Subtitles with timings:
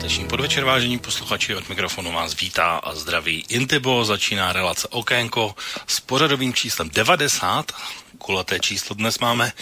[0.00, 5.54] Páteční podvečer, vážení posluchači, od mikrofonu vás vítá a zdraví Intibo, začíná relace Okénko
[5.86, 7.72] s pořadovým číslem 90,
[8.18, 9.52] kulaté číslo dnes máme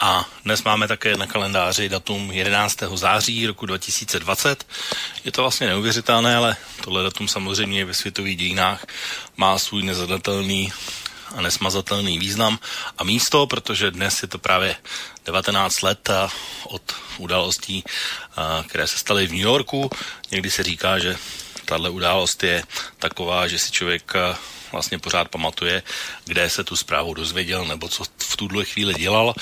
[0.00, 2.76] a dnes máme také na kalendáři datum 11.
[2.94, 4.66] září roku 2020.
[5.24, 8.86] Je to vlastně neuvěřitelné, ale tohle datum samozřejmě ve světových dějinách
[9.36, 10.72] má svůj nezadatelný
[11.34, 12.58] a nesmazatelný význam
[12.98, 14.76] a místo, protože dnes je to právě
[15.28, 16.08] 19 let
[16.64, 16.82] od
[17.18, 17.84] událostí,
[18.68, 19.90] které se staly v New Yorku.
[20.30, 21.16] Někdy se říká, že
[21.64, 22.64] tahle událost je
[22.98, 24.12] taková, že si člověk
[24.72, 25.82] vlastně pořád pamatuje,
[26.24, 29.34] kde se tu zprávu dozvěděl nebo co v tuhle chvíli dělal.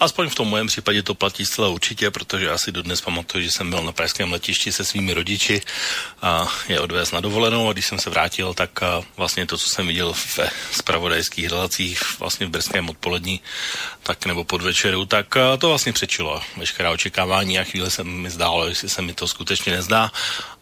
[0.00, 3.50] Aspoň v tom mojem případě to platí zcela určitě, protože já si dodnes pamatuju, že
[3.50, 5.62] jsem byl na pražském letišti se svými rodiči
[6.22, 8.80] a je odvést na dovolenou a když jsem se vrátil, tak
[9.16, 10.38] vlastně to, co jsem viděl v
[10.72, 13.40] spravodajských relacích vlastně v brzkém odpolední,
[14.02, 18.88] tak nebo podvečeru, tak to vlastně přečilo veškerá očekávání a chvíli se mi zdálo, jestli
[18.88, 20.12] se mi to skutečně nezdá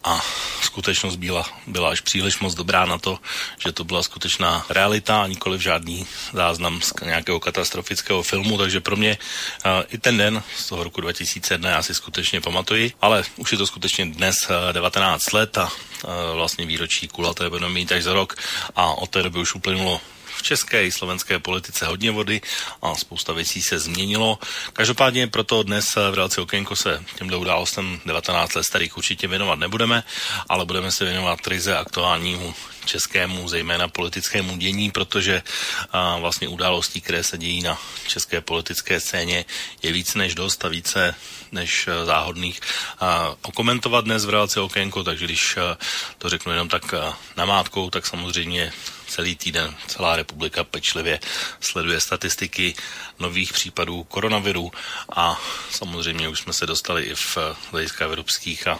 [0.03, 0.21] a
[0.61, 3.19] skutečnost byla, byla až příliš moc dobrá na to,
[3.59, 8.95] že to byla skutečná realita a nikoli žádný záznam z nějakého katastrofického filmu, takže pro
[8.95, 9.17] mě
[9.65, 13.57] uh, i ten den z toho roku 2001 já si skutečně pamatuji, ale už je
[13.57, 18.13] to skutečně dnes uh, 19 let a uh, vlastně výročí kulaté budeme mít až za
[18.13, 18.35] rok.
[18.75, 20.01] A od té doby už uplynulo
[20.39, 22.41] v české i slovenské politice hodně vody
[22.81, 24.39] a spousta věcí se změnilo.
[24.73, 30.03] Každopádně proto dnes v relaci Okénko se těmto událostem 19 let starých určitě věnovat nebudeme,
[30.49, 35.43] ale budeme se věnovat ryze aktuálnímu českému, zejména politickému dění, protože
[35.91, 37.77] a, vlastně událostí, které se dějí na
[38.07, 39.45] české politické scéně,
[39.83, 41.15] je víc než dost a více
[41.51, 42.59] než a, záhodných
[42.99, 45.77] a, okomentovat dnes v relaci Okénko, takže když a,
[46.17, 48.71] to řeknu jenom tak a, namátkou, tak samozřejmě
[49.09, 51.19] celý týden celá republika pečlivě
[51.59, 52.75] sleduje statistiky
[53.19, 54.71] nových případů koronaviru
[55.15, 57.37] a samozřejmě už jsme se dostali i v
[57.71, 58.79] hlediska evropských a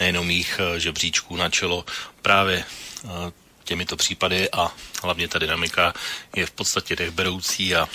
[0.00, 1.84] nejenom jich žebříčků na čelo
[2.22, 2.64] právě
[3.64, 5.94] těmito případy a hlavně ta dynamika
[6.36, 7.88] je v podstatě dechberoucí a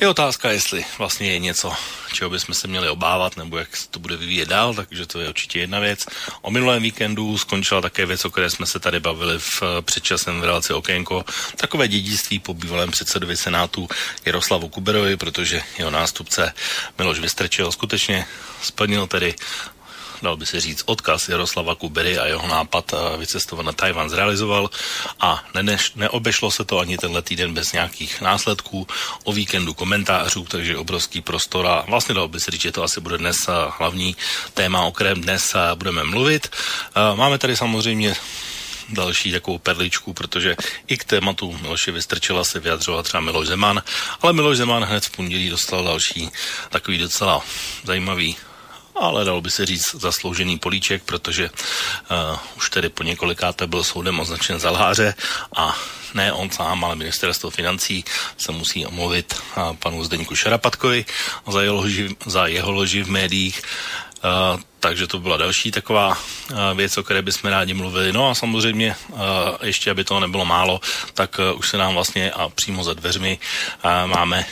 [0.00, 1.72] je otázka, jestli vlastně je něco,
[2.12, 5.28] čeho bychom se měli obávat, nebo jak se to bude vyvíjet dál, takže to je
[5.28, 6.06] určitě jedna věc.
[6.42, 10.44] O minulém víkendu skončila také věc, o které jsme se tady bavili v předčasném v
[10.44, 11.24] relaci Okénko,
[11.56, 13.88] takové dědictví po bývalém předsedovi Senátu
[14.24, 16.52] Jaroslavu Kuberovi, protože jeho nástupce
[16.98, 18.26] Miloš Vystrčil skutečně
[18.62, 19.34] splnil tedy
[20.22, 24.70] dal by se říct, odkaz Jaroslava Kubery a jeho nápad vycestovat na Tajvan zrealizoval
[25.20, 28.86] a ne, neobešlo se to ani tenhle týden bez nějakých následků
[29.24, 33.00] o víkendu komentářů, takže obrovský prostor a vlastně dal by se říct, že to asi
[33.00, 33.36] bude dnes
[33.78, 34.16] hlavní
[34.54, 36.56] téma, o kterém dnes budeme mluvit.
[37.14, 38.14] Máme tady samozřejmě
[38.88, 43.82] další takovou perličku, protože i k tématu Miloše Vystrčila se vyjadřoval třeba Miloš Zeman,
[44.20, 46.30] ale Miloš Zeman hned v pondělí dostal další
[46.70, 47.42] takový docela
[47.84, 48.36] zajímavý
[48.96, 54.20] ale dalo by se říct zasloužený políček, protože uh, už tedy po několikáté byl soudem
[54.20, 55.14] označen za lháře
[55.56, 55.76] a
[56.14, 58.04] ne on sám, ale ministerstvo financí
[58.36, 61.04] se musí omluvit uh, panu Zdeňku Šarapatkovi
[61.48, 63.62] za jeho loži, za jeho loži v médiích.
[64.24, 68.12] Uh, takže to byla další taková uh, věc, o které bychom rádi mluvili.
[68.12, 69.18] No a samozřejmě, uh,
[69.62, 70.80] ještě aby toho nebylo málo,
[71.14, 73.38] tak uh, už se nám vlastně a přímo za dveřmi
[73.84, 74.46] uh, máme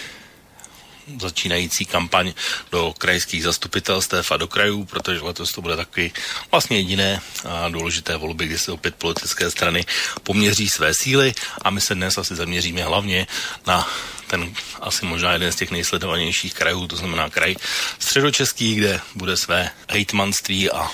[1.21, 2.33] začínající kampaň
[2.73, 6.13] do krajských zastupitelstev a do krajů, protože letos to bude takový
[6.51, 9.85] vlastně jediné a důležité volby, kdy se opět politické strany
[10.23, 11.35] poměří své síly.
[11.63, 13.27] A my se dnes asi zaměříme hlavně
[13.67, 13.89] na
[14.27, 17.57] ten asi možná jeden z těch nejsledovanějších krajů, to znamená kraj
[17.99, 20.91] středočeský, kde bude své hejtmanství a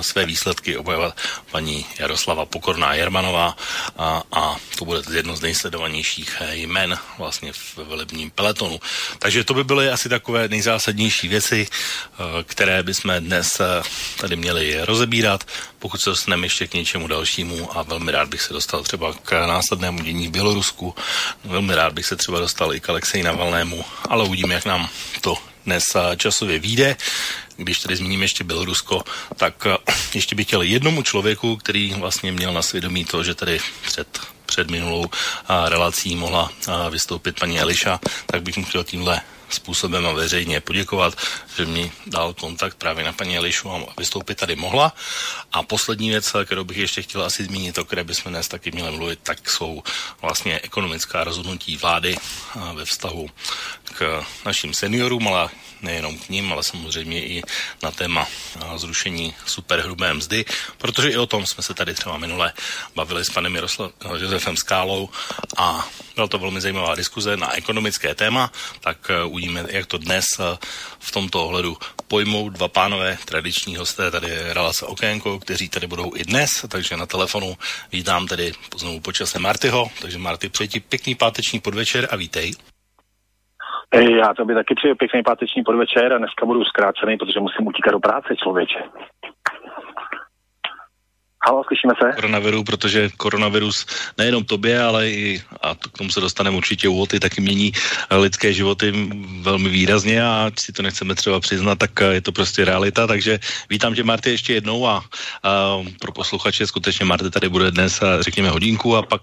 [0.00, 1.16] své výsledky obhajovat
[1.50, 3.56] paní Jaroslava Pokorná Jermanová
[3.98, 8.80] a, a to bude jedno z nejsledovanějších jmen vlastně v volebním peletonu.
[9.18, 11.68] Takže to by byly asi takové nejzásadnější věci,
[12.44, 13.60] které bychom dnes
[14.16, 15.44] tady měli rozebírat.
[15.78, 19.46] Pokud se dostaneme ještě k něčemu dalšímu a velmi rád bych se dostal třeba k
[19.46, 20.94] následnému dění v Bělorusku,
[21.44, 24.88] velmi rád bych se třeba dostal i k Alexeji Navalnému, ale uvidíme, jak nám
[25.20, 25.34] to
[25.66, 25.84] dnes
[26.16, 26.96] časově vyjde.
[27.60, 29.02] Když tady zmíním ještě Bělorusko,
[29.36, 29.66] tak
[30.14, 34.70] ještě bych chtěl jednomu člověku, který vlastně měl na svědomí to, že tady před, před
[34.70, 35.04] minulou
[35.68, 36.50] relací mohla
[36.90, 39.20] vystoupit paní Eliša, tak bych mu chtěl tímhle
[39.50, 41.16] způsobem a veřejně poděkovat,
[41.56, 44.92] že mi dal kontakt právě na paní Elišu a vystoupit tady mohla.
[45.52, 48.96] A poslední věc, kterou bych ještě chtěl asi zmínit, o které bychom dnes taky měli
[48.96, 49.82] mluvit, tak jsou
[50.22, 52.16] vlastně ekonomická rozhodnutí vlády
[52.74, 53.28] ve vztahu
[53.98, 55.50] k našim seniorům, ale
[55.82, 57.42] nejenom k ním, ale samozřejmě i
[57.82, 58.26] na téma
[58.76, 60.44] zrušení superhrubé mzdy,
[60.78, 62.52] protože i o tom jsme se tady třeba minule
[62.94, 65.08] bavili s panem Jaroslav, Josefem Skálou
[65.56, 70.24] a byla to velmi zajímavá diskuze na ekonomické téma, tak uh, uvidíme, jak to dnes
[70.38, 70.44] uh,
[70.98, 71.76] v tomto ohledu
[72.08, 76.96] pojmou dva pánové tradiční hosté, tady je relace Okénko, kteří tady budou i dnes, takže
[76.96, 77.58] na telefonu
[77.92, 82.52] vítám tedy znovu počasem Martyho, takže Marty, přeji ti pěkný páteční podvečer a vítej.
[83.94, 87.90] Já to by taky přeju pěkný páteční podvečer a dneska budu zkrácený, protože musím utíkat
[87.90, 88.78] do práce, člověče.
[91.46, 92.12] Halo, slyšíme se?
[92.14, 93.86] Koronaviru, protože koronavirus
[94.18, 97.72] nejenom tobě, ale i, a k tomu se dostaneme určitě úvody, taky mění
[98.10, 98.92] lidské životy
[99.42, 103.38] velmi výrazně a si to nechceme třeba přiznat, tak je to prostě realita, takže
[103.70, 105.04] vítám tě Marty ještě jednou a,
[105.42, 109.22] a pro posluchače skutečně Marty tady bude dnes, řekněme, hodinku a pak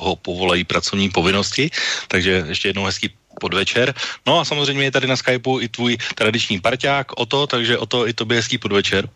[0.00, 1.70] ho povolají pracovní povinnosti,
[2.08, 3.94] takže ještě jednou hezký podvečer.
[4.26, 7.86] No a samozřejmě je tady na Skypeu i tvůj tradiční parťák o to, takže o
[7.86, 9.08] to i tobě hezký podvečer.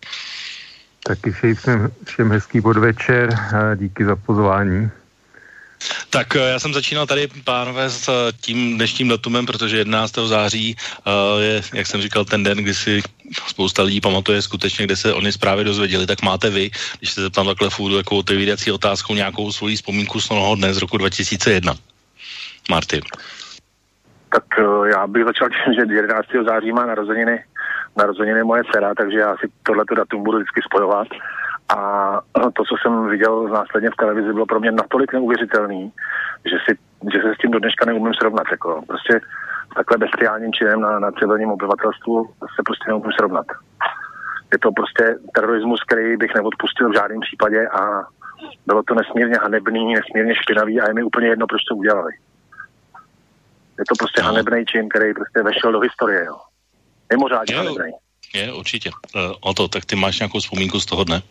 [1.05, 4.91] Taky všem, všem hezký podvečer a díky za pozvání.
[6.11, 10.15] Tak eh, já jsem začínal tady, pánové, s eh, tím dnešním datumem, protože 11.
[10.27, 13.03] září uh, je, jak jsem říkal, ten den, kdy si
[13.49, 17.47] spousta lidí pamatuje skutečně, kde se oni zprávy dozvěděli, tak máte vy, když se zeptám
[17.47, 21.75] takhle v jako otevírací otázkou, nějakou svoji vzpomínku z toho dne z roku 2001.
[22.71, 23.01] Martin.
[24.35, 26.29] Tak uh, já bych začal tím, že 11.
[26.47, 27.45] září má narozeniny,
[27.97, 31.09] narozeniny moje dcera, takže já si tohleto datum budu vždycky spojovat.
[31.77, 32.21] A
[32.57, 35.93] to, co jsem viděl následně v televizi, bylo pro mě natolik neuvěřitelný,
[36.45, 36.79] že, si,
[37.13, 38.47] že se s tím do dneška neumím srovnat.
[38.51, 38.83] Jako.
[38.89, 39.21] Prostě
[39.77, 42.25] takhle bestiálním činem na, na civilním obyvatelstvu
[42.57, 43.47] se prostě neumím srovnat.
[44.53, 47.81] Je to prostě terorismus, který bych neodpustil v žádném případě a
[48.67, 52.13] bylo to nesmírně hanebný, nesmírně špinavý a je mi úplně jedno, proč to udělali.
[53.79, 54.27] Je to prostě no.
[54.27, 56.25] hanebný čin, který prostě vešel do historie.
[56.25, 56.37] Jo.
[57.13, 57.93] Mimořádně hanebný.
[58.35, 58.91] Je, určitě.
[59.15, 61.23] Uh, o to, tak ty máš nějakou vzpomínku z toho dne?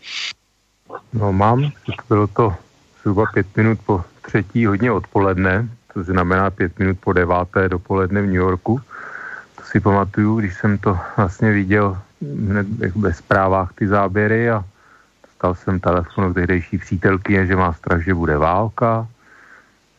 [1.14, 1.72] No mám,
[2.10, 2.56] bylo to
[3.02, 8.26] zhruba pět minut po třetí hodně odpoledne, to znamená pět minut po deváté dopoledne v
[8.26, 8.82] New Yorku.
[9.56, 14.64] To si pamatuju, když jsem to vlastně viděl hned ve zprávách ty záběry a
[15.28, 19.08] dostal jsem telefon od tehdejší přítelky, že má strach, že bude válka.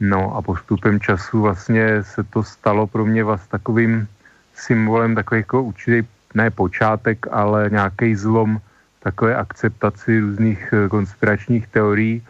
[0.02, 4.06] No a postupem času vlastně se to stalo pro mě vlastně takovým
[4.54, 8.58] symbolem takový jako určitý, ne počátek, ale nějaký zlom
[9.02, 12.22] takové akceptaci různých eh, konspiračních teorií.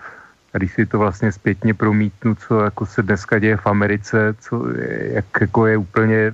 [0.55, 4.69] A když si to vlastně zpětně promítnu, co jako se dneska děje v Americe, co,
[5.17, 6.33] jak jako je úplně, e,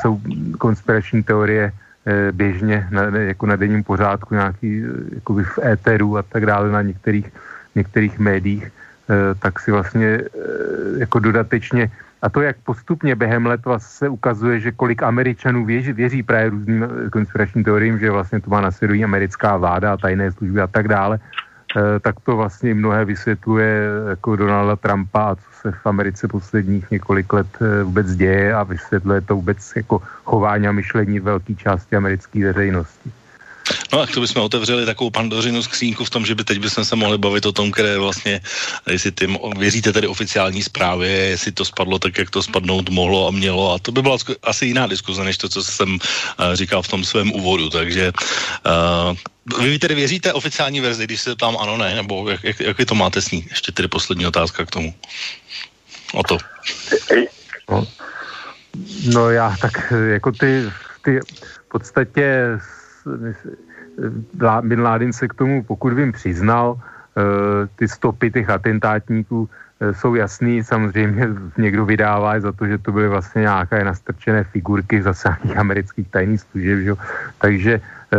[0.00, 0.20] jsou
[0.58, 1.72] konspirační teorie
[2.32, 4.82] běžně na, jako na denním pořádku, nějaký
[5.14, 7.28] jakoby v éteru a tak dále na některých,
[7.74, 8.72] některých médiích,
[9.38, 10.24] tak si vlastně e,
[10.98, 11.90] jako dodatečně
[12.22, 16.88] a to, jak postupně během let se ukazuje, že kolik Američanů věří, věří právě různým
[17.12, 20.88] konspiračním teoriím, že vlastně to má na svědomí americká vláda a tajné služby a tak
[20.88, 21.18] dále,
[21.76, 26.90] eh, tak to vlastně mnohé vysvětluje jako Donalda Trumpa a co se v Americe posledních
[26.90, 31.96] několik let eh, vůbec děje a vysvětluje to vůbec jako chování a myšlení velké části
[31.96, 33.19] americké veřejnosti.
[33.92, 36.96] No a to bychom otevřeli takovou pandořinu skřínku v tom, že by teď bychom se
[36.96, 38.40] mohli bavit o tom, které vlastně,
[38.90, 43.30] jestli ty věříte tedy oficiální zprávě, jestli to spadlo tak, jak to spadnout mohlo a
[43.30, 43.74] mělo.
[43.74, 45.98] A to by byla asi jiná diskuze, než to, co jsem uh,
[46.54, 47.70] říkal v tom svém úvodu.
[47.70, 48.12] Takže
[49.58, 52.78] uh, vy tedy věříte oficiální verzi, když se tam ano, ne, nebo jak, jak, jak
[52.78, 53.46] vy to máte s ní?
[53.50, 54.94] Ještě tedy poslední otázka k tomu.
[56.14, 56.38] O to.
[57.70, 57.86] No,
[59.14, 60.70] no já tak jako ty,
[61.04, 62.58] ty v podstatě
[64.62, 69.48] Bin Laden se k tomu, pokud vím, přiznal, eh, ty stopy těch atentátníků
[69.80, 71.28] eh, jsou jasný, samozřejmě
[71.58, 76.40] někdo vydává za to, že to byly vlastně nějaké nastrčené figurky zase nějakých amerických tajných
[76.40, 76.92] služeb, že?
[77.38, 78.18] takže eh,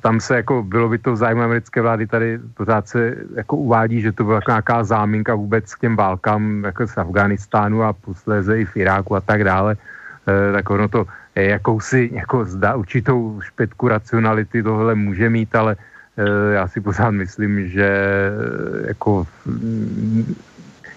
[0.00, 4.00] tam se jako, bylo by to v zájmu americké vlády, tady pořád se jako uvádí,
[4.00, 8.64] že to byla nějaká záminka vůbec k těm válkám jako z Afganistánu a posléze i
[8.64, 9.76] v Iráku a tak dále,
[10.24, 11.06] tak ono to
[11.42, 15.76] jakousi jako zda určitou špetku racionality tohle může mít, ale
[16.16, 20.34] e, já si pořád myslím, že e, jako mm,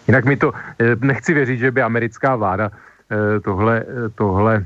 [0.07, 2.71] jinak mi to, e, nechci věřit, že by americká vláda
[3.43, 4.65] tohle, tohle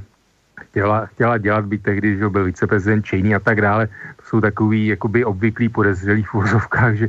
[0.61, 3.87] chtěla, chtěla dělat, být tehdy, že byl viceprezident Cheney a tak dále.
[4.17, 7.07] To jsou takový jakoby obvyklý podezřelý v úzovkách, že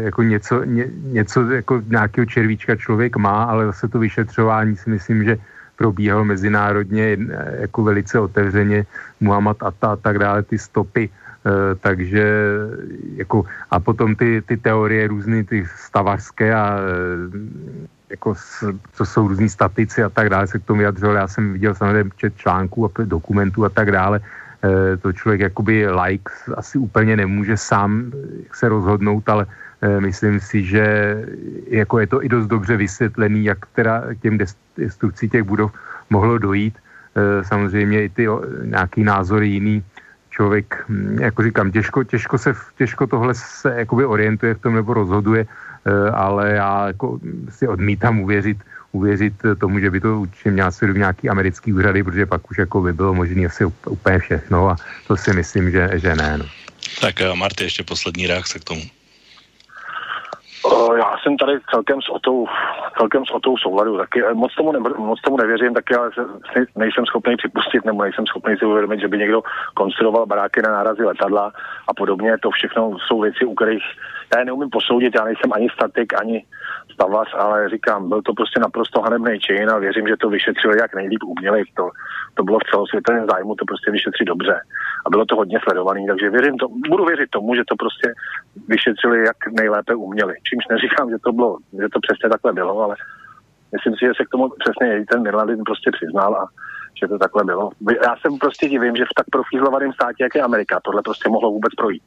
[0.00, 5.24] jako něco, ně, něco jako nějakého červíčka člověk má, ale zase to vyšetřování si myslím,
[5.24, 5.36] že
[5.76, 7.16] probíhal mezinárodně
[7.60, 8.86] jako velice otevřeně
[9.20, 11.10] Muhammad Atta a tak dále, ty stopy,
[11.80, 12.24] takže
[13.16, 16.78] jako a potom ty, ty teorie různé, ty stavařské a
[18.10, 18.34] jako
[18.92, 21.16] co jsou různí statici a tak dále, se k tomu vyjadřoval.
[21.16, 24.20] Já jsem viděl samozřejmě čet článků a dokumentů a tak dále.
[25.02, 28.12] To člověk jakoby like asi úplně nemůže sám
[28.52, 29.46] se rozhodnout, ale
[30.00, 30.84] myslím si, že
[31.68, 34.38] jako je to i dost dobře vysvětlený, jak teda těm
[34.76, 35.72] destrukcí těch budov
[36.10, 36.74] mohlo dojít.
[37.14, 38.26] E, samozřejmě i ty
[38.64, 39.84] nějaký názory jiný
[40.30, 44.94] člověk, hm, jako říkám, těžko, těžko, se, těžko tohle se jakoby orientuje v tom nebo
[44.94, 45.46] rozhoduje,
[45.84, 48.56] Eh, ale já jako si odmítám uvěřit,
[48.92, 52.80] uvěřit tomu, že by to určitě měl svědomí nějaký americký úřady, protože pak už jako
[52.80, 54.76] by bylo možné asi úplně všechno a
[55.06, 56.38] to si myslím, že, že ne.
[56.38, 56.44] No.
[57.00, 58.82] Tak eh, Marty, ještě poslední reakce k tomu.
[60.96, 62.46] Já jsem tady celkem s Otou,
[62.98, 66.10] celkem s Otou souladu, taky eh, moc tomu, ne, moc tomu nevěřím, taky ale
[66.76, 69.42] nejsem schopný připustit, nebo nejsem schopný si uvědomit, že by někdo
[69.74, 71.52] konstruoval baráky na nárazy letadla
[71.88, 72.38] a podobně.
[72.38, 73.84] To všechno jsou věci, u kterých
[74.34, 76.44] já je neumím posoudit, já nejsem ani statik, ani
[76.92, 80.94] stavař, ale říkám, byl to prostě naprosto hanebný čin a věřím, že to vyšetřili jak
[80.94, 81.62] nejlíp uměli.
[81.74, 81.90] To,
[82.34, 84.60] to bylo v celosvětovém zájmu to prostě vyšetřit dobře.
[85.06, 88.14] A bylo to hodně sledovaný, takže věřím to, budu věřit tomu, že to prostě
[88.68, 90.34] vyšetřili jak nejlépe uměli.
[90.48, 92.94] Čímž neříkám, že to bylo, že to přesně takhle bylo, ale
[93.72, 96.44] myslím si, že se k tomu přesně ten Mirladin prostě přiznal a
[97.00, 97.70] že to takhle bylo.
[98.06, 101.50] Já jsem prostě divím, že v tak profízlovaném státě, jak je Amerika, tohle prostě mohlo
[101.50, 102.02] vůbec projít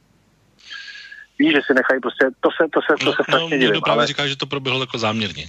[1.38, 3.80] ví, že si nechají prostě, to se, to se, to no, se strašně no, divím.
[3.80, 4.06] právě ale...
[4.06, 5.44] říká, že to proběhlo jako záměrně.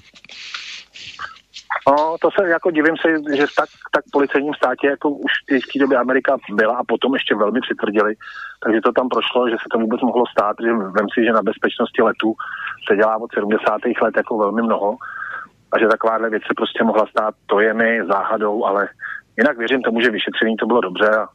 [1.88, 5.32] No, to se jako divím se, že v tak, tak policejním státě, jako už
[5.64, 8.16] v té době Amerika byla a potom ještě velmi přitvrdili,
[8.64, 11.42] takže to tam prošlo, že se to vůbec mohlo stát, že vem si, že na
[11.42, 12.34] bezpečnosti letů
[12.88, 13.82] se dělá od 70.
[14.02, 14.98] let jako velmi mnoho
[15.72, 18.90] a že takováhle věc se prostě mohla stát, to je mi záhadou, ale
[19.38, 21.28] jinak věřím tomu, že vyšetření to bylo dobře a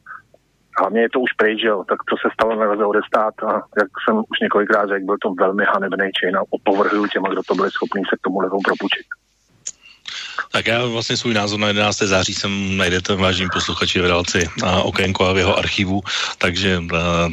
[0.81, 4.17] hlavně je to už pryč, jo, tak co se stalo nelze odestát a jak jsem
[4.17, 8.03] už několikrát řekl, byl to velmi hanebný čin a opovrhuju těma, kdo to byli schopni
[8.11, 9.07] se k tomu levou propučit.
[10.51, 11.99] Tak já vlastně svůj názor na 11.
[11.99, 16.03] září jsem najdete vážní posluchači v relaci a okénko a v jeho archivu,
[16.39, 16.83] takže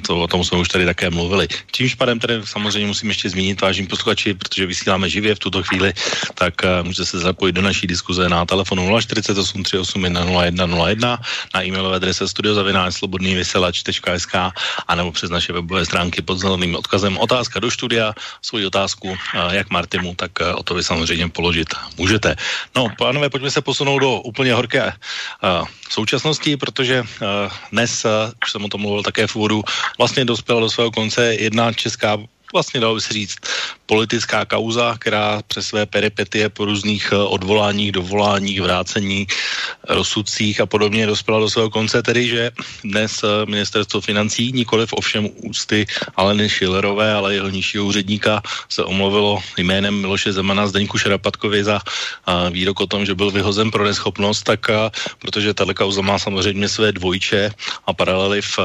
[0.07, 1.47] to, o tom jsme už tady také mluvili.
[1.71, 5.93] Čímž pádem tady samozřejmě musím ještě zmínit vážní posluchači, protože vysíláme živě v tuto chvíli,
[6.35, 11.19] tak můžete se zapojit do naší diskuze na telefonu 048 381 0101,
[11.53, 14.35] na e-mailové adrese studiozavináčslobodnývyselač.sk
[14.87, 19.17] a nebo přes naše webové stránky pod zeleným odkazem otázka do studia, svoji otázku
[19.51, 22.35] jak Martimu, tak o to vy samozřejmě položit můžete.
[22.75, 27.07] No, pánové, pojďme se posunout do úplně horké uh, současnosti, protože uh,
[27.71, 28.11] dnes, uh,
[28.43, 29.63] už jsem o tom mluvil také v úvodu,
[29.97, 32.17] vlastně dospěla do svého konce jedna česká
[32.53, 33.37] vlastně dalo by se říct
[33.85, 39.27] politická kauza, která přes své peripetie po různých eh, odvoláních, dovoláních, vrácení,
[39.89, 42.51] rozsudcích a podobně dospěla do svého konce, tedy že
[42.83, 49.43] dnes eh, ministerstvo financí, nikoliv ovšem ústy Aleny Šilerové, ale jeho nižšího úředníka se omluvilo
[49.57, 54.43] jménem Miloše Zemana Zdeňku Šarapatkovi za eh, výrok o tom, že byl vyhozen pro neschopnost,
[54.43, 54.71] tak
[55.19, 57.51] protože tato kauza má samozřejmě své dvojče
[57.87, 58.59] a paralely v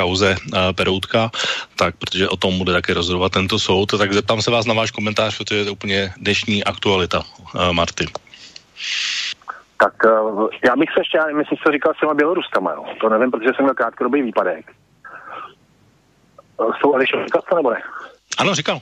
[0.00, 1.30] kauze uh, Peroutka,
[1.76, 4.90] tak protože o tom bude také rozhodovat tento soud, tak zeptám se vás na váš
[4.90, 8.06] komentář, protože je to úplně dnešní aktualita, uh, Marty.
[9.76, 12.84] Tak uh, já bych se ještě, já myslím, co říkal s těma Běloruskama, jo.
[13.00, 14.72] To nevím, protože jsem měl krátkodobý výpadek.
[16.80, 17.82] Jsou říkal to nebo ne?
[18.38, 18.80] Ano, říkal.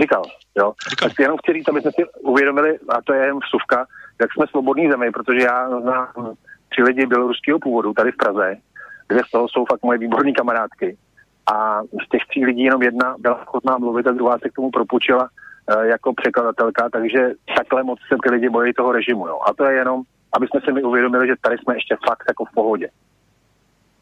[0.00, 0.22] Říkal,
[0.58, 0.72] jo.
[0.90, 1.08] Říkal.
[1.08, 3.86] Tak jenom chci říct, aby jsme si uvědomili, a to je jen vsuvka,
[4.20, 6.34] jak jsme svobodní zemi, protože já znám
[6.68, 8.56] tři lidi běloruského původu tady v Praze,
[9.08, 10.96] dvě z toho jsou fakt moje výborné kamarádky.
[11.54, 14.70] A z těch tří lidí jenom jedna byla ochotná mluvit a druhá se k tomu
[14.70, 15.28] propučila
[15.68, 19.28] e, jako překladatelka, takže takhle moc se ty lidi bojí toho režimu.
[19.28, 19.38] Jo.
[19.48, 22.44] A to je jenom, aby jsme si mi uvědomili, že tady jsme ještě fakt jako
[22.44, 22.88] v pohodě.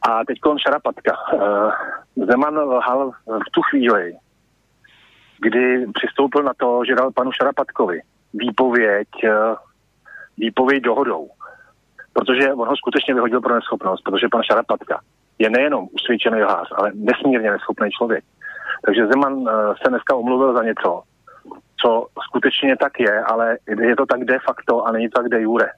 [0.02, 1.12] A teď kolem Šarapatka.
[1.34, 4.16] E, Zeman lhal v tu chvíli,
[5.40, 8.00] kdy přistoupil na to, že dal panu Šarapatkovi
[8.34, 9.30] výpověď, e,
[10.38, 11.28] výpověď dohodou
[12.12, 15.00] protože on ho skutečně vyhodil pro neschopnost, protože pan Šarapatka
[15.38, 18.24] je nejenom usvědčený lhář, ale nesmírně neschopný člověk.
[18.86, 19.48] Takže Zeman uh,
[19.82, 21.02] se dneska omluvil za něco,
[21.82, 25.42] co skutečně tak je, ale je to tak de facto a není to tak de
[25.42, 25.68] jure.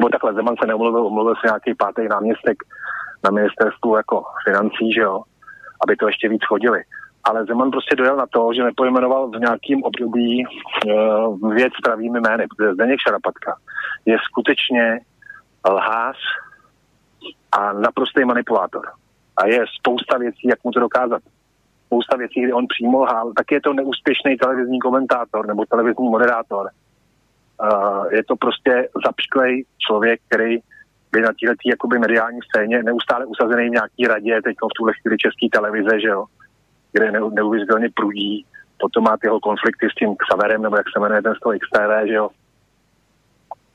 [0.00, 2.56] Bo takhle, Zeman se neomluvil, omluvil se nějaký pátý náměstek
[3.24, 5.22] na ministerstvu jako financí, že jo,
[5.84, 6.82] aby to ještě víc chodili.
[7.24, 12.46] Ale Zeman prostě dojel na to, že nepojmenoval v nějakým období uh, věc pravými jmény,
[12.48, 13.56] protože Zdeněk Šarapatka
[14.06, 15.00] je skutečně
[15.70, 16.16] lhář
[17.52, 18.88] a naprostý manipulátor.
[19.36, 21.22] A je spousta věcí, jak mu to dokázat.
[21.86, 26.66] Spousta věcí, kdy on přímo lhal, tak je to neúspěšný televizní komentátor nebo televizní moderátor.
[27.62, 30.58] uh, je to prostě zapšklej člověk, který
[31.12, 35.16] by na této jakoby mediální scéně neustále usazený v nějaký radě, teď v tuhle chvíli
[35.18, 36.24] české televize, že jo,
[36.92, 38.46] kde ne, neuvěřitelně prudí,
[38.78, 42.08] potom má tyho konflikty s tím Xaverem, nebo jak se jmenuje ten z toho XTV,
[42.08, 42.28] že jo.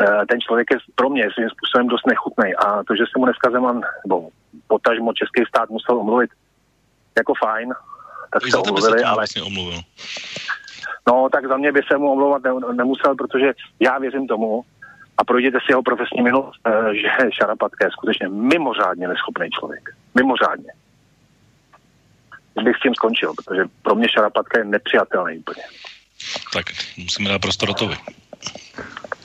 [0.02, 3.26] E, ten člověk je pro mě svým způsobem dost nechutný a to, že se mu
[3.26, 4.30] dneska Zeman, nebo
[4.68, 6.30] potažmo český stát musel omluvit,
[7.18, 7.74] jako fajn,
[8.34, 9.16] tak se omluvili, ale...
[9.16, 9.80] Vlastně omluvil.
[11.08, 14.64] No, tak za mě by se mu omlouvat ne, nemusel, protože já věřím tomu,
[15.18, 19.90] a projděte si jeho profesní minulost, eh, že Šarapatka je skutečně mimořádně neschopný člověk.
[20.16, 20.72] Mimořádně.
[22.64, 25.64] Bych s tím skončil, protože pro mě Šarapatka je nepřijatelný úplně.
[26.54, 26.66] Tak
[26.98, 27.96] musíme dát prostor Rotovi.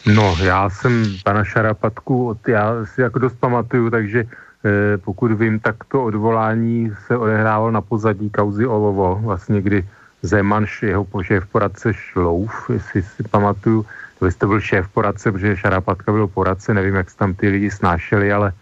[0.07, 5.85] No, já jsem pana Šarapatku, já si jako dost pamatuju, takže eh, pokud vím, tak
[5.89, 9.85] to odvolání se odehrávalo na pozadí kauzy Olovo, vlastně kdy
[10.23, 13.87] Zeman, jeho šéf poradce Šlouf, jestli si pamatuju,
[14.21, 18.33] vy jste byl šéf poradce, protože Šarapatka byl poradce, nevím, jak tam ty lidi snášeli,
[18.33, 18.53] ale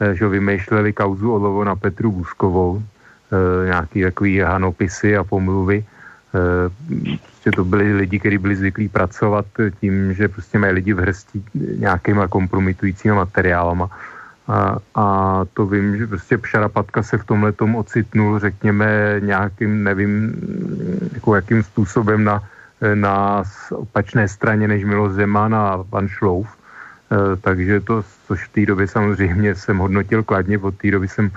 [0.00, 2.82] eh, že vymýšleli kauzu Olovo na Petru Buskovou,
[3.30, 5.78] e, nějaký takový hanopisy a pomluvy.
[5.78, 5.84] E,
[7.22, 9.46] prostě to byli lidi, kteří byli zvyklí pracovat
[9.80, 13.90] tím, že prostě mají lidi v hrsti nějakýma kompromitujícíma materiálama.
[14.48, 15.04] A, a
[15.54, 20.34] to vím, že prostě Šarapatka se v tomhle tom ocitnul, řekněme, nějakým, nevím,
[21.14, 22.42] jako jakým způsobem na,
[22.94, 26.48] na opačné straně než Milo Zeman a pan Šlouf.
[26.50, 31.30] E, takže to, což v té době samozřejmě jsem hodnotil kladně, od té doby jsem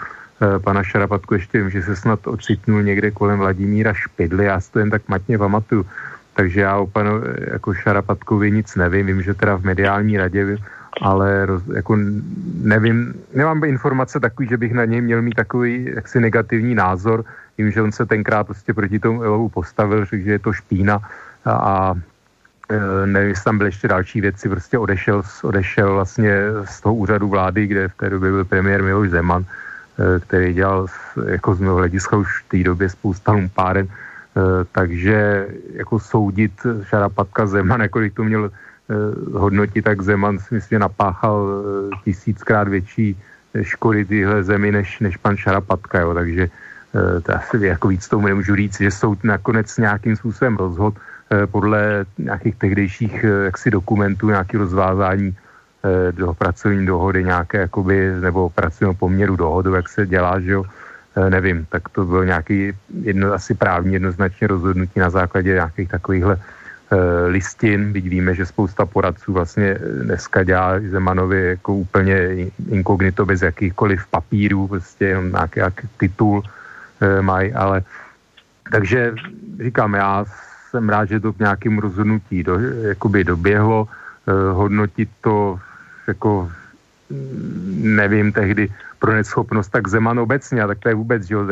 [0.64, 4.80] pana Šarapatku ještě vím, že se snad ocitnul někde kolem Vladimíra Špidly, já si to
[4.80, 5.86] jen tak matně pamatuju.
[6.34, 7.22] Takže já o panu
[7.52, 10.58] jako Šarapatkovi nic nevím, vím, že teda v mediální radě
[11.02, 11.98] ale roz, jako
[12.62, 17.26] nevím, nemám informace takový, že bych na něj měl mít takový jaksi negativní názor.
[17.58, 21.00] Vím, že on se tenkrát prostě proti tomu Elovu postavil, že je to špína
[21.46, 21.94] a, a
[22.70, 26.34] e, nevím, jestli tam byly ještě další věci, prostě odešel, odešel vlastně
[26.66, 29.46] z toho úřadu vlády, kde v té době byl premiér Miloš Zeman,
[30.20, 30.88] který dělal
[31.26, 33.92] jako z mého hlediska už v té době spousta lumpáren, e,
[34.72, 36.52] takže jako soudit
[36.84, 38.52] Šarapatka Zeman, jako to měl
[39.34, 41.64] hodnotit, tak Zeman si myslím, napáchal
[42.04, 43.18] tisíckrát větší
[43.62, 46.50] škody tyhle zemi než, než pan Šarapatka, jo, takže
[47.24, 50.94] to asi jako víc tomu nemůžu říct, že soud nakonec nějakým způsobem rozhod
[51.34, 55.38] Eh, podle nějakých tehdejších eh, jaksi dokumentů, nějaký rozvázání eh,
[56.12, 60.64] do pracovní dohody nějaké jakoby, nebo pracovního poměru dohodu, jak se dělá, že jo,
[61.30, 66.38] nevím, tak to bylo nějaký jedno, asi právní jednoznačně rozhodnutí na základě nějakých takovýchhle
[67.28, 72.18] listin, byť víme, že spousta poradců vlastně dneska dělá Zemanovi jako úplně
[72.70, 76.44] inkognito bez jakýchkoliv papírů, prostě jenom nějaký, nějaký titul
[77.22, 77.84] mají, ale
[78.72, 79.14] takže
[79.64, 80.26] říkám, já
[80.70, 83.88] jsem rád, že to k nějakému rozhodnutí do, jakoby doběhlo.
[84.28, 85.60] Eh, hodnotit to
[86.08, 86.52] jako
[87.84, 91.44] nevím tehdy pro neschopnost, tak Zeman obecně, a tak to je vůbec, že jo,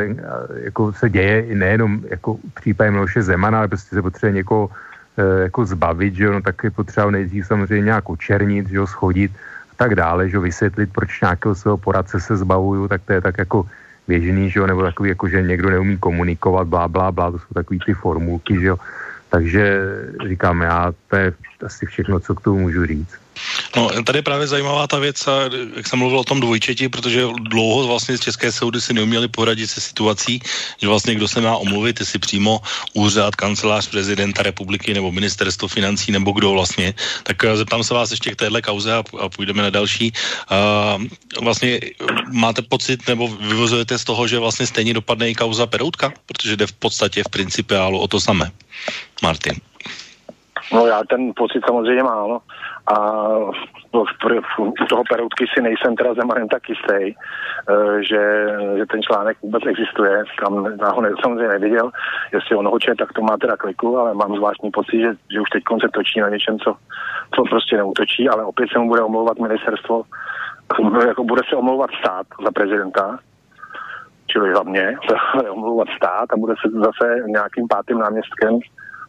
[0.71, 4.69] jako se děje i nejenom jako případem Miloše Zemana, ale prostě se potřebuje někoho
[5.17, 8.87] e, jako zbavit, že jo, no tak je potřeba nejdřív samozřejmě nějak učernit, že jo,
[8.87, 9.31] schodit
[9.71, 13.21] a tak dále, že jo, vysvětlit, proč nějakého svého poradce se zbavuju, tak to je
[13.21, 13.67] tak jako
[14.07, 17.53] běžný, že jo, nebo takový jako, že někdo neumí komunikovat, blá, blá, blá, to jsou
[17.53, 18.77] takový ty formulky, že jo,
[19.29, 19.63] takže
[20.27, 21.33] říkám, já to je
[21.65, 23.15] asi všechno, co k tomu můžu říct.
[23.75, 25.23] No, tady je právě zajímavá ta věc,
[25.75, 29.81] jak jsem mluvil o tom dvojčeti, protože dlouho vlastně České soudy si neuměli poradit se
[29.81, 30.41] situací,
[30.81, 32.61] že vlastně kdo se má omluvit, jestli přímo
[32.93, 36.93] úřad, kancelář prezidenta republiky nebo ministerstvo financí nebo kdo vlastně.
[37.23, 40.13] Tak eh, zeptám se vás ještě k téhle kauze a, půjdeme na další.
[40.51, 41.03] Uh,
[41.41, 41.79] vlastně
[42.31, 46.67] máte pocit nebo vyvozujete z toho, že vlastně stejně dopadne i kauza Peroutka, protože jde
[46.67, 48.51] v podstatě v principiálu o to samé.
[49.21, 49.70] Martin.
[50.73, 52.29] No já ten pocit samozřejmě mám.
[52.29, 52.39] No.
[52.87, 53.27] A
[53.93, 54.05] no,
[54.57, 57.15] u toho peroutky si nejsem teda Zemanem tak jistý,
[57.69, 58.45] eh, že,
[58.77, 60.23] že ten článek vůbec existuje.
[60.43, 61.91] Tam já ho ne, samozřejmě neviděl.
[62.33, 65.41] Jestli on ho čet, tak to má teda kliku, ale mám zvláštní pocit, že, že
[65.41, 66.75] už teď se točí na něčem, co,
[67.35, 70.03] co prostě neutočí, ale opět se mu bude omlouvat ministerstvo,
[71.07, 73.19] jako bude se omlouvat stát za prezidenta,
[74.27, 74.95] čili za mě,
[75.49, 78.59] omlouvat stát a bude se zase nějakým pátým náměstkem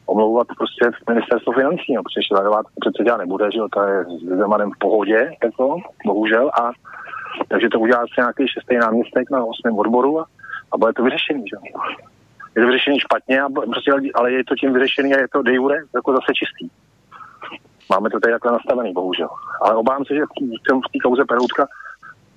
[0.07, 4.39] omlouvat prostě ministerstvo financí, no, protože Šlerová přece dělat nebude, že jo, to je s
[4.39, 6.71] Zemanem v pohodě, jako, bohužel, a
[7.49, 10.27] takže to udělá se nějaký šestý náměstek na osmém odboru a,
[10.73, 11.81] a bude to vyřešený, že jo.
[12.57, 15.55] Je to vyřešený špatně, a prostě, ale je to tím vyřešený a je to de
[15.55, 16.69] jure jako zase čistý.
[17.91, 19.29] Máme to tady takhle nastavený, bohužel.
[19.63, 20.23] Ale obávám se, že
[20.87, 21.67] v té kauze Peroutka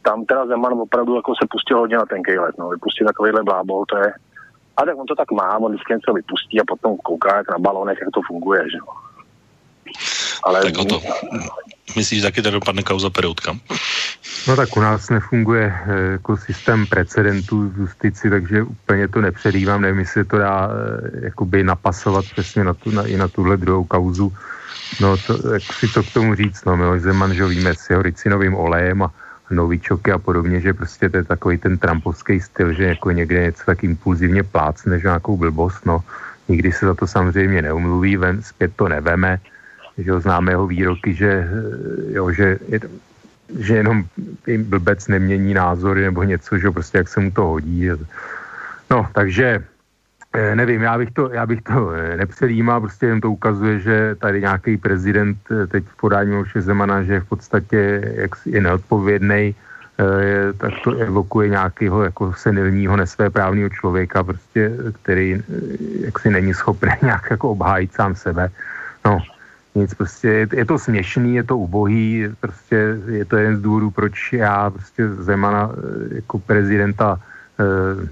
[0.01, 2.69] tam teda Zeman opravdu jako se pustil hodně na tenkej let, no.
[2.69, 4.13] Vypustil takovýhle blábol, to je,
[4.77, 7.59] a tak on to tak má, on vždycky něco vypustí a potom kouká jak na
[7.59, 8.87] balonech, jak to funguje, že jo.
[10.43, 10.63] Ale...
[10.63, 11.01] Tak o to.
[11.95, 13.55] Myslíš, že taky to dopadne kauza Peroutka?
[14.47, 19.81] No tak u nás nefunguje e, jako systém precedentů v justici, takže úplně to nepředívám,
[19.81, 23.83] nevím, jestli to dá e, jakoby napasovat přesně na tu, na, i na tuhle druhou
[23.83, 24.33] kauzu.
[25.01, 28.01] No to, jak si to k tomu říct, no Miloš Zeman, že víme s jeho
[28.01, 29.11] ricinovým olejem a
[29.49, 33.63] novičoky a podobně, že prostě to je takový ten trampovský styl, že jako někde něco
[33.65, 36.03] tak impulzivně plácne, že nějakou blbost, no.
[36.47, 39.39] Nikdy se za to samozřejmě neumluví, ven, zpět to neveme,
[39.97, 41.49] že ho známe jeho výroky, že,
[42.13, 42.59] jo, že,
[43.59, 44.05] že jenom
[44.57, 47.89] blbec nemění názory nebo něco, že prostě jak se mu to hodí.
[48.89, 49.74] No, takže Eh,
[50.55, 54.41] nevím, já bych to, já bych to eh, nepředjímal, prostě jen to ukazuje, že tady
[54.41, 59.55] nějaký prezident eh, teď v podání Miloše Zemana, že v podstatě jak je neodpovědný,
[60.57, 64.71] tak to evokuje nějakého jako senilního nesvéprávného člověka, prostě,
[65.01, 65.43] který
[65.99, 68.51] jaksi není schopný nějak jako obhájit sám sebe.
[69.05, 69.19] No,
[69.75, 74.33] nic, prostě je, to směšný, je to ubohý, prostě je to jeden z důvodů, proč
[74.33, 75.71] já prostě Zemana
[76.11, 77.34] jako prezidenta Eh,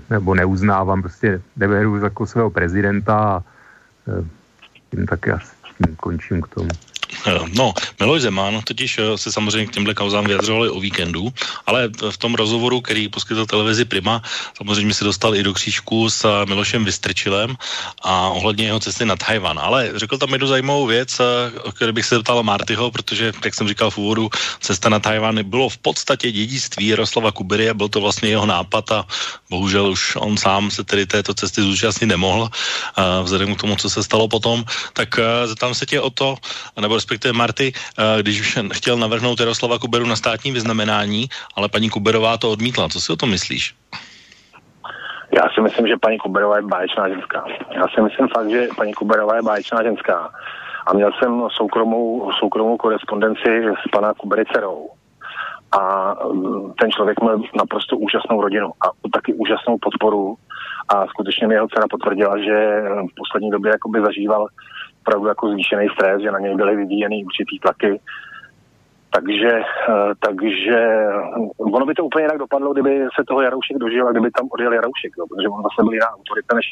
[0.09, 3.43] nebo neuznávám, prostě neberu jako svého prezidenta a
[4.07, 4.25] eh,
[4.91, 6.69] tím taky asi tím končím k tomu.
[7.25, 11.33] Eh, no, Miloš Zeman totiž eh, se samozřejmě k těmhle kauzám vyjadřovali o víkendu,
[11.65, 14.21] ale v tom rozhovoru, který poskytl televizi Prima,
[14.57, 17.55] samozřejmě se dostal i do křížku s eh, Milošem Vystrčilem
[18.01, 19.59] a ohledně jeho cesty na Tajvan.
[19.59, 21.21] Ale řekl tam jednu zajímavou věc,
[21.63, 25.43] o které bych se zeptal Martyho, protože, jak jsem říkal v úvodu, cesta na Tajvan
[25.43, 29.05] bylo v podstatě dědictví Jaroslava Kubery a byl to vlastně jeho nápad a
[29.49, 32.49] bohužel už on sám se tedy této cesty zúčastnit nemohl,
[33.23, 34.65] vzhledem k tomu, co se stalo potom.
[34.93, 36.37] Tak zeptám se tě o to,
[36.81, 41.89] nebo respektive Marty, eh, když už chtěl navrhnout Jaroslava Kuberu na státní vyznamenání, ale paní
[41.89, 42.89] Kuberová to odmítla.
[42.89, 43.75] Co si o tom myslíš?
[45.35, 47.45] Já si myslím, že paní Kuberová je báječná ženská.
[47.75, 50.29] Já si myslím fakt, že paní Kuberová je báječná ženská.
[50.87, 54.89] A měl jsem soukromou, soukromou korespondenci s pana Kubery dcerou.
[55.71, 60.35] A mm, ten člověk měl naprosto úžasnou rodinu a taky úžasnou podporu.
[60.89, 64.47] A skutečně mi jeho dcera potvrdila, že v poslední době jakoby zažíval
[65.03, 67.99] opravdu jako zvýšený stres, že na něj byly vyvíjeny určitý tlaky.
[69.15, 69.51] Takže,
[69.89, 70.79] eh, takže
[71.57, 74.73] ono by to úplně jinak dopadlo, kdyby se toho Jaroušek dožil a kdyby tam odjel
[74.73, 76.67] Jaroušek, jo, protože on zase byl jiná autorita, než,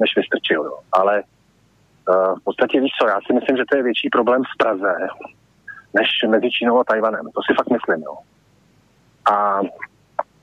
[0.00, 0.64] než vystrčil.
[0.64, 0.78] Jo.
[0.92, 4.56] Ale uh, v podstatě víš co, já si myslím, že to je větší problém v
[4.58, 4.92] Praze,
[5.94, 7.26] než mezi Čínou a Tajvanem.
[7.34, 8.02] To si fakt myslím.
[8.02, 8.14] Jo.
[9.32, 9.60] A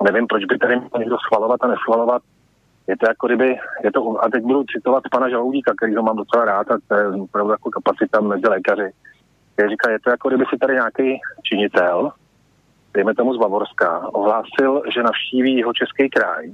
[0.03, 2.21] nevím, proč by tady někdo schvalovat a neschvalovat
[2.87, 6.17] je to jako kdyby, je to, a teď budu citovat pana Žaloudíka, který ho mám
[6.17, 8.91] docela rád a to je opravdu jako kapacita mezi lékaři.
[9.59, 12.11] Je říká, je to jako kdyby si tady nějaký činitel,
[12.93, 16.51] dejme tomu z Bavorska, ohlásil, že navštíví jeho český kraj,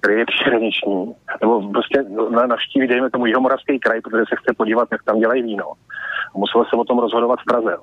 [0.00, 2.04] který je příhraniční, nebo prostě
[2.46, 5.72] navštíví, dejme tomu, jihomoravský kraj, protože se chce podívat, jak tam dělají víno.
[6.34, 7.76] A musel se o tom rozhodovat v Praze.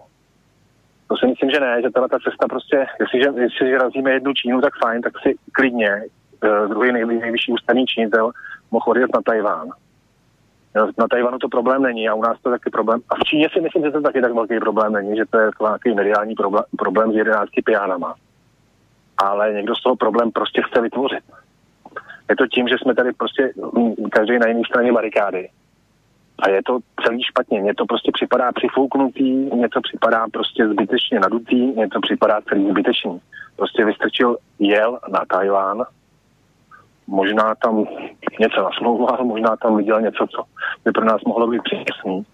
[1.08, 4.62] To si myslím, že ne, že tato ta cesta prostě, jestliže, jestliže razíme jednu Čínu,
[4.62, 6.04] tak fajn, tak si klidně
[6.68, 8.32] druhý nejvyšší ústavní činitel
[8.72, 9.70] mohl odjet na Tajván.
[10.98, 13.02] Na Tajvanu to problém není a u nás to taky problém.
[13.10, 15.52] A v Číně si myslím, že to taky tak velký problém není, že to je
[15.62, 18.16] nějaký mediální problém, problém s jedenácti piánama.
[19.18, 21.24] Ale někdo z toho problém prostě chce vytvořit.
[22.30, 25.50] Je to tím, že jsme tady prostě hm, každý na jiné straně barikády.
[26.40, 27.62] A je to celý špatně.
[27.62, 32.70] Mně to prostě připadá přifouknutý, mně to připadá prostě zbytečně nadutý, mně to připadá celý
[32.70, 33.22] zbytečný.
[33.56, 35.84] Prostě vystrčil jel na Tajván,
[37.12, 37.86] možná tam
[38.40, 40.44] něco nasmlouval, možná tam viděl něco, co
[40.86, 42.26] by pro nás mohlo být přísný.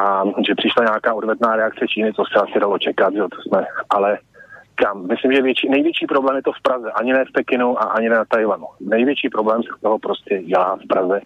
[0.00, 3.66] A že přišla nějaká odvetná reakce Číny, to se asi dalo čekat, že to jsme,
[3.90, 4.18] ale
[4.74, 5.06] kam?
[5.06, 8.08] Myslím, že větší, největší problém je to v Praze, ani ne v Pekinu a ani
[8.08, 8.66] ne na Tajvanu.
[8.80, 11.20] Největší problém se toho prostě dělá v Praze,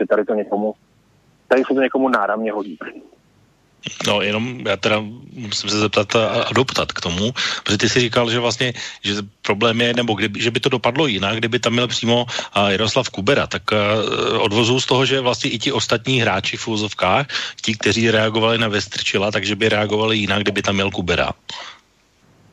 [0.00, 0.74] že tady to někomu,
[1.48, 2.78] tady se to někomu náramně hodí.
[4.06, 4.96] No jenom já teda
[5.32, 7.32] musím se zeptat a, a doptat k tomu,
[7.64, 8.72] protože ty si říkal, že vlastně,
[9.04, 12.70] že problém je, nebo kdyby, že by to dopadlo jinak, kdyby tam měl přímo a
[12.70, 13.62] Jaroslav Kubera, tak
[14.38, 17.26] odvozu z toho, že vlastně i ti ostatní hráči v úzovkách,
[17.62, 21.30] ti, kteří reagovali na Vestrčila, takže by reagovali jinak, kdyby tam měl Kubera.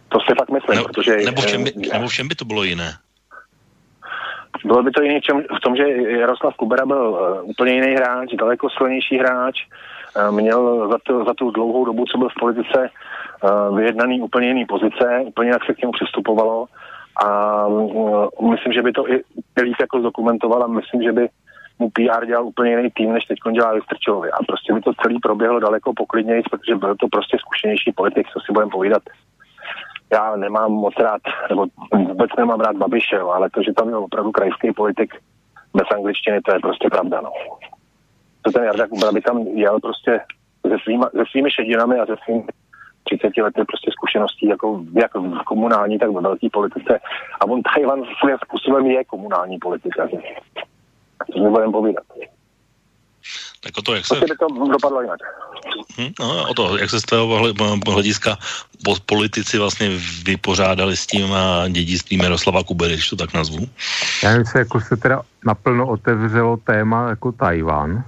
[0.09, 1.17] To si fakt myslím, nebo, protože...
[1.17, 2.97] Nebo v, čem by, eh, nebo v čem by to bylo jiné?
[4.65, 5.19] Bylo by to jiný
[5.57, 5.83] v tom, že
[6.19, 9.96] Jaroslav Kubera byl uh, úplně jiný hráč, daleko silnější hráč, Eh,
[10.31, 14.65] měl za, to, za tu dlouhou dobu, co byl v politice, eh, vyjednaný úplně jiný
[14.65, 16.65] pozice, úplně jak se k němu přistupovalo
[17.25, 17.27] a
[18.41, 19.23] eh, myslím, že by to i
[19.61, 21.29] líp jako zdokumentoval a myslím, že by
[21.79, 24.31] mu PR dělal úplně jiný tým, než teď dělá Vystrčilovi.
[24.31, 28.39] A prostě by to celý proběhlo daleko poklidněji, protože byl to prostě zkušenější politik, co
[28.39, 29.03] si budeme povídat.
[30.13, 34.31] Já nemám moc rád, nebo vůbec nemám rád Babiše, ale to, že tam je opravdu
[34.31, 35.15] krajský politik
[35.73, 37.21] bez angličtiny, to je prostě pravda.
[37.21, 37.31] No
[38.47, 40.19] to ten Jarda Kubra by tam jel prostě
[40.67, 42.43] se, svýma, se svými šedinami a se svými
[43.03, 46.99] 30 lety prostě zkušeností jako jak v komunální, tak ve velké politice.
[47.39, 50.07] A on Tajvan svým způsobem je komunální politika.
[51.33, 52.03] To mi budeme povídat.
[53.63, 54.15] Tak o to, jak se...
[54.15, 55.19] by to dopadlo jinak.
[55.99, 57.53] Hm, no, o to, jak se z toho
[57.87, 58.37] hlediska
[59.05, 59.89] politici vlastně
[60.25, 63.65] vypořádali s tím a dědictvím Jaroslava Kubery, když to tak nazvu?
[64.23, 68.03] Já nevím, se jako se teda naplno otevřelo téma jako Tajván,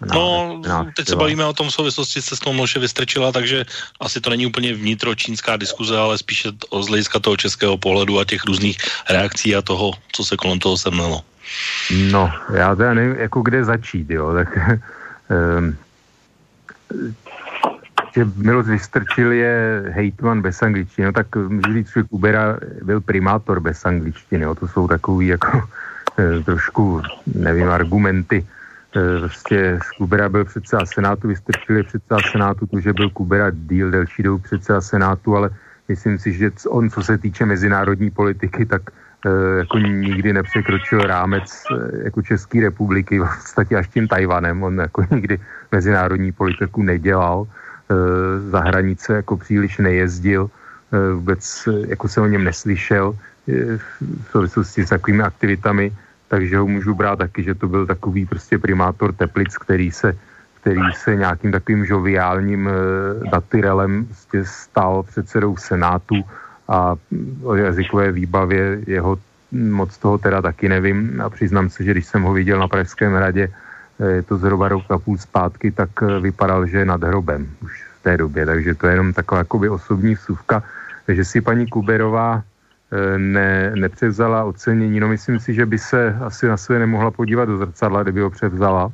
[0.00, 0.60] No,
[0.96, 3.64] teď se bavíme o tom v souvislosti se s tou Mloše vystrčila, takže
[4.00, 6.48] asi to není úplně vnitročínská diskuze, ale spíše
[6.80, 8.78] z hlediska toho českého pohledu a těch různých
[9.10, 11.20] reakcí a toho, co se kolem toho semlelo.
[12.10, 14.58] No, já teda nevím, jako kde začít, jo, tak
[15.28, 15.76] um,
[18.14, 23.60] že Miloš Vystrčil je hejtman bez angličtiny, no tak můžu říct, že Kubera byl primátor
[23.60, 25.62] bez angličtiny, jo, to jsou takový jako
[26.18, 27.02] e, trošku,
[27.34, 28.46] nevím, argumenty,
[29.18, 34.22] prostě Kubera byl předseda Senátu, Vystrčil je předseda Senátu, to, že byl Kubera díl delší
[34.22, 35.50] dobu předseda Senátu, ale
[35.88, 38.82] myslím si, že on, co se týče mezinárodní politiky, tak
[39.26, 44.78] Eh, jako nikdy nepřekročil rámec eh, jako České republiky, v podstatě až tím Tajvanem, on
[44.78, 45.40] jako nikdy
[45.72, 50.50] mezinárodní politiku nedělal, eh, za hranice jako příliš nejezdil,
[50.90, 53.14] vůbec jako se o něm neslyšel
[53.46, 55.94] v souvislosti s takovými aktivitami,
[56.30, 60.14] takže ho můžu brát taky, že to byl takový prostě primátor Teplic, který se,
[60.62, 62.70] který se nějakým takovým žoviálním
[63.30, 66.22] datyrelem prostě stal předsedou Senátu,
[66.70, 66.94] a
[67.42, 69.18] o jazykové výbavě jeho
[69.52, 71.20] moc toho teda taky nevím.
[71.20, 73.50] A přiznám se, že když jsem ho viděl na Pražském hradě,
[74.00, 77.50] eh, je to zhruba rok a půl zpátky, tak eh, vypadal, že je nad hrobem
[77.62, 80.62] už v té době, takže to je jenom taková jakoby osobní vsuvka,
[81.08, 82.42] že si paní Kuberová
[83.16, 87.58] ne, nepřevzala ocenění, no myslím si, že by se asi na sebe nemohla podívat do
[87.58, 88.92] zrcadla, kdyby ho převzala,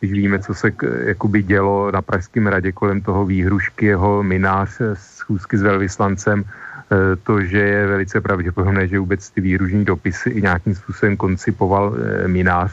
[0.00, 0.72] když víme, co se
[1.04, 6.44] jakoby dělo na Pražském radě kolem toho výhrušky, jeho minář schůzky s velvyslancem,
[6.88, 11.92] Eh, to, že je velice pravděpodobné, že vůbec ty výružní dopisy i nějakým způsobem koncipoval
[11.92, 12.72] eh, minář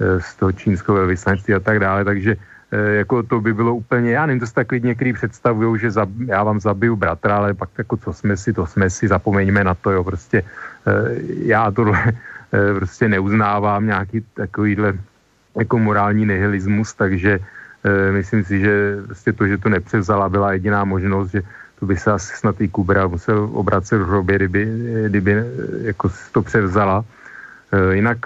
[0.00, 2.36] eh, z toho čínského velvyslanectví a tak dále, takže
[2.72, 6.42] jako to by bylo úplně, já nevím, to si tak někdy představují, že zab, já
[6.42, 9.90] vám zabiju bratra, ale pak jako co jsme si, to jsme si, zapomeňme na to,
[9.90, 10.42] jo, prostě
[11.44, 12.12] já tohle
[12.76, 14.94] prostě neuznávám nějaký takovýhle
[15.58, 17.38] jako morální nihilismus, takže
[18.12, 21.42] myslím si, že prostě to, že to nepřevzala, byla jediná možnost, že
[21.80, 24.62] to by se asi snad i Kubera musel obracet v hrobě, kdyby,
[25.08, 25.44] kdyby eh,
[25.92, 27.04] jako to převzala.
[27.92, 28.18] Jinak,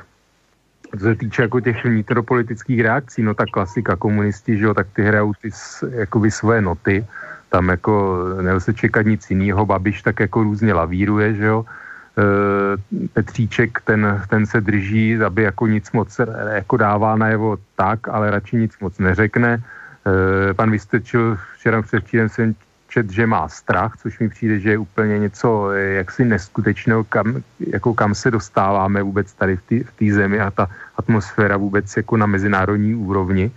[0.92, 5.02] co se týče jako těch vnitropolitických reakcí, no tak klasika komunisti, že jo, tak ty
[5.02, 5.50] hrajou ty
[5.90, 7.06] jakoby své noty,
[7.50, 13.80] tam jako nelze čekat nic jiného, Babiš tak jako různě lavíruje, že jo, e, Petříček,
[13.84, 16.20] ten, ten se drží, aby jako nic moc
[16.52, 19.58] jako dává najevo tak, ale radši nic moc neřekne.
[19.58, 22.54] E, pan Vystrčil včera předtím jsem
[22.96, 27.44] čet, že má strach, což mi přijde, že je úplně něco eh, jaksi neskutečného, kam,
[27.60, 30.64] jako kam se dostáváme vůbec tady v té zemi a ta
[30.96, 33.52] atmosféra vůbec jako na mezinárodní úrovni.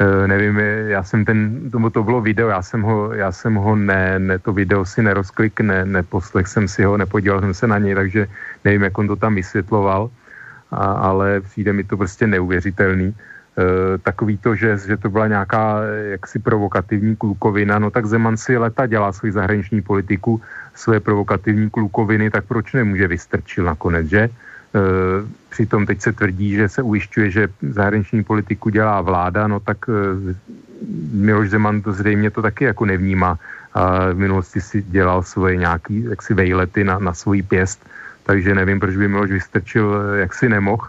[0.00, 0.58] E, nevím,
[0.90, 4.38] já jsem ten, tomu to bylo video, já jsem ho, já jsem ho ne, ne
[4.42, 8.26] to video si nerozklik, ne, neposlech jsem si ho, nepodíval jsem se na něj, takže
[8.64, 10.10] nevím, jak on to tam vysvětloval,
[10.72, 13.14] a, ale přijde mi to prostě neuvěřitelný.
[13.60, 18.36] Eh, takový to, že, že to byla nějaká eh, jaksi provokativní klukovina, no tak Zeman
[18.36, 20.40] si leta dělá svoji zahraniční politiku,
[20.74, 24.20] své provokativní klukoviny, tak proč nemůže vystrčil nakonec, že?
[24.20, 24.30] E,
[25.50, 29.90] přitom teď se tvrdí, že se ujišťuje, že zahraniční politiku dělá vláda, no tak
[31.12, 33.38] Miloš Zeman to zřejmě to taky jako nevnímá.
[33.74, 37.82] A v minulosti si dělal svoje nějaký jaksi vejlety na, na svůj pěst,
[38.22, 40.86] takže nevím, proč by Miloš vystrčil, jak si nemohl.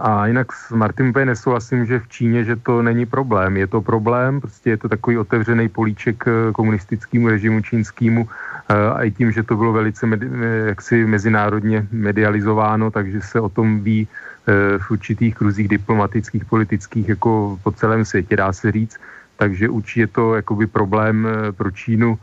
[0.00, 3.56] A jinak s Martinem úplně nesouhlasím, že v Číně, že to není problém.
[3.56, 9.02] Je to problém, prostě je to takový otevřený políček eh, komunistickému režimu čínskému eh, a
[9.02, 10.18] i tím, že to bylo velice eh,
[10.66, 14.08] jaksi mezinárodně medializováno, takže se o tom ví
[14.78, 19.00] v určitých kruzích diplomatických, politických, jako po celém světě, dá se říct.
[19.36, 22.18] Takže určitě to jakoby problém pro Čínu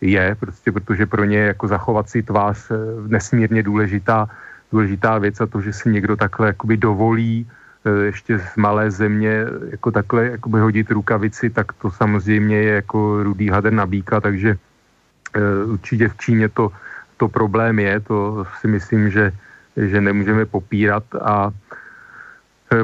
[0.00, 2.68] je, prostě protože pro ně jako zachovat si tvář
[3.08, 4.28] nesmírně důležitá
[4.72, 7.46] důležitá věc a to, že si někdo takhle jakoby dovolí
[7.84, 13.22] eh, ještě z malé země jako takhle jakoby hodit rukavici, tak to samozřejmě je jako
[13.22, 16.72] rudý hader na bíka, takže eh, určitě v Číně to,
[17.16, 19.32] to problém je, to si myslím, že,
[19.76, 21.52] že nemůžeme popírat a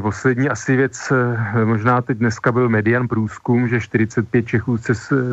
[0.00, 4.76] poslední asi věc, eh, možná teď dneska byl median průzkum, že 45 Čechů,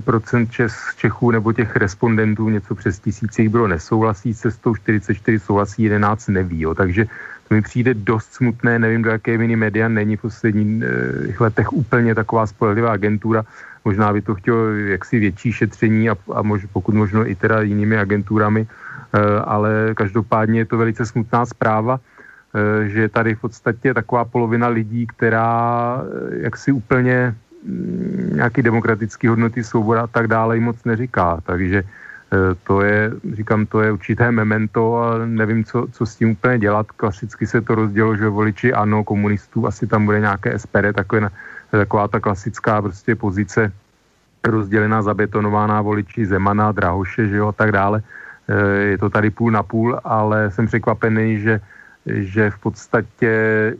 [0.05, 0.49] procent
[0.95, 6.27] Čechů nebo těch respondentů, něco přes tisíc jich bylo nesouhlasí s cestou, 44 souhlasí, 11
[6.27, 6.61] neví.
[6.61, 6.75] Jo.
[6.75, 7.05] Takže
[7.47, 12.15] To mi přijde dost smutné, nevím, do jaké mini media není v posledních letech úplně
[12.15, 13.45] taková spolehlivá agentura.
[13.85, 17.97] Možná by to chtělo jaksi větší šetření a, a mož, pokud možno i teda jinými
[17.97, 18.65] agenturami,
[19.45, 21.99] ale každopádně je to velice smutná zpráva
[22.87, 26.01] že je tady v podstatě taková polovina lidí, která
[26.39, 31.39] jaksi úplně mm, nějaký demokratický hodnoty, svoboda a tak dále moc neříká.
[31.45, 31.83] Takže
[32.35, 36.59] Eh, to je, říkám, to je určité memento a nevím, co, co s tím úplně
[36.59, 36.91] dělat.
[36.91, 41.29] Klasicky se to rozdělo, že voliči ano, komunistů, asi tam bude nějaké SPD, takové,
[41.71, 43.71] taková ta klasická prostě pozice
[44.43, 48.01] rozdělená, zabetonovaná voliči Zemana, Drahoše, že jo, a tak dále.
[48.49, 51.61] Eh, je to tady půl na půl, ale jsem překvapený, že
[52.05, 53.31] že v podstatě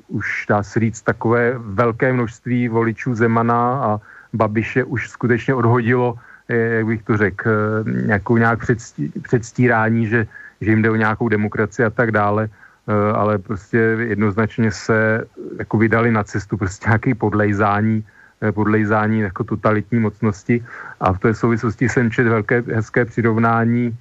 [0.08, 3.90] už dá se říct takové velké množství voličů Zemana a
[4.34, 6.18] Babiše už skutečně odhodilo
[6.50, 10.28] jak bych to řekl, eh, nějakou nějak předstí, předstírání, že,
[10.62, 15.26] že jim jde o nějakou demokracii a tak dále, eh, ale prostě jednoznačně se
[15.58, 18.06] jako vydali na cestu prostě nějaký podlejzání,
[18.42, 20.66] eh, podlejzání jako totalitní mocnosti
[21.00, 23.98] a v té souvislosti jsem čet velké hezké přirovnání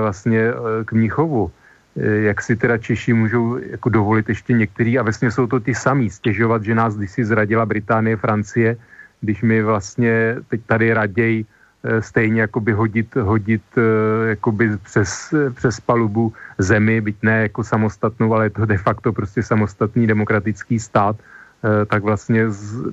[0.00, 0.48] vlastně
[0.84, 1.52] k Mnichovu.
[1.96, 6.10] Jak si teda Češi můžou jako dovolit ještě některý, a vlastně jsou to ty samý,
[6.10, 8.76] stěžovat, že nás kdysi zradila Británie, Francie,
[9.20, 15.80] když my vlastně teď tady raději eh, stejně jakoby hodit, hodit eh, jakoby přes, přes
[15.80, 21.16] palubu zemi, byť ne jako samostatnou, ale je to de facto prostě samostatný demokratický stát,
[21.20, 22.88] eh, tak vlastně z,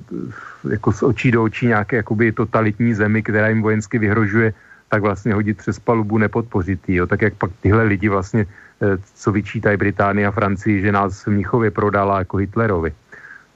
[0.70, 4.52] jako z očí do očí nějaké jakoby totalitní zemi, která jim vojensky vyhrožuje,
[4.90, 7.06] tak vlastně hodit přes palubu, nepodpořit jo.
[7.06, 8.46] Tak jak pak tyhle lidi vlastně,
[9.14, 12.92] co vyčítají Británii a Francii, že nás v Mnichově prodala jako Hitlerovi.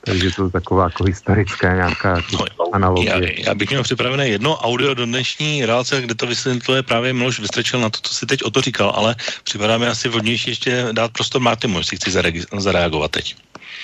[0.04, 3.10] Takže to je taková jako historická nějaká jako analogie.
[3.10, 7.40] Já, já, bych měl připravené jedno audio do dnešní relace, kde to vysvětluje právě Miloš
[7.40, 10.86] vystrčil na to, co si teď o to říkal, ale připadá mi asi vhodnější ještě
[10.92, 12.10] dát prostor Martimu, jestli chci
[12.56, 13.36] zareagovat teď.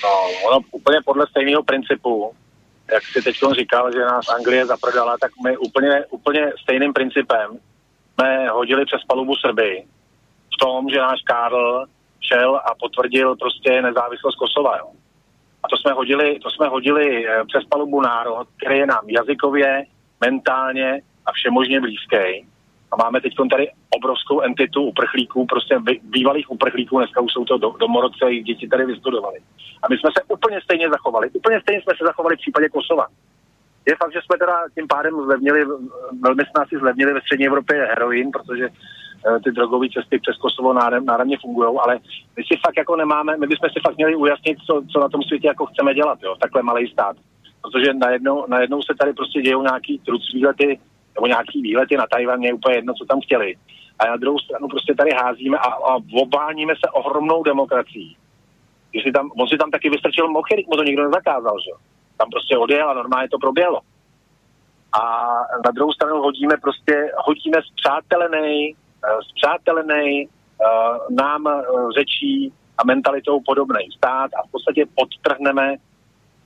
[0.05, 0.11] No,
[0.49, 2.33] ono úplně podle stejného principu,
[2.93, 7.59] jak si teď říkal, že nás Anglie zaprodala, tak my úplně, úplně stejným principem
[8.15, 9.85] jsme hodili přes palubu Srby
[10.55, 11.85] v tom, že náš Karl
[12.21, 14.77] šel a potvrdil prostě nezávislost Kosova.
[14.79, 14.91] Jo.
[15.63, 19.85] A to jsme hodili, to jsme hodili eh, přes palubu národ, který je nám jazykově,
[20.21, 22.47] mentálně a všemožně blízký.
[22.93, 28.25] A máme teď tady obrovskou entitu uprchlíků, prostě bývalých uprchlíků, dneska už jsou to domorodce,
[28.25, 29.39] jejich děti tady vystudovali.
[29.83, 31.31] A my jsme se úplně stejně zachovali.
[31.31, 33.07] Úplně stejně jsme se zachovali v případě Kosova.
[33.89, 35.65] Je fakt, že jsme teda tím pádem zlevnili,
[36.21, 38.69] velmi jsme asi zlevnili ve střední Evropě heroin, protože
[39.27, 41.99] Eh, ty drogové cesty přes Kosovo náramně fungují, ale
[42.37, 45.23] my si fakt jako nemáme, my bychom si fakt měli ujasnit, co, co na tom
[45.23, 47.17] světě jako chceme dělat, jo, takhle malý stát.
[47.63, 50.79] Protože najednou, najednou se tady prostě dějou nějaký truc výlety,
[51.15, 53.57] nebo nějaký výlety na Tajvan, je úplně jedno, co tam chtěli.
[53.99, 58.17] A na druhou stranu prostě tady házíme a, a obáníme se ohromnou demokracií.
[59.03, 61.71] Si tam, on si tam taky vystrčil mochy, mu to nikdo nezakázal, že
[62.17, 63.81] Tam prostě odjel a normálně to proběhlo.
[65.01, 65.33] A
[65.65, 70.67] na druhou stranu hodíme prostě, hodíme zpřátelený Eh, zpřátelený, eh,
[71.11, 71.63] nám eh,
[71.99, 75.77] řečí a mentalitou podobný stát a v podstatě podtrhneme,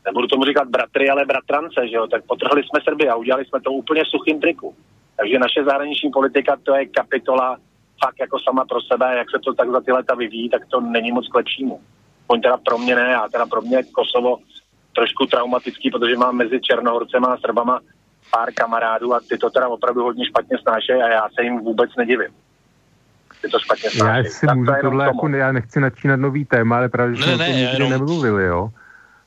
[0.07, 3.61] nebudu tomu říkat bratry, ale bratrance, že jo, tak potrhli jsme Srby a udělali jsme
[3.61, 4.75] to úplně suchým triku.
[5.17, 7.57] Takže naše zahraniční politika to je kapitola
[8.05, 10.81] fakt jako sama pro sebe, jak se to tak za ty leta vyvíjí, tak to
[10.81, 11.81] není moc k lepšímu.
[12.27, 14.39] On teda pro mě ne, a teda pro mě Kosovo
[14.95, 17.81] trošku traumatický, protože mám mezi Černohorcema a Srbama
[18.31, 21.91] pár kamarádů a ty to teda opravdu hodně špatně snášejí a já se jim vůbec
[21.99, 22.35] nedivím
[23.45, 26.89] si to špatně Já si můžu to tohle, jako, já nechci načínat nový téma, ale
[26.89, 27.91] právě, že jsme ne, o tom nikdy jenom...
[27.91, 28.71] nemluvili, jo.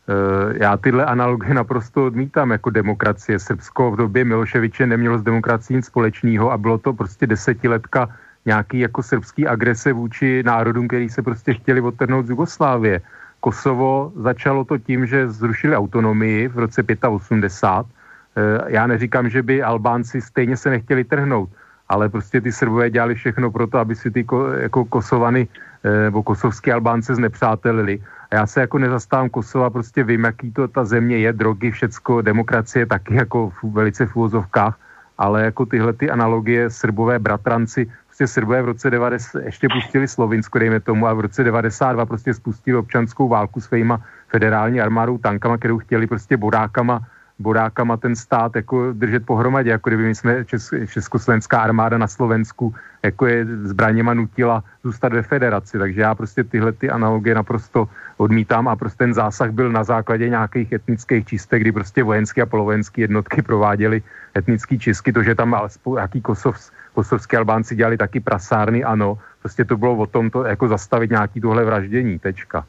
[0.07, 3.39] Uh, já tyhle analogie naprosto odmítám jako demokracie.
[3.39, 8.09] Srbsko v době Miloševiče nemělo s demokracií nic společného a bylo to prostě desetiletka
[8.45, 13.01] nějaký jako srbský agrese vůči národům, který se prostě chtěli odtrhnout z Jugoslávie.
[13.39, 17.83] Kosovo začalo to tím, že zrušili autonomii v roce 85.
[17.83, 21.49] Uh, já neříkám, že by Albánci stejně se nechtěli trhnout,
[21.89, 25.47] ale prostě ty Srbové dělali všechno pro to, aby si ty ko, jako Kosovany
[25.83, 27.99] eh, nebo kosovské Albánce znepřátelili.
[28.31, 32.21] A já se jako nezastávám Kosova, prostě vím, jaký to ta země je, drogy, všecko,
[32.21, 34.79] demokracie taky jako v, velice v úvozovkách,
[35.17, 40.59] ale jako tyhle ty analogie Srbové bratranci, prostě Srbové v roce 90 ještě pustili Slovinsko,
[40.59, 45.79] dejme tomu, a v roce 92 prostě spustili občanskou válku svýma federální armádou tankama, kterou
[45.79, 47.01] chtěli prostě bodákama
[47.39, 52.75] bodákama ten stát jako držet pohromadě, jako kdyby my jsme Čes, Československá armáda na Slovensku
[53.03, 55.77] jako je zbraněma nutila zůstat ve federaci.
[55.77, 60.29] Takže já prostě tyhle ty analogie naprosto odmítám a prostě ten zásah byl na základě
[60.29, 64.03] nějakých etnických čistek, kdy prostě vojenské a polovojenské jednotky prováděly
[64.37, 65.13] etnické čistky.
[65.13, 66.57] To, že tam alespoň jaký Kosov,
[66.93, 69.17] kosovské Albánci dělali taky prasárny, ano.
[69.39, 72.65] Prostě to bylo o tom to jako zastavit nějaký tohle vraždění, tečka.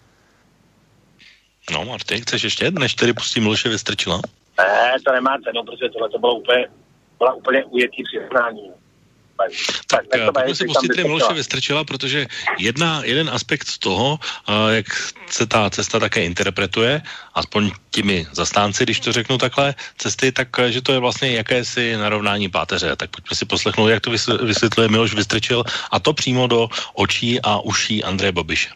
[1.72, 4.20] No, Marty, chceš ještě, než tedy pustím Miloše Vystrčila?
[4.58, 6.66] Ne, to nemá cenu, protože tohle to bylo úplně,
[7.18, 8.70] byla úplně ujetý přiznání.
[9.86, 12.26] Tak, tak pojďme si pustit Miloše Vystrčila, protože
[12.58, 14.18] jedna, jeden aspekt toho,
[14.70, 14.86] jak
[15.30, 17.02] se ta cesta také interpretuje,
[17.34, 22.48] aspoň těmi zastánci, když to řeknu takhle, cesty, tak že to je vlastně jakési narovnání
[22.48, 22.96] páteře.
[22.96, 24.10] Tak pojďme si poslechnout, jak to
[24.42, 28.70] vysvětluje Miloš Vystrčil a to přímo do očí a uší Andreje Babiše.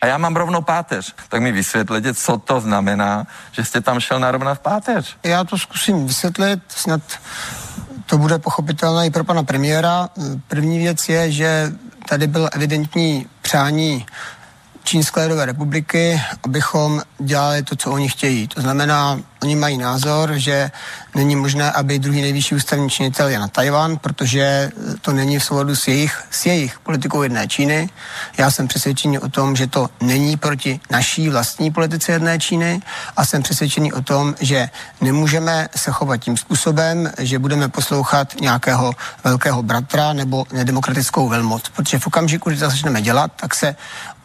[0.00, 1.14] A já mám rovnou páteř.
[1.28, 5.16] Tak mi vysvětlete, co to znamená, že jste tam šel narovnat páteř.
[5.22, 7.02] Já to zkusím vysvětlit, snad
[8.06, 10.08] to bude pochopitelné i pro pana premiéra.
[10.48, 11.72] První věc je, že
[12.08, 14.06] tady byl evidentní přání
[14.86, 18.48] Čínské lidové republiky, abychom dělali to, co oni chtějí.
[18.48, 20.70] To znamená, oni mají názor, že
[21.14, 24.70] není možné, aby druhý nejvyšší ústavní činitel je na Tajvan, protože
[25.00, 27.88] to není v souladu s jejich, s jejich politikou jedné Číny.
[28.38, 32.82] Já jsem přesvědčený o tom, že to není proti naší vlastní politice jedné Číny
[33.16, 34.70] a jsem přesvědčený o tom, že
[35.00, 38.92] nemůžeme se chovat tím způsobem, že budeme poslouchat nějakého
[39.24, 41.62] velkého bratra nebo nedemokratickou velmoc.
[41.76, 43.76] Protože v okamžiku, kdy to začneme dělat, tak se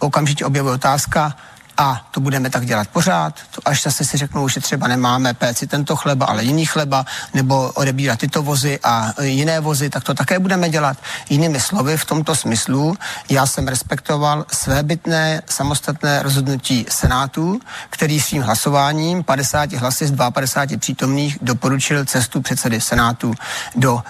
[0.01, 1.35] okamžitě objevuje otázka,
[1.81, 5.67] a to budeme tak dělat pořád, to až zase si řeknou, že třeba nemáme péci
[5.67, 10.39] tento chleba, ale jiný chleba, nebo odebírat tyto vozy a jiné vozy, tak to také
[10.39, 10.97] budeme dělat.
[11.29, 12.97] Jinými slovy, v tomto smyslu
[13.29, 17.59] já jsem respektoval svébytné samostatné rozhodnutí Senátu,
[17.89, 23.33] který svým hlasováním 50 hlasy z 52 přítomných doporučil cestu předsedy Senátu
[23.75, 24.03] do,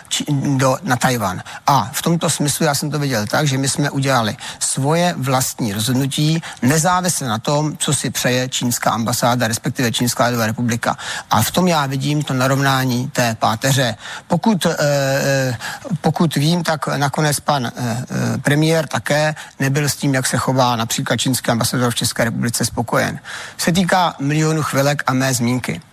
[0.57, 1.43] do, na Tajvan.
[1.67, 5.73] A v tomto smyslu já jsem to viděl tak, že my jsme udělali svoje vlastní
[5.73, 10.97] rozhodnutí, nezávisle na tom, tom, co si přeje čínská ambasáda, respektive Čínská lidová republika.
[11.29, 13.95] A v tom já vidím to narovnání té páteře.
[14.27, 15.57] Pokud, eh, eh
[16.01, 17.71] pokud vím, tak nakonec pan eh,
[18.41, 23.19] premiér také nebyl s tím, jak se chová například čínský ambasador v České republice spokojen.
[23.57, 25.90] Se týká milionu chvilek a mé zmínky.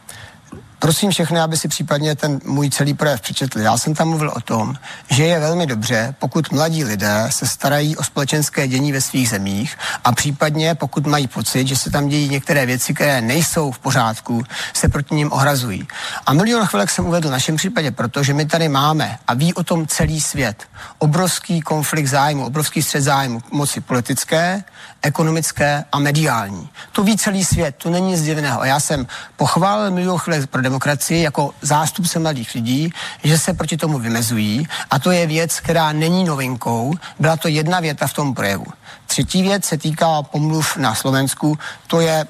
[0.78, 3.64] Prosím všechny, aby si případně ten můj celý projev přečetli.
[3.64, 4.74] Já jsem tam mluvil o tom,
[5.10, 9.76] že je velmi dobře, pokud mladí lidé se starají o společenské dění ve svých zemích
[10.04, 14.42] a případně pokud mají pocit, že se tam dějí některé věci, které nejsou v pořádku,
[14.74, 15.88] se proti ním ohrazují.
[16.26, 19.64] A milion chvilek jsem uvedl v našem případě, protože my tady máme a ví o
[19.64, 20.66] tom celý svět
[20.98, 24.64] obrovský konflikt zájmu, obrovský střed zájmu moci politické,
[25.02, 26.68] ekonomické a mediální.
[26.92, 28.60] To ví celý svět, to není nic divného.
[28.60, 29.06] A já jsem
[29.36, 32.92] pochválil milion chvíli pro demokracii jako zástupce mladých lidí,
[33.24, 36.94] že se proti tomu vymezují a to je věc, která není novinkou.
[37.18, 38.66] Byla to jedna věta v tom projevu.
[39.06, 42.26] Třetí věc se týká pomluv na Slovensku, to je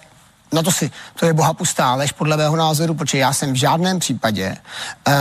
[0.52, 0.90] No to si,
[1.20, 4.56] to je bohapustá lež podle mého názoru, protože já jsem v žádném případě
[5.08, 5.12] eh,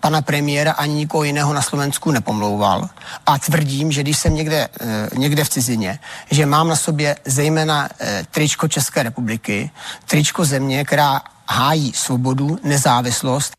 [0.00, 2.88] pana premiéra ani nikoho jiného na Slovensku nepomlouval.
[3.26, 5.98] A tvrdím, že když jsem někde, eh, někde v cizině,
[6.30, 9.70] že mám na sobě zejména eh, tričko České republiky,
[10.06, 13.57] tričko země, která hájí svobodu, nezávislost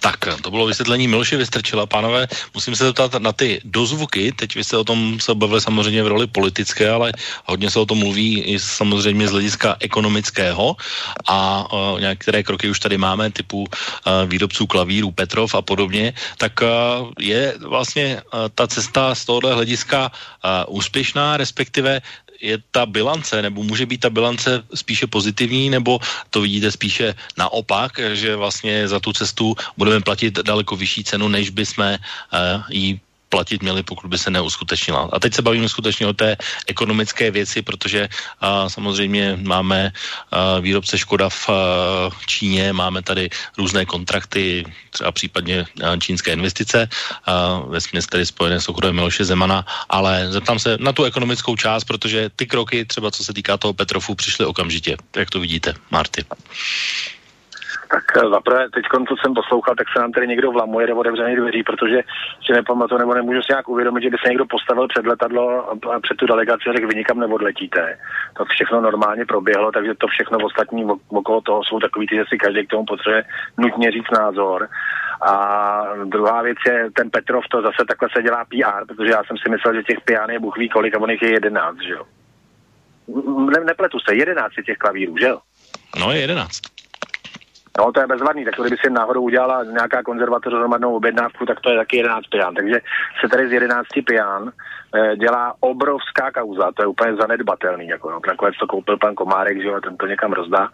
[0.00, 1.86] tak, to bylo vysvětlení Miloše Vystrčila.
[1.86, 4.32] Pánové, musím se zeptat na ty dozvuky.
[4.32, 7.12] Teď vy jste o tom se bavili samozřejmě v roli politické, ale
[7.44, 10.76] hodně se o tom mluví i samozřejmě z hlediska ekonomického
[11.28, 11.38] a
[11.72, 13.66] uh, některé kroky už tady máme, typu uh,
[14.26, 16.12] výrobců klavírů Petrov a podobně.
[16.38, 16.68] Tak uh,
[17.18, 22.02] je vlastně uh, ta cesta z tohohle hlediska uh, úspěšná, respektive
[22.42, 28.00] je ta bilance, nebo může být ta bilance spíše pozitivní, nebo to vidíte spíše naopak,
[28.12, 33.00] že vlastně za tu cestu budeme platit daleko vyšší cenu, než bychom uh, ji
[33.32, 35.08] platit měli, pokud by se neuskutečnila.
[35.08, 36.36] A teď se bavíme skutečně o té
[36.68, 41.56] ekonomické věci, protože a, samozřejmě máme a, výrobce Škoda v a,
[42.28, 46.88] Číně, máme tady různé kontrakty, třeba případně a, čínské investice,
[47.24, 51.56] a, ve směs tedy spojené s okruhem Miloše Zemana, ale zeptám se na tu ekonomickou
[51.56, 54.96] část, protože ty kroky, třeba co se týká toho Petrofu, přišly okamžitě.
[55.16, 56.24] Jak to vidíte, Marty?
[57.92, 61.36] Tak eh, zaprvé, teď, co jsem poslouchal, tak se nám tady někdo vlamuje do otevřených
[61.36, 61.98] dveří, protože
[62.46, 66.00] si nepamatuju nebo nemůžu si nějak uvědomit, že by se někdo postavil před letadlo a
[66.00, 67.98] před tu delegaci a řekl, vy nikam neodletíte.
[68.36, 72.24] To všechno normálně proběhlo, takže to všechno v ostatní okolo toho jsou takový ty, že
[72.28, 73.24] si každý k tomu potřebuje
[73.58, 74.68] nutně říct názor.
[75.22, 75.34] A
[76.04, 79.48] druhá věc je, ten Petrov to zase takhle se dělá PR, protože já jsem si
[79.50, 82.04] myslel, že těch pián je buchví kolik a on je jedenáct, že jo.
[83.52, 85.38] Ne, nepletu se, jedenáct je těch klavírů, že jo?
[86.00, 86.71] No, je jedenáct.
[87.78, 91.70] No, to je bezvadný, tak kdyby si náhodou udělala nějaká konzervatoř hromadnou objednávku, tak to
[91.70, 92.54] je taky 11 pijan.
[92.54, 92.80] Takže
[93.20, 94.52] se tady z 11 pijan
[94.94, 97.88] eh, dělá obrovská kauza, to je úplně zanedbatelný.
[97.88, 98.20] Jako, no.
[98.26, 100.68] Nakonec to koupil pan Komárek, že jo, ten to někam rozdá.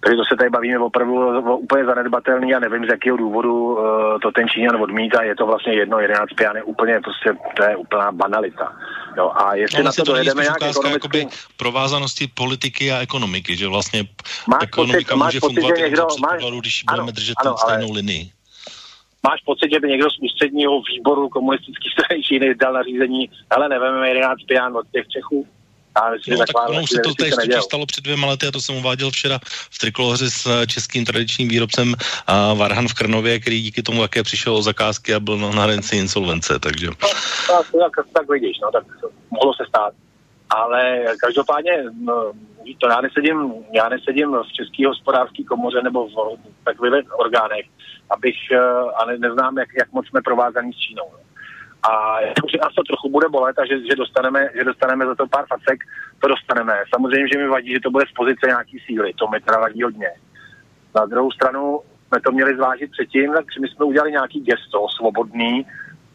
[0.00, 1.14] Takže to se tady bavíme opravdu
[1.52, 3.78] o úplně zanedbatelný a nevím z jakého důvodu uh,
[4.22, 7.76] to ten Číňan odmítá, je to vlastně jedno, 11 pijan je úplně, prostě, to je
[7.76, 8.76] úplná banalita.
[9.16, 11.28] Jo, a jestli no, na to, to dojedeme nějak ekonomicky...
[11.56, 14.04] provázanosti politiky a ekonomiky, že vlastně
[14.48, 17.94] máš ekonomika pocit, může fungovat pocit, někdo, máš, když ano, budeme držet ano, stejnou ale,
[17.94, 18.30] linii.
[19.22, 24.08] Máš pocit, že by někdo z ústředního výboru komunistických strany Číny dal nařízení, ale neveme
[24.08, 25.46] 11 pijan od těch Čechů?
[25.96, 28.60] Já myslím, no, tak ono už se to tady stalo před dvěma lety a to
[28.60, 29.38] jsem uváděl včera
[29.70, 34.22] v trikoloře s eh, českým tradičním výrobcem uh, Varhan v Krnově, který díky tomu, jaké
[34.22, 36.86] přišel o zakázky a byl na, na hranici insolvence, takže...
[36.86, 36.94] No,
[37.48, 37.66] tak,
[37.96, 38.84] tak, tak vidíš, no, tak
[39.30, 39.94] mohlo se stát.
[40.50, 42.32] Ale každopádně, no,
[42.78, 47.66] to já nesedím, já nesedím v České hospodářské komoře nebo v takových orgánech,
[48.10, 48.58] abych, eh,
[48.96, 51.04] a ne, neznám, jak, jak moc jsme provázaní s Čínou.
[51.12, 51.19] No
[51.82, 52.20] a
[52.52, 55.44] že nás to trochu bude bolet a že, že, dostaneme, že dostaneme za to pár
[55.46, 55.78] facek,
[56.18, 56.74] to dostaneme.
[56.94, 59.82] Samozřejmě, že mi vadí, že to bude z pozice nějaký síly, to mi teda vadí
[59.82, 60.10] hodně.
[60.94, 65.66] Na druhou stranu jsme to měli zvážit předtím, tak my jsme udělali nějaký gesto svobodný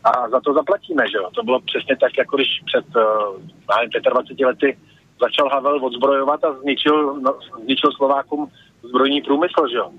[0.04, 1.30] a za to zaplatíme, že jo.
[1.36, 3.38] To bylo přesně tak, jako když před uh,
[3.78, 4.78] nevím, 25 lety
[5.22, 8.52] začal Havel odzbrojovat a zničil, no, zničil Slovákům
[8.84, 9.92] zbrojní průmysl, že jo.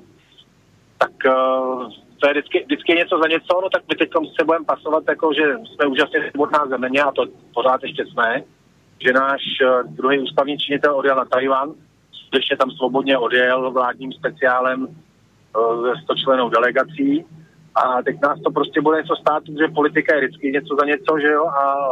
[0.98, 4.64] Tak uh, to je vždycky, vždycky něco za něco, no tak my teď se budeme
[4.64, 5.42] pasovat, jako, že
[5.74, 8.42] jsme úžasně svobodná země a to pořád ještě jsme,
[9.06, 11.74] že náš uh, druhý ústavní činitel odjel na Tajvan,
[12.34, 17.24] ještě tam svobodně odjel vládním speciálem uh, 100 členů delegací.
[17.74, 21.18] A teď nás to prostě bude něco stát, že politika je vždycky něco za něco,
[21.20, 21.90] že jo, a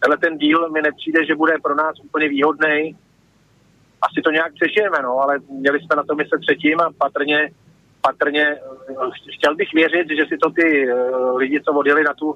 [0.00, 2.96] tenhle ten díl mi nepřijde, že bude pro nás úplně výhodný.
[4.02, 7.50] Asi to nějak přežijeme, no, ale měli jsme na to myslet předtím a patrně
[8.00, 8.60] patrně eh,
[9.36, 10.94] chtěl bych věřit, že si to ty eh,
[11.36, 12.34] lidi, co odjeli na tu,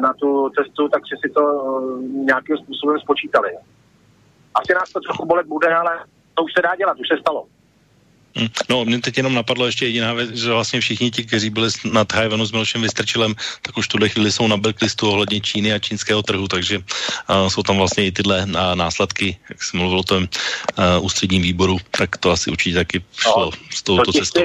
[0.00, 3.50] na tu cestu, takže si to eh, nějakým způsobem spočítali.
[4.54, 6.04] Asi nás to trochu bolet bude, ale
[6.34, 7.46] to už se dá dělat, už se stalo.
[8.38, 8.48] Hm.
[8.68, 12.04] No, mě teď jenom napadlo ještě jediná věc, že vlastně všichni ti, kteří byli na
[12.04, 16.22] Tajvanu s Milošem Vystrčilem, tak už tuhle chvíli jsou na blacklistu ohledně Číny a čínského
[16.22, 20.22] trhu, takže uh, jsou tam vlastně i tyhle uh, následky, jak jsem mluvil o tom
[20.22, 24.42] uh, ústředním výboru, tak to asi určitě taky šlo no, s touto cestou.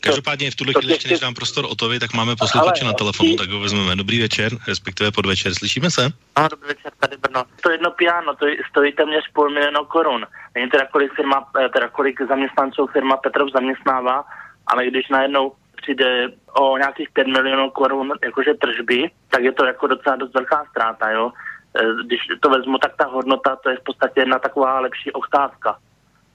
[0.00, 3.50] Každopádně v tuhle chvíli ještě než dám prostor Otovi, tak máme posluchače na telefonu, tak
[3.50, 3.96] ho vezmeme.
[3.96, 5.54] Dobrý večer, respektive podvečer.
[5.54, 6.02] Slyšíme se?
[6.36, 7.44] Ano, dobrý večer, tady Brno.
[7.62, 10.26] To jedno piano, to stojí téměř půl milionu korun.
[10.54, 14.24] Není teda kolik, firma, eh, teda kolik zaměstnanců firma Petrov zaměstnává,
[14.66, 15.52] ale když najednou
[15.82, 20.64] přijde o nějakých 5 milionů korun jakože tržby, tak je to jako docela dost velká
[20.70, 21.32] ztráta, jo.
[21.76, 25.78] Eh, když to vezmu, tak ta hodnota, to je v podstatě jedna taková lepší oktávka.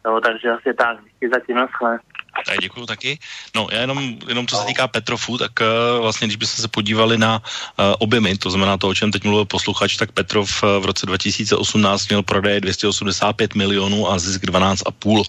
[0.05, 1.99] Jo, takže asi tak, díky zatím, naschle.
[2.45, 3.19] Tak děkuji taky.
[3.55, 7.17] No, já jenom, jenom co se týká Petrofu, tak uh, vlastně, když byste se podívali
[7.17, 10.85] na uh, objemy, to znamená to, o čem teď mluvil posluchač, tak Petrov uh, v
[10.85, 15.23] roce 2018 měl prodej 285 milionů a zisk 12,5.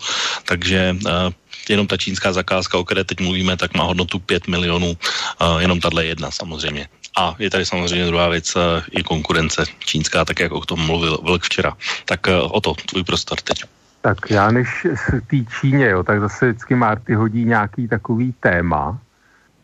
[0.44, 0.96] Takže
[1.68, 4.96] jenom ta čínská zakázka, o které teď mluvíme, tak má hodnotu 5 milionů,
[5.59, 6.88] jenom tahle jedna samozřejmě.
[7.16, 8.56] A je tady samozřejmě druhá věc,
[8.90, 11.76] i konkurence čínská, tak jak o tom mluvil Vlk včera.
[12.04, 13.78] Tak o to, tvůj prostor teď.
[14.01, 18.99] Tak já než v té Číně, jo, tak zase vždycky Marty hodí nějaký takový téma,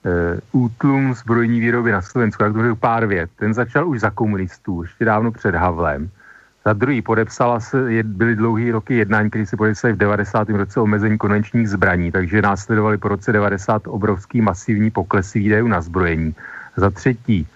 [0.04, 3.30] e, útlum zbrojní výroby na Slovensku, jak to pár vět.
[3.36, 6.10] Ten začal už za komunistů, ještě dávno před Havlem.
[6.64, 10.48] Za druhý podepsala se, byly dlouhý roky jednání, které se podepsali v 90.
[10.48, 16.34] roce omezení konvenčních zbraní, takže následovali po roce 90 obrovský masivní poklesy výdajů na zbrojení.
[16.76, 17.46] Za třetí,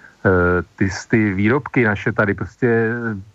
[0.76, 2.90] ty, ty výrobky naše tady prostě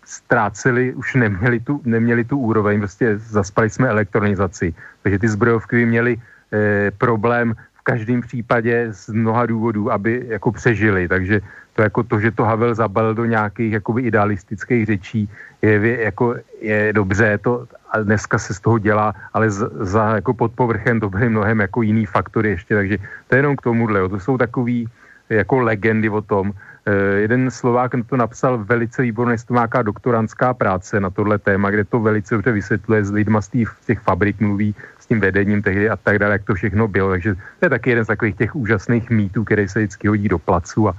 [0.06, 4.74] ztráceli, už neměli tu, neměli tu úroveň, prostě zaspali jsme elektronizaci,
[5.04, 11.08] takže ty zbrojovky měly eh, problém v každém případě z mnoha důvodů, aby jako přežili,
[11.08, 11.42] takže
[11.74, 15.30] to jako to, že to Havel zabal do nějakých jakoby idealistických řečí,
[15.62, 20.34] je, jako, je dobře, to a dneska se z toho dělá, ale z, za jako
[20.34, 24.00] pod povrchem to byly mnohem jako jiný faktory ještě, takže to je jenom k tomuhle,
[24.00, 24.10] jo.
[24.10, 24.88] to jsou takový
[25.30, 26.73] jako legendy o tom, Eh,
[27.18, 32.00] jeden Slovák to napsal velice výborně, to nějaká doktorantská práce na tohle téma, kde to
[32.00, 35.96] velice dobře vysvětluje s lidma z těch, těch fabrik, mluví s tím vedením tehdy a
[35.96, 37.10] tak dále, jak to všechno bylo.
[37.10, 40.40] Takže to je taky jeden z takových těch úžasných mýtů, který se vždycky hodí do
[40.40, 40.96] placu a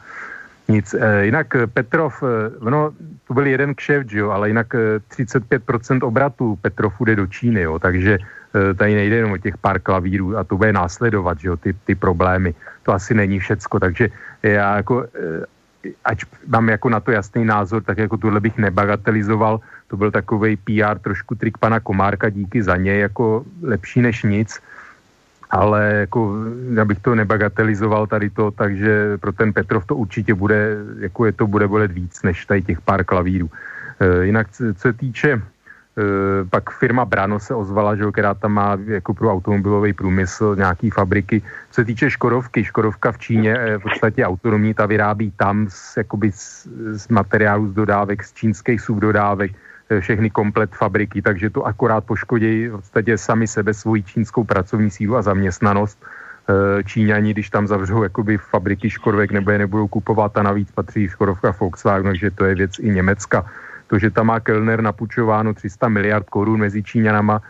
[0.69, 0.95] nic.
[0.95, 2.23] E, jinak eh, Petrov,
[2.71, 2.93] no,
[3.29, 7.79] to byl jeden kšeft, jo, ale jinak e, 35% obratu Petrovu jde do Číny, jo,
[7.79, 8.19] takže
[8.77, 11.95] tady nejde jenom o těch pár klavírů a to bude následovat, že jo, ty, ty
[11.95, 12.55] problémy.
[12.83, 14.09] To asi není všecko, takže
[14.43, 15.07] já jako
[16.05, 19.61] ať mám jako na to jasný názor, tak jako tohle bych nebagatelizoval.
[19.89, 24.61] To byl takový PR, trošku trik pana Komárka, díky za něj, jako lepší než nic.
[25.51, 26.35] Ale jako,
[26.75, 31.33] já bych to nebagatelizoval tady to, takže pro ten Petrov to určitě bude, jako je
[31.33, 33.51] to bude bolet víc, než tady těch pár klavírů.
[34.01, 35.43] E, jinak, co se týče
[35.99, 40.91] e, pak firma Brano se ozvala, že, která tam má jako pro automobilový průmysl nějaký
[40.91, 41.43] fabriky.
[41.71, 46.33] Co se týče Škodovky, Škodovka v Číně v podstatě autonomní, ta vyrábí tam z, jakoby
[46.33, 49.53] z, z materiálu z dodávek, z čínských subdodávek,
[50.01, 55.17] všechny komplet fabriky, takže to akorát poškodí v podstatě sami sebe, svoji čínskou pracovní sílu
[55.17, 55.99] a zaměstnanost.
[56.85, 61.55] Číňani, když tam zavřou jakoby fabriky Škodovek nebo je nebudou kupovat a navíc patří Škodovka
[61.61, 63.45] Volkswagen, takže to je věc i Německa
[63.87, 67.41] to, že tam má Kellner napučováno 300 miliard korun mezi Číňanama,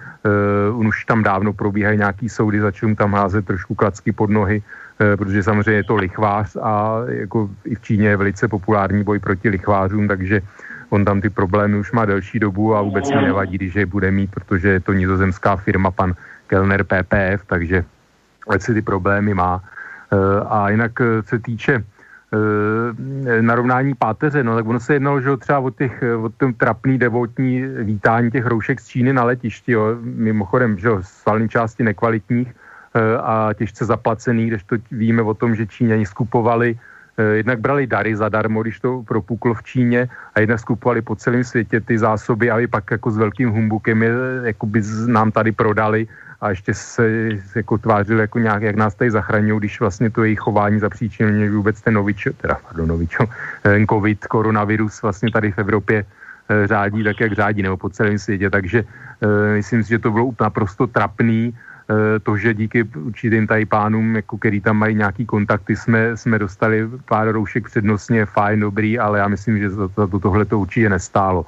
[0.73, 5.17] uh, už tam dávno probíhají nějaký soudy, začnou tam házet trošku klacky pod nohy, uh,
[5.17, 9.49] protože samozřejmě je to lichvář a jako i v Číně je velice populární boj proti
[9.49, 10.43] lichvářům, takže
[10.91, 14.11] on tam ty problémy už má delší dobu a vůbec mi nevadí, když je bude
[14.11, 16.15] mít, protože je to nizozemská firma, pan
[16.47, 17.85] Kellner PPF, takže
[18.49, 19.63] ať si ty problémy má.
[20.13, 20.93] Uh, a jinak
[21.25, 21.94] se týče Eh,
[23.41, 27.63] narovnání páteře, no tak ono se jednalo, že třeba o, těch, o tom trapný devotní
[27.63, 33.19] vítání těch roušek z Číny na letišti, jo, mimochodem, že jo, svalný části nekvalitních eh,
[33.19, 36.79] a těžce zaplacených, když to víme o tom, že Číňani skupovali
[37.19, 41.45] eh, jednak brali dary zadarmo, když to propuklo v Číně a jednak skupovali po celém
[41.45, 44.13] světě ty zásoby, aby pak jako s velkým humbukem je
[44.43, 46.07] jakoby nám tady prodali
[46.45, 50.39] a ještě se jako tvářil jako nějak, jak nás tady zachraňují, když vlastně to jejich
[50.39, 53.25] chování zapříčinilo vůbec ten novič, teda pardon, novičo,
[53.63, 58.19] ten covid, koronavirus vlastně tady v Evropě eh, řádí tak, jak řádí, nebo po celém
[58.19, 63.47] světě, takže uh, myslím si, že to bylo naprosto trapný, uh, to, že díky určitým
[63.47, 68.61] tady pánům, jako který tam mají nějaký kontakty, jsme, jsme dostali pár roušek přednostně, fajn,
[68.61, 71.47] dobrý, ale já myslím, že za to, tohle to určitě nestálo.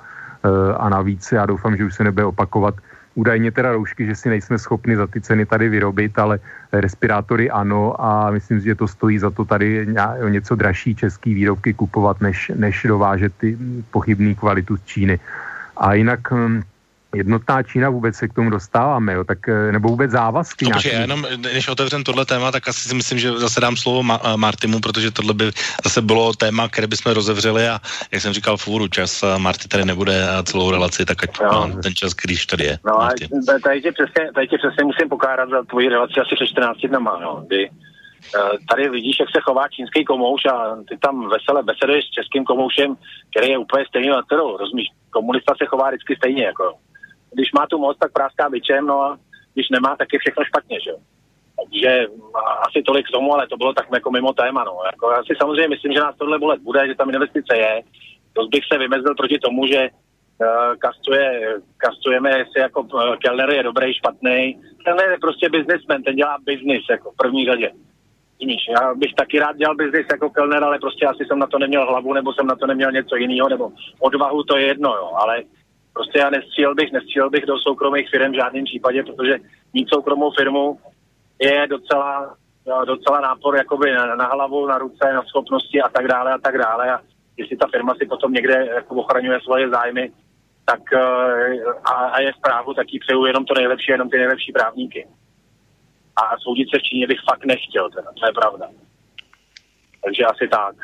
[0.78, 2.74] A navíc já doufám, že už se nebude opakovat
[3.16, 6.38] údajně teda roušky, že si nejsme schopni za ty ceny tady vyrobit, ale
[6.72, 9.88] respirátory ano a myslím že to stojí za to tady
[10.28, 13.58] něco dražší český výrobky kupovat, než, než dovážet ty
[13.90, 15.20] pochybný kvalitu z Číny.
[15.76, 16.62] A jinak hm,
[17.16, 20.64] jednotná Čína vůbec se k tomu dostáváme, jo, tak, eh, nebo vůbec závazky.
[20.64, 20.88] No, nějaký...
[20.88, 24.36] jenom, než otevřem tohle téma, tak asi si myslím, že zase dám slovo Ma- eh,
[24.36, 25.50] Martimu, protože tohle by
[25.84, 27.78] zase bylo téma, které bychom rozevřeli a
[28.12, 31.82] jak jsem říkal v úvodu, čas eh, Marty tady nebude celou relaci, tak ať no.
[31.82, 32.78] ten čas, když tady je.
[32.86, 33.10] No a
[33.62, 37.18] tady tě, přesně, tady tě přesně musím pokárat za tvoji relaci asi před 14 dnama,
[37.20, 37.70] no, kdy
[38.70, 42.96] tady vidíš, jak se chová čínský komouš a ty tam vesele beseduješ s českým komoušem,
[43.30, 44.22] který je úplně stejný na
[44.58, 44.88] rozumíš?
[45.10, 46.74] Komunista se chová vždycky stejně, jako
[47.36, 49.18] když má tu moc, tak práská byčem, no a
[49.54, 50.98] když nemá, tak je všechno špatně, že jo.
[51.58, 52.06] Takže
[52.66, 54.74] asi tolik k tomu, ale to bylo tak jako mimo téma, no.
[54.86, 57.82] Jako já si samozřejmě myslím, že nás tohle bolet bude, že tam investice je.
[58.32, 63.62] To bych se vymezil proti tomu, že uh, kastuje, kastujeme, jestli jako uh, Kellner je
[63.62, 64.60] dobrý, špatný.
[64.84, 67.70] Ten je prostě businessman, ten dělá business jako v první řadě.
[68.40, 71.58] Víš, já bych taky rád dělal business jako Kellner, ale prostě asi jsem na to
[71.58, 75.10] neměl hlavu, nebo jsem na to neměl něco jiného, nebo odvahu, to je jedno, jo.
[75.14, 75.42] Ale
[75.96, 79.38] Prostě já nestřílel bych, nestřílel bych do soukromých firm v žádném případě, protože
[79.74, 80.78] mít soukromou firmu
[81.40, 82.36] je docela,
[82.86, 86.58] docela nápor jakoby na, na hlavu, na ruce, na schopnosti a tak dále a tak
[86.58, 86.92] dále.
[86.92, 87.00] A
[87.36, 90.12] jestli ta firma si potom někde jako ochraňuje svoje zájmy,
[90.64, 94.16] tak eh, a, a je v právu, tak jí přeju jenom to nejlepší, jenom ty
[94.16, 95.06] nejlepší právníky.
[96.16, 98.68] A soudit se v Číně bych fakt nechtěl, teda, to je pravda.
[100.04, 100.76] Takže asi tak.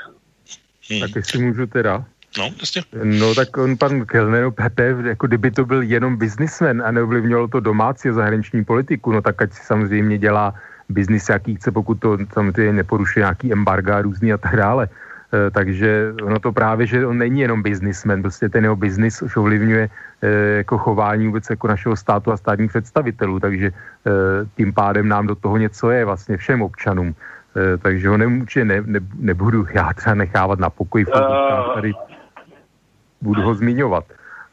[0.90, 1.00] Hmm.
[1.00, 2.04] Tak jestli můžu teda.
[2.38, 2.82] No, jasně.
[3.04, 7.60] No tak on, pan Kellner, Pepe, jako kdyby to byl jenom biznismen a neovlivňovalo to
[7.60, 10.54] domácí a zahraniční politiku, no tak ať si samozřejmě dělá
[10.88, 14.88] biznis, jaký chce, pokud to samozřejmě neporušuje nějaký embarga různý a tak dále.
[15.32, 19.36] E, takže ono to právě, že on není jenom biznismen, prostě ten jeho biznis už
[19.36, 19.88] ovlivňuje
[20.22, 20.28] e,
[20.64, 23.72] jako chování vůbec jako našeho státu a státních představitelů, takže e,
[24.56, 27.14] tím pádem nám do toho něco je vlastně všem občanům.
[27.56, 31.92] E, takže ho nemůže, ne, ne, nebudu já třeba nechávat na pokoji, uh, tady
[33.22, 34.04] budu ho zmiňovat.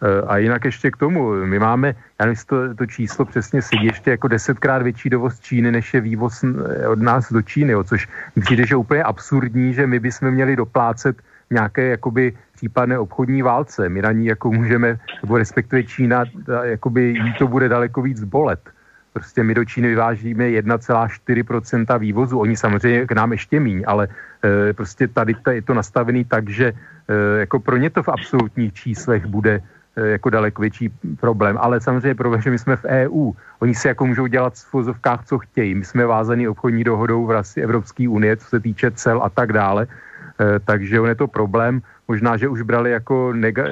[0.01, 3.85] Eh, a jinak ještě k tomu, my máme, já nevím, to, to číslo přesně sedí,
[3.85, 7.83] ještě jako desetkrát větší dovoz Číny, než je vývoz eh, od nás do Číny, jo,
[7.83, 11.17] což mi přijde, že úplně absurdní, že my bychom měli doplácet
[11.51, 13.89] nějaké jakoby případné obchodní válce.
[13.89, 16.23] My na ní jako můžeme, nebo respektive Čína,
[16.63, 18.59] jakoby jí to bude daleko víc bolet.
[19.13, 22.39] Prostě my do Číny vyvážíme 1,4% vývozu.
[22.39, 24.07] Oni samozřejmě k nám ještě míň, ale
[24.43, 26.75] e, prostě tady je to nastavený tak, že e,
[27.39, 29.61] jako pro ně to v absolutních číslech bude
[29.95, 30.89] e, jako daleko větší
[31.19, 31.57] problém.
[31.61, 33.31] Ale samozřejmě pro že my jsme v EU.
[33.59, 35.75] Oni si jako můžou dělat v vozovkách, co chtějí.
[35.75, 39.53] My jsme vázaní obchodní dohodou v rámci Evropské unie, co se týče cel a tak
[39.53, 39.87] dále.
[40.39, 41.81] E, takže on je to problém.
[42.09, 43.63] Možná, že už brali jako nega,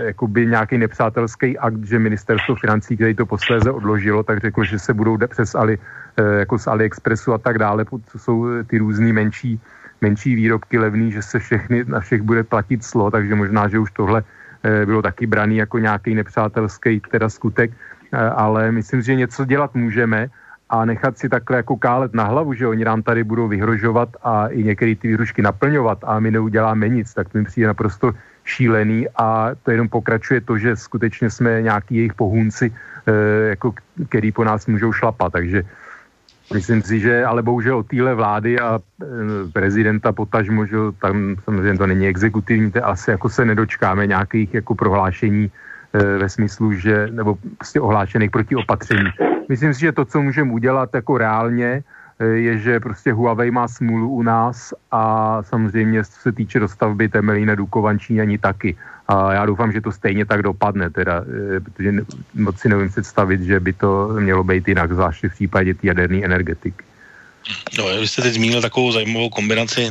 [0.46, 5.18] nějaký nepřátelský akt, že ministerstvo financí, který to posléze odložilo, tak řeklo, že se budou
[5.28, 5.78] přes Ali,
[6.18, 9.58] eh, jako z AliExpressu a tak dále, to jsou ty různý menší,
[10.02, 13.92] menší výrobky levný, že se všechny na všech bude platit slo, takže možná, že už
[13.92, 14.24] tohle
[14.86, 17.72] bylo taky braný jako nějaký nepřátelský teda skutek,
[18.36, 20.28] ale myslím, že něco dělat můžeme
[20.70, 24.48] a nechat si takhle jako kálet na hlavu, že oni nám tady budou vyhrožovat a
[24.48, 28.12] i některé ty výhrušky naplňovat a my neuděláme nic, tak to mi přijde naprosto
[28.44, 33.74] šílený a to jenom pokračuje to, že skutečně jsme nějaký jejich pohůnci, eh, jako,
[34.10, 35.64] který po nás můžou šlapat, takže
[36.54, 39.06] Myslím si, že ale bohužel od téhle vlády a e,
[39.52, 44.76] prezidenta potažmo, že tam samozřejmě to není exekutivní, to asi jako se nedočkáme nějakých jako
[44.76, 45.52] prohlášení
[45.94, 49.12] e, ve smyslu, že, nebo prostě ohlášených proti opatření.
[49.50, 51.84] Myslím si, že to, co můžeme udělat jako reálně,
[52.20, 57.56] e, je, že prostě Huawei má smůlu u nás a samozřejmě se týče dostavby Temelína
[57.56, 58.76] Dukovančí ani taky.
[59.08, 61.24] A já doufám, že to stejně tak dopadne, teda,
[61.58, 61.92] e, protože
[62.34, 66.26] moc si nevím představit, že by to mělo být jinak, zvláště v případě té jaderné
[66.26, 66.84] energetiky.
[67.78, 69.90] No, vy jste teď zmínil takovou zajímavou kombinaci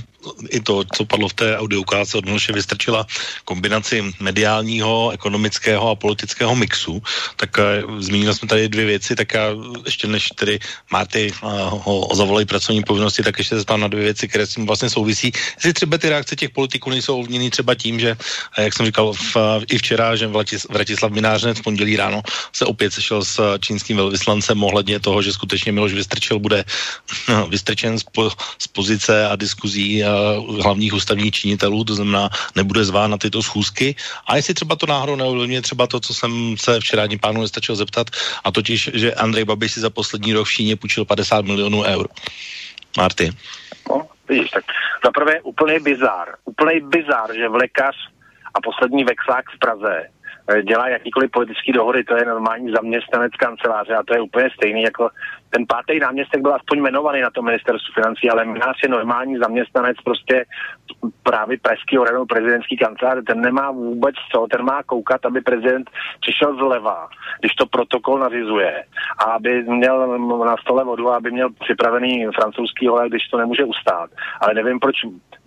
[0.50, 3.06] i to, co padlo v té ukázce od Miloše Vystrčila,
[3.44, 7.02] kombinaci mediálního, ekonomického a politického mixu,
[7.36, 9.46] tak uh, zmínili jsme tady dvě věci, tak já
[9.84, 10.58] ještě než tedy
[10.90, 11.50] Marty uh,
[11.84, 14.90] ho zavolají pracovní povinnosti, tak ještě se zeptám na dvě věci, které s tím vlastně
[14.90, 15.32] souvisí.
[15.54, 19.12] Jestli třeba ty reakce těch politiků nejsou ovlivněny třeba tím, že, uh, jak jsem říkal
[19.12, 19.36] v,
[19.70, 20.30] i včera, že
[20.70, 22.22] Vratislav Minářnec v pondělí ráno
[22.52, 26.64] se opět sešel s čínským velvyslancem ohledně toho, že skutečně Miloš Vystrčil bude
[27.48, 30.15] vystrčen z, po, z pozice a diskuzí uh,
[30.62, 33.94] hlavních ústavních činitelů, to znamená, nebude zván na tyto schůzky.
[34.26, 37.76] A jestli třeba to náhodou neovlivňuje třeba to, co jsem se včera ani pánu nestačil
[37.76, 38.06] zeptat,
[38.44, 42.08] a totiž, že Andrej Babiš si za poslední rok v Číně půjčil 50 milionů eur.
[42.96, 43.30] Marty.
[43.90, 44.64] No, vidíš, tak
[45.04, 46.34] za prvé úplný bizár.
[46.44, 47.96] Úplný bizár, že v lékař
[48.54, 50.10] a poslední vexlák v Praze eh,
[50.62, 55.10] dělá jakýkoliv politický dohody, to je normální zaměstnanec kanceláře a to je úplně stejný jako
[55.50, 59.96] ten pátý náměstek byl aspoň jmenovaný na to ministerstvu financí, ale náš je normální zaměstnanec
[60.04, 60.44] prostě
[61.22, 65.90] právě pražského radu prezidentský kanceláře, ten nemá vůbec co, ten má koukat, aby prezident
[66.20, 67.08] přišel zleva,
[67.40, 68.84] když to protokol nařizuje
[69.18, 73.64] a aby měl na stole vodu a aby měl připravený francouzský olej, když to nemůže
[73.64, 74.10] ustát.
[74.40, 74.96] Ale nevím, proč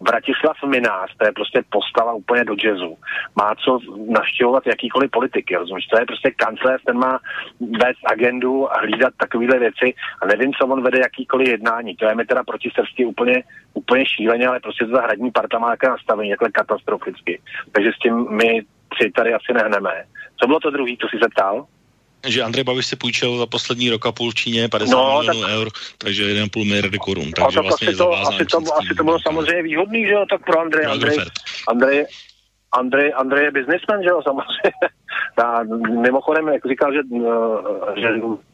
[0.02, 2.98] Bratislav Minář, to je prostě postava úplně do jazzu,
[3.36, 3.80] má co
[4.10, 5.88] naštěvovat jakýkoliv politiky, rozumíš?
[5.88, 7.20] To je prostě kancléř, ten má
[7.60, 11.96] vést agendu a hlídat takovéhle věci a nevím, co on vede jakýkoliv jednání.
[11.96, 13.44] To je mi teda proti srsti úplně,
[13.74, 17.42] úplně šíleně, ale prostě ta hradní parta má jaké nastavení, takhle katastroficky.
[17.72, 20.04] Takže s tím my tři tady asi nehneme.
[20.36, 21.66] Co bylo to druhý, co jsi se ptal?
[22.28, 25.42] Že Andrej Babiš si půjčil za poslední rok a půl v Číně 50 no, milionů
[25.42, 27.32] tak, eur, takže 1,5 miliardy korun.
[27.32, 30.60] Takže vlastně asi, to, asi, to, asi to bylo samozřejmě výhodný, že jo, tak pro
[30.60, 30.86] Andrej.
[30.86, 31.18] Andrej,
[31.68, 32.06] Andrej,
[32.72, 34.72] Andrej, Andrej je biznismen, že jo, samozřejmě.
[35.44, 35.64] A
[36.02, 38.08] mimochodem, jak říkal, že, eh, že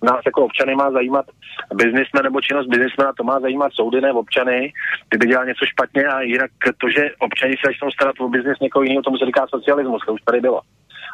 [0.04, 1.26] nás jako občany má zajímat
[1.74, 4.74] biznismen nebo činnost biznismena, to má zajímat soudy, ne občany,
[5.10, 8.84] kdyby dělal něco špatně a jinak to, že občani se začnou starat o biznis někoho
[8.84, 10.62] jiného, tomu se říká socialismus, to už tady bylo.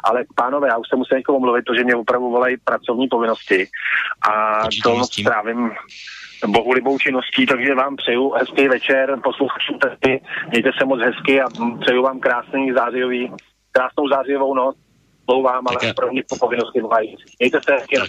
[0.04, 3.66] Ale pánové, já už se musím někomu mluvit, to, že mě opravdu volají pracovní povinnosti
[4.28, 5.70] a to strávím
[6.46, 11.46] bohulibou činností, takže vám přeju hezký večer, posluchačům testy, mějte se moc hezky a
[11.80, 13.32] přeju vám krásný zářijový,
[13.72, 14.76] krásnou zářijovou noc,
[15.42, 17.16] vám, ale první povinnosti volají.
[17.38, 18.06] Mějte se hezky na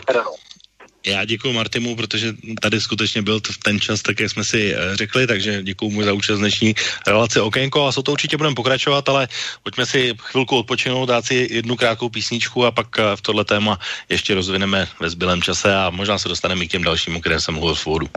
[1.05, 5.27] já děkuji Martimu, protože tady skutečně byl ten čas, tak jak jsme si eh, řekli,
[5.27, 6.75] takže děkuji mu za účast dnešní
[7.07, 9.27] relace Okénko a s to určitě budeme pokračovat, ale
[9.63, 13.79] pojďme si chvilku odpočinout, dát si jednu krátkou písničku a pak eh, v tohle téma
[14.09, 17.53] ještě rozvineme ve zbylém čase a možná se dostaneme i k těm dalším, které jsem
[17.53, 18.09] mluvil v.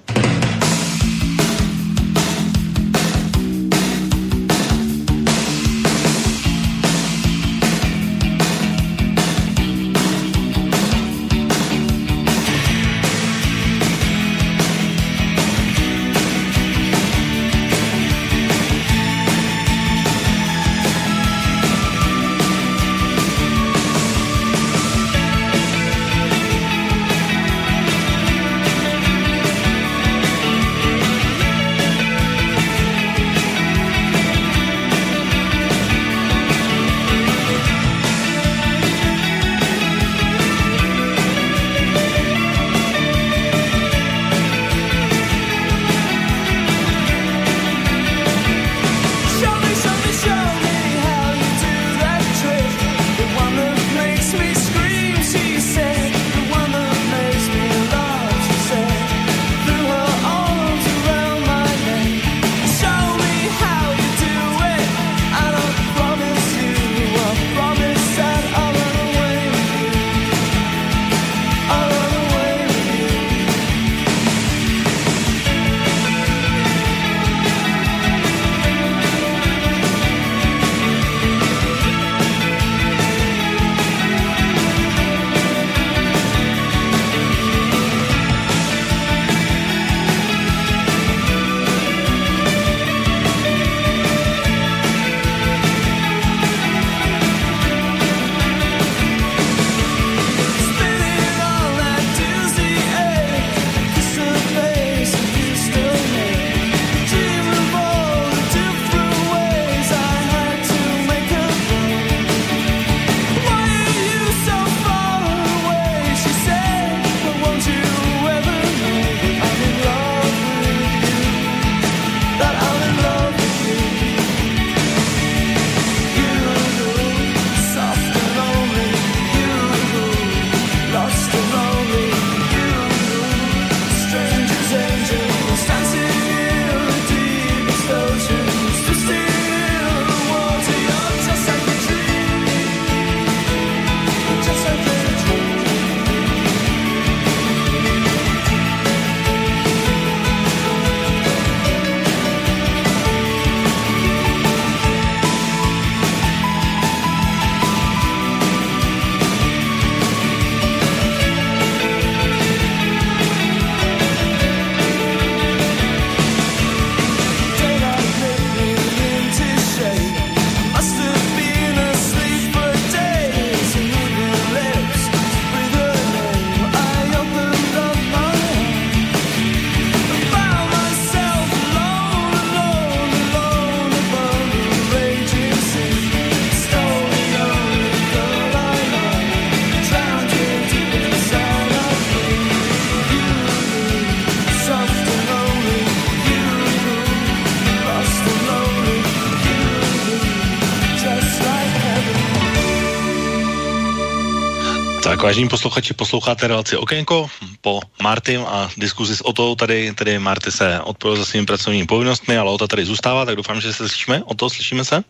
[205.26, 207.26] vážení posluchači, posloucháte relaci Okénko
[207.60, 209.54] po Martym a diskuzi s Otou.
[209.54, 213.60] Tady, tady Marty se odpojil za svými pracovními povinnostmi, ale Ota tady zůstává, tak doufám,
[213.60, 214.22] že se slyšíme.
[214.24, 215.02] Oto, slyšíme se?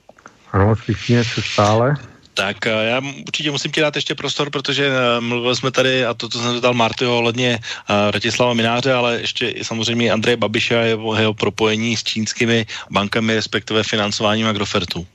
[0.52, 1.94] Ano, slyšíme se stále.
[2.34, 6.14] Tak eh, já určitě musím ti dát ještě prostor, protože eh, mluvili jsme tady, a
[6.14, 10.80] to, co jsem dal Martyho ohledně uh, Ratislava Mináře, ale ještě i samozřejmě Andreje Babiša
[10.80, 15.06] a jeho, jeho propojení s čínskými bankami, respektive financováním Agrofertu.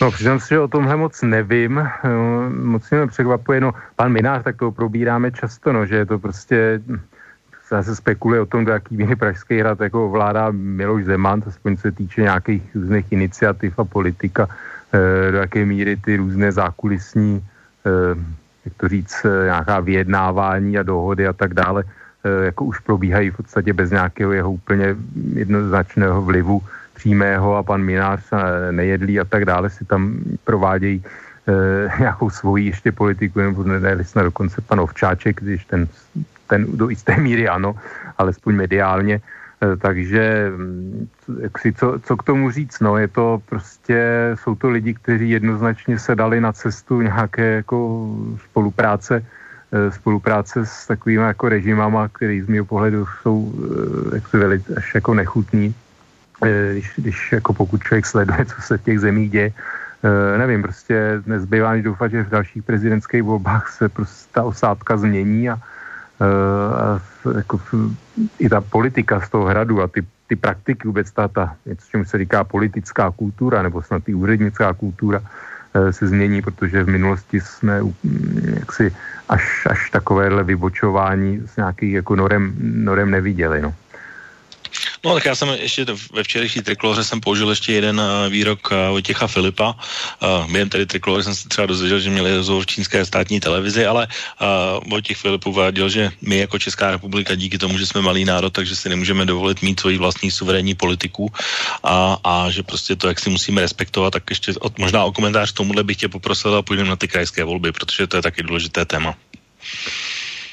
[0.00, 1.88] No, přiznám si, že o tomhle moc nevím,
[2.62, 6.80] moc mě překvapuje, no, pan Minář, tak to probíráme často, no, že je to prostě,
[7.80, 11.92] se spekuluje o tom, do jaký míry Pražský hrad jako ovládá Miloš Zeman, aspoň se
[11.92, 14.48] týče nějakých různých iniciativ a politika,
[15.30, 17.44] do jaké míry ty různé zákulisní,
[18.64, 21.84] jak to říct, nějaká vyjednávání a dohody a tak dále,
[22.44, 24.96] jako už probíhají v podstatě bez nějakého jeho úplně
[25.34, 26.62] jednoznačného vlivu
[27.00, 28.20] přímého a pan Minář
[28.70, 34.28] nejedlí a tak dále si tam provádějí e, nějakou svoji ještě politiku, nebo ne, snad
[34.28, 35.88] dokonce pan Ovčáček, když ten,
[36.44, 37.72] ten do jisté míry ano,
[38.20, 39.16] alespoň mediálně.
[39.16, 41.08] E, takže mm,
[41.76, 43.98] co, co k tomu říct, no je to prostě,
[44.36, 47.78] jsou to lidi, kteří jednoznačně se dali na cestu nějaké jako
[48.44, 49.24] spolupráce
[49.70, 53.54] spolupráce s takovými jako režimama, který z mého pohledu jsou
[54.14, 55.89] jaksi velice až jako nechutní Eh,
[56.40, 59.52] když, když jako pokud člověk sleduje, co se v těch zemích děje,
[60.02, 64.96] e, nevím, prostě nezbývá než doufat, že v dalších prezidentských volbách se prostě ta osádka
[64.96, 65.58] změní a,
[66.20, 66.26] e,
[66.74, 67.00] a
[67.36, 67.60] jako,
[68.38, 72.04] i ta politika z toho hradu a ty, ty praktiky vůbec ta, ta něco, čemu
[72.04, 75.20] se říká politická kultura nebo snad i úřednická kultura
[75.90, 78.94] se změní, protože v minulosti jsme mm, jaksi
[79.28, 83.62] až, až takovéhle vybočování z nějakých jako norem, norem neviděli.
[83.62, 83.74] No.
[85.04, 88.76] No tak já jsem ještě ve včerejší trikloře jsem použil ještě jeden uh, výrok uh,
[88.88, 89.74] Vojtěcha Filipa.
[90.50, 94.08] Během tedy trikloře jsem se třeba dozvěděl, že měli rozhovor v čínské státní televizi, ale
[94.86, 98.76] Vojtěch Filip uváděl, že my jako Česká republika díky tomu, že jsme malý národ, takže
[98.76, 101.32] si nemůžeme dovolit mít svoji vlastní suverénní politiku
[101.82, 105.52] a, a že prostě to, jak si musíme respektovat, tak ještě od, možná o komentář
[105.52, 108.42] k tomuhle bych tě poprosil a půjdeme na ty krajské volby, protože to je taky
[108.42, 109.14] důležité téma.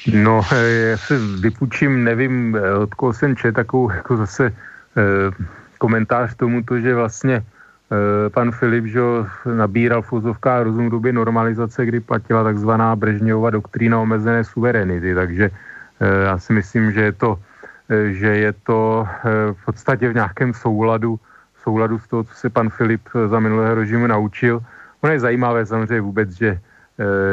[0.06, 0.42] No,
[0.90, 5.30] já si vypůjčím, nevím, eh, od koho jsem čet, takovou jako zase eh,
[5.78, 9.00] komentář tomuto, že vlastně eh, pan Filip, že
[9.54, 15.50] nabíral úzovkách rozum době normalizace, kdy platila takzvaná Brežněvova doktrína omezené suverenity, takže
[16.00, 17.38] eh, já si myslím, že je to,
[17.88, 21.20] eh, že je to eh, v podstatě v nějakém souladu,
[21.62, 24.62] souladu s toho, co se pan Filip za minulého režimu naučil.
[25.00, 26.67] Ono je zajímavé samozřejmě vůbec, že Eh,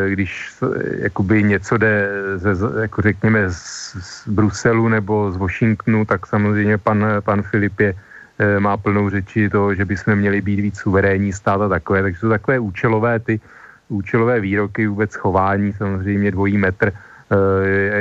[0.10, 0.62] když
[0.98, 3.58] jakoby něco jde, ze, jako řekněme, z,
[4.00, 7.94] z Bruselu nebo z Washingtonu, tak samozřejmě pan, pan Filip je,
[8.40, 12.02] eh, má plnou řeči toho, že bychom měli být víc suverénní stát a takové.
[12.02, 13.42] Takže jsou takové účelové ty
[13.90, 16.94] účelové výroky, vůbec chování, samozřejmě dvojí metr,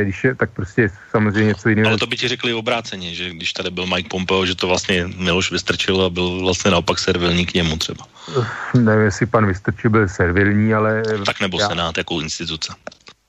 [0.03, 1.89] když je, tak prostě samozřejmě něco jiného.
[1.89, 5.09] Ale to by ti řekli obráceně, že když tady byl Mike Pompeo, že to vlastně
[5.17, 8.05] Miloš vystrčil a byl vlastně naopak servilní k němu třeba.
[8.75, 11.03] Nevím, jestli pan Vystrčil byl servilní, ale...
[11.27, 11.69] Tak nebo já...
[11.69, 12.73] Senát jako instituce.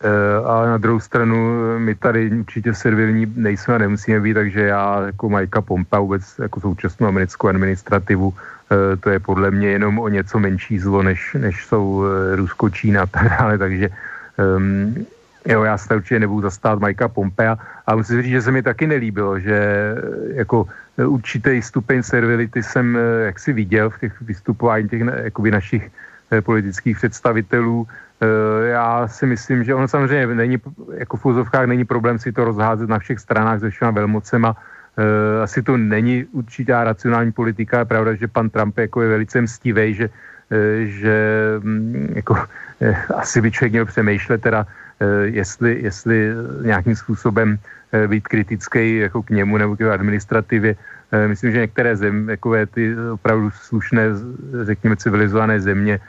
[0.03, 5.01] Uh, a na druhou stranu my tady určitě servilní nejsme a nemusíme být, takže já
[5.05, 8.33] jako Majka Pompa vůbec jako současnou americkou administrativu,
[8.99, 12.03] to je podle mě jenom o něco menší zlo, než, než jsou
[12.35, 13.89] Rusko, Čína a tak dále, takže
[14.57, 15.05] um,
[15.45, 18.87] Jo, já se určitě nebudu zastát Majka Pompea, a musím říct, že se mi taky
[18.87, 19.57] nelíbilo, že
[20.33, 20.67] jako
[20.97, 25.91] určitý stupeň servility jsem eh, jaksi viděl v těch vystupování těch jakoby našich
[26.31, 27.87] eh, politických představitelů.
[27.87, 30.57] Eh, já si myslím, že ono samozřejmě není,
[30.93, 34.55] jako v úzovkách není problém si to rozházet na všech stranách se všema velmocema.
[35.43, 37.79] Asi to není určitá racionální politika.
[37.79, 40.09] Je pravda, že pan Trump jako je velice mstivý, že,
[40.85, 41.15] že
[41.59, 42.39] mm, jako,
[43.15, 44.65] asi by člověk měl přemýšlet teda,
[45.23, 46.31] jestli, jestli
[46.61, 47.57] nějakým způsobem
[47.91, 50.75] eh, být kritický jako k němu nebo k jeho administrativě.
[51.11, 54.03] Eh, myslím, že některé země, takové ty opravdu slušné,
[54.63, 55.99] řekněme civilizované země,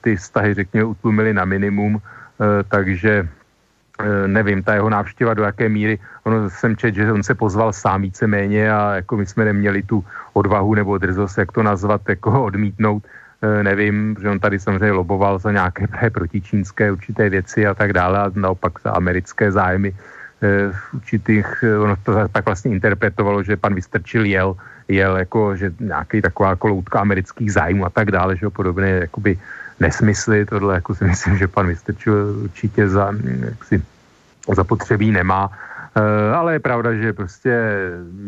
[0.00, 2.02] ty vztahy, řekněme, utlumily na minimum,
[2.66, 3.28] takže
[4.26, 8.02] nevím, ta jeho návštěva do jaké míry, ono jsem čet, že on se pozval sám
[8.02, 13.06] víceméně a jako my jsme neměli tu odvahu nebo drzost, jak to nazvat, jako odmítnout,
[13.06, 13.23] Eh,
[13.62, 18.30] nevím, že on tady samozřejmě loboval za nějaké protičínské určité věci a tak dále a
[18.34, 23.74] naopak za americké zájmy eh, v určitých, eh, ono to tak vlastně interpretovalo, že pan
[23.74, 24.56] Vystrčil jel,
[24.88, 29.38] jel jako, že nějaký taková jako loutka amerických zájmů a tak dále, že podobné jakoby
[29.80, 32.14] nesmysly, tohle jako si myslím, že pan Vystrčil
[32.44, 33.82] určitě za, jaksi,
[34.62, 35.50] potřebí nemá,
[36.34, 37.54] ale je pravda, že prostě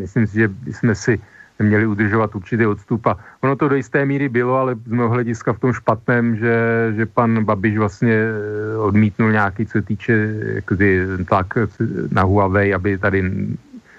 [0.00, 1.20] myslím si, že jsme si
[1.58, 5.52] měli udržovat určitý odstup a ono to do jisté míry bylo, ale z mého hlediska
[5.52, 6.56] v tom špatném, že,
[6.96, 10.12] že pan Babiš vlastně eh, odmítnul nějaký, co se týče
[10.54, 11.54] jakoby, tlak
[12.10, 13.22] na Huawei, aby tady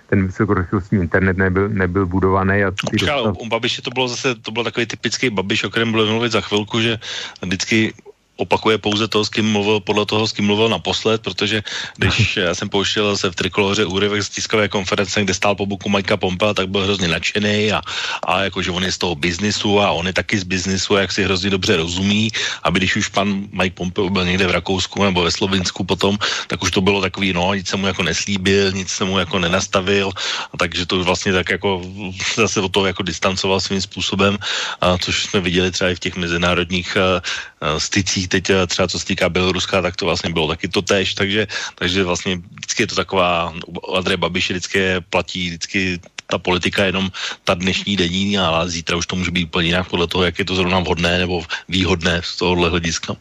[0.10, 2.64] ten vysokorychlostní internet nebyl, nebyl budovaný.
[2.64, 3.34] A ty Počkej, dostal...
[3.40, 6.42] u Babiše to bylo zase, to byl takový typický Babiš, o kterém bylo mluvit za
[6.42, 7.00] chvilku, že
[7.42, 7.94] vždycky
[8.38, 11.64] opakuje pouze to, s kým mluvil, podle toho, s kým mluvil naposled, protože
[11.98, 15.90] když já jsem pouštěl se v trikoloře úryvek z tiskové konference, kde stál po boku
[15.90, 17.82] Majka Pompea, tak byl hrozně nadšený a,
[18.28, 21.24] a jakože on je z toho biznisu a on je taky z biznisu, jak si
[21.24, 22.32] hrozně dobře rozumí,
[22.64, 26.18] aby když už pan Mike Pompeo byl někde v Rakousku nebo ve Slovinsku potom,
[26.48, 29.40] tak už to bylo takový, no, nic se mu jako neslíbil, nic se mu jako
[29.40, 30.12] nenastavil,
[30.54, 31.82] a takže to vlastně tak jako
[32.36, 34.38] zase o toho jako distancoval svým způsobem,
[34.82, 37.22] a což jsme viděli třeba i v těch mezinárodních a,
[37.62, 40.82] a stycích teď eh, třeba co se týká Běloruska, tak to vlastně bylo taky to
[40.82, 43.54] tež, takže, takže vlastně vždycky je to taková,
[43.96, 47.10] Andrej Babiš vždycky platí vždycky ta politika jenom
[47.44, 50.46] ta dnešní denní, a zítra už to může být úplně jinak podle toho, jak je
[50.46, 53.16] to zrovna vhodné nebo výhodné z tohohle hlediska.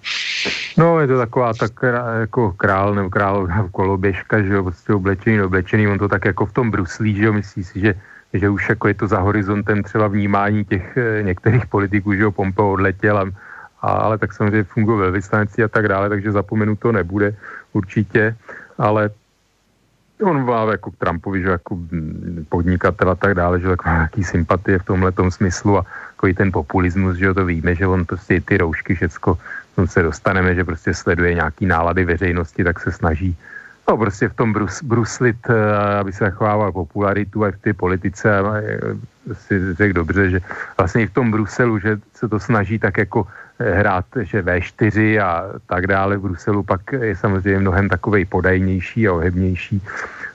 [0.76, 1.72] No, je to taková tak
[2.20, 6.52] jako král nebo královna koloběžka, že jo, prostě oblečený, oblečený, on to tak jako v
[6.52, 7.94] tom bruslí, že jo, myslí si, že
[8.34, 12.32] že už jako je to za horizontem třeba vnímání těch eh, některých politiků, že jo,
[12.32, 13.24] Pompeo odletěl a
[13.86, 17.34] a, ale tak samozřejmě funguje ve vyslanci a tak dále, takže zapomenu to nebude
[17.72, 18.36] určitě,
[18.78, 19.10] ale
[20.22, 21.78] on má jako k Trumpovi, že jako
[22.48, 27.16] podnikatel a tak dále, že taková nějaký sympatie v tomhle smyslu a takový ten populismus,
[27.16, 29.38] že to víme, že on prostě ty roušky, všecko,
[29.76, 33.36] on se dostaneme, že prostě sleduje nějaký nálady veřejnosti, tak se snaží
[33.88, 38.26] no prostě v tom brus, bruslit, eh, aby se zachovával popularitu a v té politice
[38.26, 40.40] eh, si řekl dobře, že
[40.78, 43.26] vlastně i v tom Bruselu, že se to snaží tak jako
[43.58, 49.12] hrát, že V4 a tak dále v Bruselu pak je samozřejmě mnohem takovej podajnější a
[49.12, 49.82] ohebnější,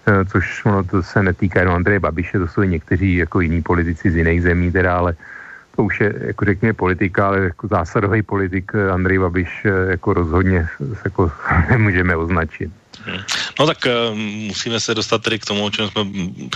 [0.07, 3.61] eh, což ono to se netýká jenom Andreje Babiše, to jsou i někteří jako jiní
[3.61, 5.15] politici z jiných zemí teda, ale
[5.76, 10.67] to už je, jako řekněme, politika, ale jako zásadový politik Andrej Babiš eh, jako rozhodně
[11.05, 11.32] jako
[11.69, 12.81] nemůžeme označit.
[13.06, 13.20] Hmm.
[13.60, 16.02] No tak uh, musíme se dostat tedy k tomu, o čem jsme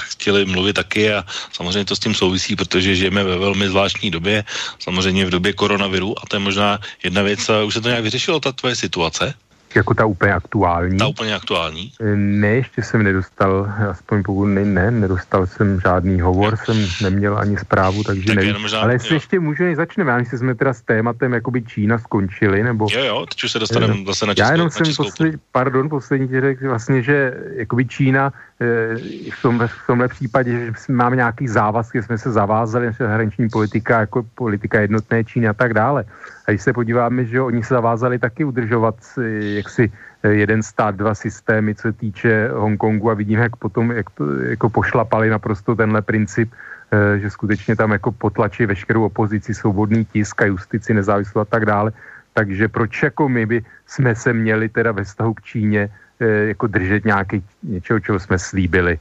[0.02, 4.43] chtěli mluvit taky a samozřejmě to s tím souvisí, protože žijeme ve velmi zvláštní době,
[4.80, 8.39] samozřejmě v době koronaviru a to je možná jedna věc, už se to nějak vyřešilo,
[8.39, 9.34] ta tvoje situace?
[9.76, 10.97] Jako ta úplně aktuální.
[10.97, 11.91] Ta úplně aktuální?
[12.01, 17.38] Eh, ne, ještě jsem nedostal, aspoň pokud ne, ne nedostal jsem žádný hovor, jsem neměl
[17.38, 18.61] ani zprávu, takže tak nevím.
[18.61, 19.16] Možná, Ale jestli jo.
[19.16, 22.88] ještě můžu, než začneme, já jestli jsme teda s tématem jakoby Čína skončili, nebo...
[22.91, 25.89] Jo, jo, teď už se dostaneme eh, zase na českou, Já jenom jsem posled, pardon,
[25.89, 28.95] poslední řekl vlastně, že jakoby Čína eh,
[29.32, 33.99] v, tomhle, v tomhle případě, že máme nějaký závazky, jsme se zavázali, naše zahraniční politika,
[33.99, 36.05] jako politika jednotné Číny a tak dále.
[36.48, 38.96] A když se podíváme, že oni se zavázali taky udržovat
[39.41, 39.91] jaksi
[40.24, 44.41] eh, jeden stát, dva systémy, co se týče Hongkongu a vidíme, jak potom jak to,
[44.41, 50.41] jako pošlapali naprosto tenhle princip, eh, že skutečně tam jako potlačí veškerou opozici, svobodný tisk
[50.41, 51.91] a justici, nezávislou a tak dále.
[52.34, 55.89] Takže proč jako my by jsme se měli teda ve vztahu k Číně
[56.20, 59.00] eh, jako držet nějaký něčeho, čeho jsme slíbili.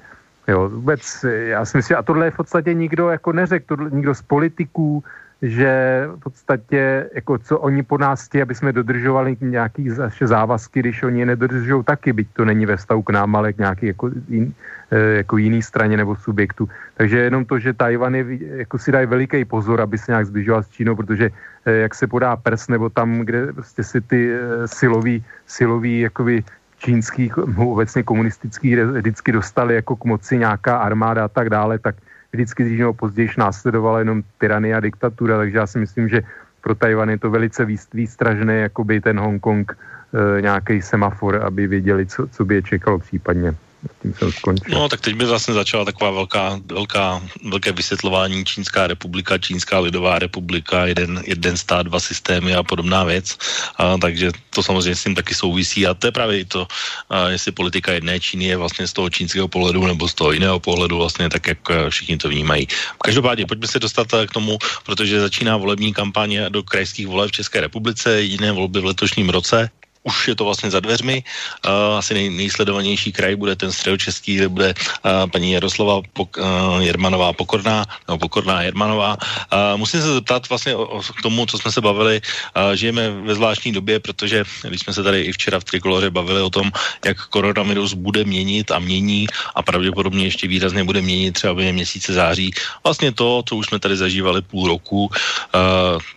[0.48, 5.04] Jo, vůbec, já si myslím, a tohle v podstatě nikdo jako neřekl, nikdo z politiků,
[5.44, 10.80] že v podstatě, jako co oni po nás chtějí, aby jsme dodržovali nějaký naše závazky,
[10.80, 13.86] když oni je nedodržují taky, byť to není ve stavu k nám, ale k nějaký
[13.86, 14.52] jako, jin,
[14.90, 16.68] eh, jako jiný straně nebo subjektu.
[16.96, 18.24] Takže jenom to, že Tajvan je,
[18.64, 22.06] jako si dají veliký pozor, aby se nějak zbližoval s Čínou, protože eh, jak se
[22.06, 26.44] podá prs nebo tam, kde prostě si ty eh, silový, silový jakoby
[26.78, 31.96] čínských, obecně komunistických vždycky dostali jako k moci nějaká armáda a tak dále, tak
[32.34, 36.22] vždycky dřív nebo později následovala jenom tyranie a diktatura, takže já si myslím, že
[36.60, 42.06] pro Tajvan je to velice výstražné, jako by ten Hongkong e, nějaký semafor, aby věděli,
[42.06, 43.54] co, co by je čekalo případně
[44.02, 44.78] tím jsem skončil.
[44.78, 50.18] No, tak teď by vlastně začala taková velká, velká, velké vysvětlování Čínská republika, Čínská lidová
[50.18, 53.38] republika, jeden, jeden stát, dva systémy a podobná věc.
[53.76, 56.66] A, takže to samozřejmě s tím taky souvisí a to je právě i to,
[57.10, 60.60] a, jestli politika jedné Číny je vlastně z toho čínského pohledu nebo z toho jiného
[60.60, 61.58] pohledu vlastně tak, jak
[61.88, 62.68] všichni to vnímají.
[63.04, 67.60] Každopádně pojďme se dostat k tomu, protože začíná volební kampaně do krajských voleb v České
[67.60, 69.70] republice, jiné volby v letošním roce
[70.04, 71.24] už je to vlastně za dveřmi.
[71.64, 76.44] Uh, asi nej, nejsledovanější kraj bude ten středočeský, kde bude uh, paní Jaroslava Pok, uh,
[76.80, 79.16] Jermanová Pokorná, nebo Pokorná Jermanová.
[79.16, 82.20] Uh, musím se zeptat vlastně o, o, k tomu, co jsme se bavili.
[82.20, 86.40] Uh, žijeme ve zvláštní době, protože když jsme se tady i včera v Trikoloře bavili
[86.42, 86.72] o tom,
[87.04, 92.12] jak koronavirus bude měnit a mění a pravděpodobně ještě výrazně bude měnit třeba během měsíce
[92.12, 92.52] září.
[92.84, 95.10] Vlastně to, co už jsme tady zažívali půl roku, uh,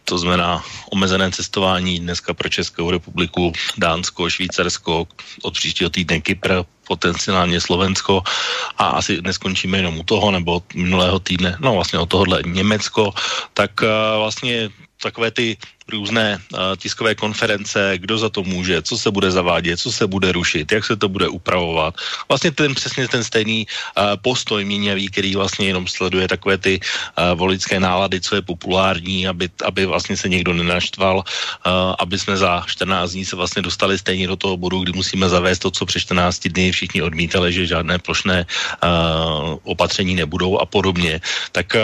[0.04, 5.08] to znamená omezené cestování dneska pro Českou republiku Dánsko, Švýcarsko,
[5.42, 8.24] od příštího týdne Kypr, potenciálně Slovensko.
[8.78, 13.14] A asi neskončíme jenom u toho, nebo od minulého týdne, no vlastně od tohohle Německo,
[13.54, 14.70] tak uh, vlastně
[15.02, 15.58] takové ty
[15.90, 20.32] různé uh, tiskové konference, kdo za to může, co se bude zavádět, co se bude
[20.32, 21.96] rušit, jak se to bude upravovat.
[22.28, 27.40] Vlastně ten přesně ten stejný uh, postoj míněvý, který vlastně jenom sleduje takové ty uh,
[27.40, 31.24] voličské nálady, co je populární, aby, aby vlastně se někdo nenaštval,
[32.00, 35.60] aby jsme za 14 dní se vlastně dostali stejně do toho bodu, kdy musíme zavést
[35.60, 38.46] to, co před 14 dny všichni odmítali, že žádné plošné
[39.64, 41.22] opatření nebudou a podobně.
[41.52, 41.76] Tak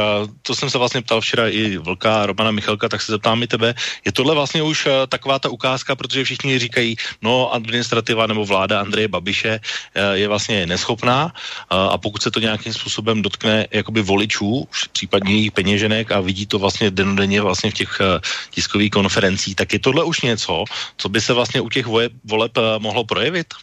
[0.42, 3.76] to jsem se vlastně ptal včera i Vlka Romana Michalka, tak se zeptám i tebe,
[4.06, 8.80] je tohle vlastně už uh, taková ta ukázka, protože všichni říkají, no administrativa nebo vláda
[8.80, 14.02] Andreje Babiše uh, je vlastně neschopná uh, a pokud se to nějakým způsobem dotkne jakoby
[14.02, 18.02] voličů, případně jejich peněženek a vidí to vlastně denodenně vlastně v těch
[18.50, 20.64] tiskových konferencích, tak je tohle už něco,
[20.98, 21.86] co by se vlastně u těch
[22.24, 23.54] voleb, mohlo projevit?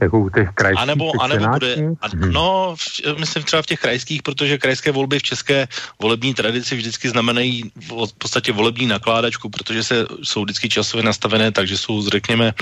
[0.00, 3.66] Jako u těch krajských, a nebo, a nebo bude, a, no, v, myslím třeba v
[3.66, 5.68] těch krajských, protože krajské volby v české
[5.98, 11.52] volební tradici vždycky znamenají v, v podstatě volební nakládačku, protože se, jsou vždycky časově nastavené,
[11.52, 12.54] takže jsou, řekněme,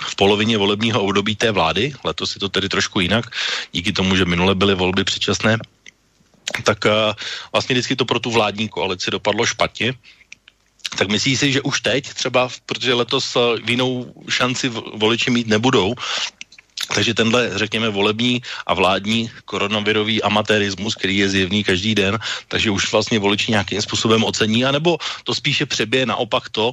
[0.00, 3.26] v polovině volebního období té vlády, letos je to tedy trošku jinak,
[3.72, 5.58] díky tomu, že minule byly volby předčasné,
[6.64, 7.12] tak uh,
[7.52, 9.94] vlastně vždycky to pro tu vládní koalici dopadlo špatně,
[10.98, 15.94] tak myslí si, že už teď třeba, protože letos uh, jinou šanci voliči mít nebudou,
[16.94, 22.18] takže tenhle, řekněme, volební a vládní koronavirový amatérismus, který je zjevný každý den,
[22.48, 26.72] takže už vlastně voliči nějakým způsobem ocení, anebo to spíše přebije naopak to,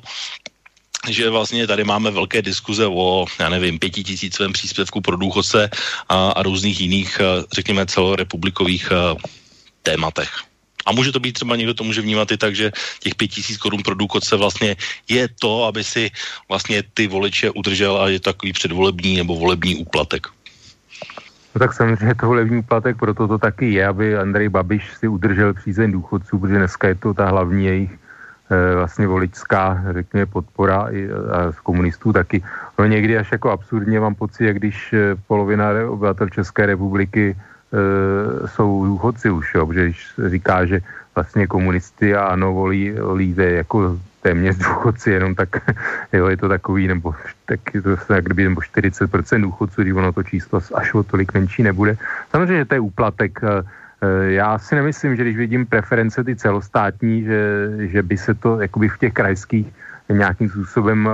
[1.09, 5.69] že vlastně tady máme velké diskuze o, já nevím, pětitisícovém příspěvku pro důchodce
[6.09, 9.15] a, a různých jiných, eh, řekněme, celorepublikových eh,
[9.83, 10.43] tématech.
[10.87, 13.57] A může to být třeba někdo to může vnímat i tak, že těch pět tisíc
[13.59, 14.75] korun pro důchodce vlastně
[15.09, 16.11] je to, aby si
[16.47, 20.27] vlastně ty voliče udržel a je takový předvolební nebo volební úplatek.
[21.55, 25.53] No tak samozřejmě to volební úplatek, proto to taky je, aby Andrej Babiš si udržel
[25.53, 31.09] přízeň důchodců, protože dneska je to ta hlavní jejich eh, vlastně voličská, řekněme, podpora i,
[31.09, 32.43] a z komunistů taky.
[32.79, 37.35] No někdy až jako absurdně mám pocit, jak když eh, polovina obyvatel České republiky
[38.45, 40.79] jsou důchodci už, jo, protože když říká, že
[41.15, 45.49] vlastně komunisty a ano volí, volí jako téměř důchodci jenom, tak
[46.13, 47.15] jo, je to takový, nebo
[47.45, 51.33] tak je to tak kdyby nebo 40% důchodců, když ono to číslo až o tolik
[51.33, 51.97] menší nebude.
[52.31, 53.39] Samozřejmě, že to je úplatek.
[53.43, 53.63] eh,
[54.01, 57.39] eh, Já si nemyslím, že když vidím preference ty celostátní, že,
[57.79, 59.67] že by se to jakoby v těch krajských
[60.09, 61.09] nějakým způsobem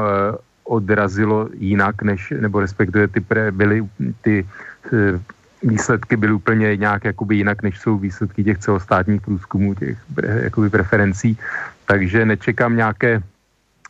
[0.63, 3.83] odrazilo jinak, než, nebo respektive ty pre, byly
[4.21, 4.45] ty
[4.93, 5.19] eh,
[5.63, 11.37] výsledky byly úplně nějak jakoby jinak, než jsou výsledky těch celostátních průzkumů, těch jakoby preferencí.
[11.85, 13.21] Takže nečekám nějaké,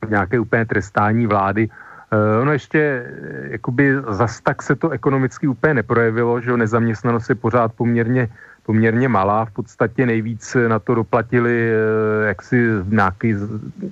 [0.09, 1.69] nějaké úplně trestání vlády.
[2.11, 7.35] Eh, Ono ještě, eh, jakoby zas tak se to ekonomicky úplně neprojevilo, že nezaměstnanost je
[7.35, 8.29] pořád poměrně,
[8.65, 9.45] poměrně malá.
[9.45, 13.49] V podstatě nejvíc na to doplatili eh, jaksi nějaký z-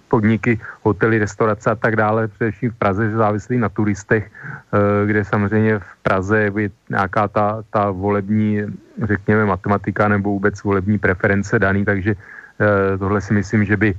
[0.07, 5.25] podniky, hotely, restaurace a tak dále, především v Praze, že závislí na turistech, eh, kde
[5.25, 8.61] samozřejmě v Praze je nějaká ta, ta volební,
[9.03, 13.93] řekněme, matematika nebo vůbec volební preference daný, takže eh, tohle si myslím, že by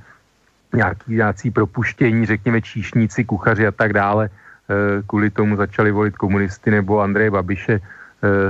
[0.74, 4.30] nějaký, nějaký propuštění, řekněme číšníci, kuchaři a tak dále,
[5.06, 7.80] kvůli tomu začali volit komunisty nebo Andreje Babiše,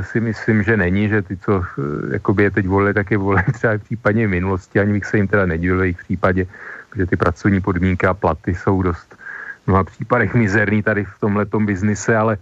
[0.05, 3.45] si myslím, že není, že ty, co eh, jakoby je teď volili, tak je volili
[3.53, 6.47] třeba v minulosti, ani bych se jim teda nedivil v jejich případě,
[6.91, 9.17] protože ty pracovní podmínky a platy jsou dost
[9.65, 12.37] v mnoha případech mizerný tady v tomhletom biznise, ale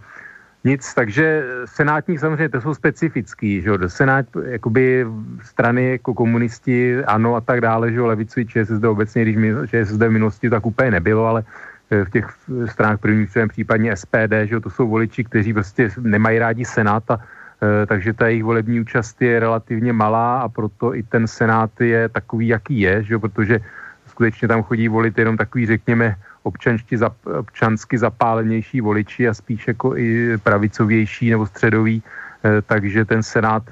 [0.63, 5.05] nic, takže senátní samozřejmě to jsou specifický, že jo, senát, jakoby
[5.43, 9.37] strany jako komunisti, ano a tak dále, že jo, levicovi ČSSD obecně, když
[9.71, 12.25] ČSSD v minulosti tak úplně nebylo, ale eh, v těch
[12.65, 17.19] stranách prvním členem případně SPD, že to jsou voliči, kteří prostě nemají rádi senát a
[17.19, 22.09] eh, takže ta jejich volební účast je relativně malá a proto i ten senát je
[22.09, 23.59] takový, jaký je, že protože
[24.07, 30.37] skutečně tam chodí volit jenom takový, řekněme, občanští, občansky zapálenější voliči a spíš jako i
[30.43, 32.03] pravicovější nebo středový,
[32.43, 33.63] eh, takže ten senát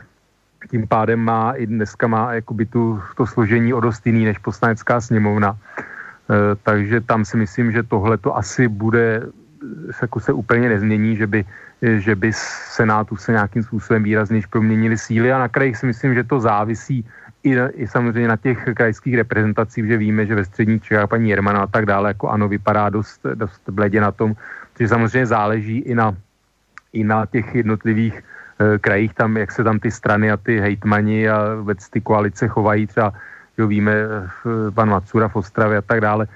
[0.67, 5.01] tím pádem má i dneska má jakoby tu, to složení o dost jiný než poslanecká
[5.01, 5.57] sněmovna.
[6.29, 9.25] Eh, takže tam si myslím, že tohle to asi bude
[9.91, 11.45] se, jako se úplně nezmění, že by,
[11.81, 12.29] eh, že by
[12.77, 15.33] Senátu se nějakým způsobem výrazněji proměnily síly.
[15.33, 17.01] A na krajích si myslím, že to závisí
[17.43, 21.65] i, i samozřejmě na těch krajských reprezentacích, že víme, že ve středních Čechách paní Jermana
[21.65, 24.35] a tak dále, jako ano, vypadá dost, dost bledě na tom,
[24.79, 26.13] že samozřejmě záleží i na,
[26.93, 31.29] i na těch jednotlivých eh, krajích, tam, jak se tam ty strany a ty hejtmani
[31.29, 32.87] a vůbec ty koalice chovají.
[32.87, 33.13] Třeba
[33.61, 33.93] jo, víme,
[34.73, 36.27] pan Macura v Ostravě a tak dále,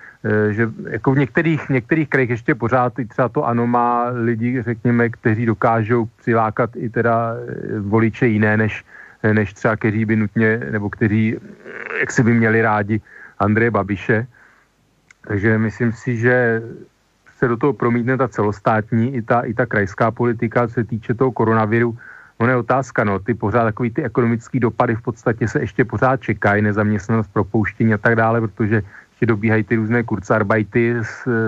[0.51, 5.09] že jako v některých, některých krajích ještě pořád i třeba to ano má lidi, řekněme,
[5.09, 7.35] kteří dokážou přilákat i teda
[7.79, 8.85] voliče jiné, než,
[9.33, 11.35] než třeba kteří by nutně, nebo kteří,
[11.99, 13.01] jak si by měli rádi
[13.39, 14.27] Andreje Babiše.
[15.27, 16.61] Takže myslím si, že
[17.37, 21.13] se do toho promítne ta celostátní i ta, i ta krajská politika, co se týče
[21.13, 21.97] toho koronaviru.
[22.43, 26.21] Ono je otázka, no, ty pořád takový ty ekonomické dopady v podstatě se ještě pořád
[26.21, 30.95] čekají, nezaměstnanost, propouštění a tak dále, protože ještě dobíhají ty různé kurzarbajty,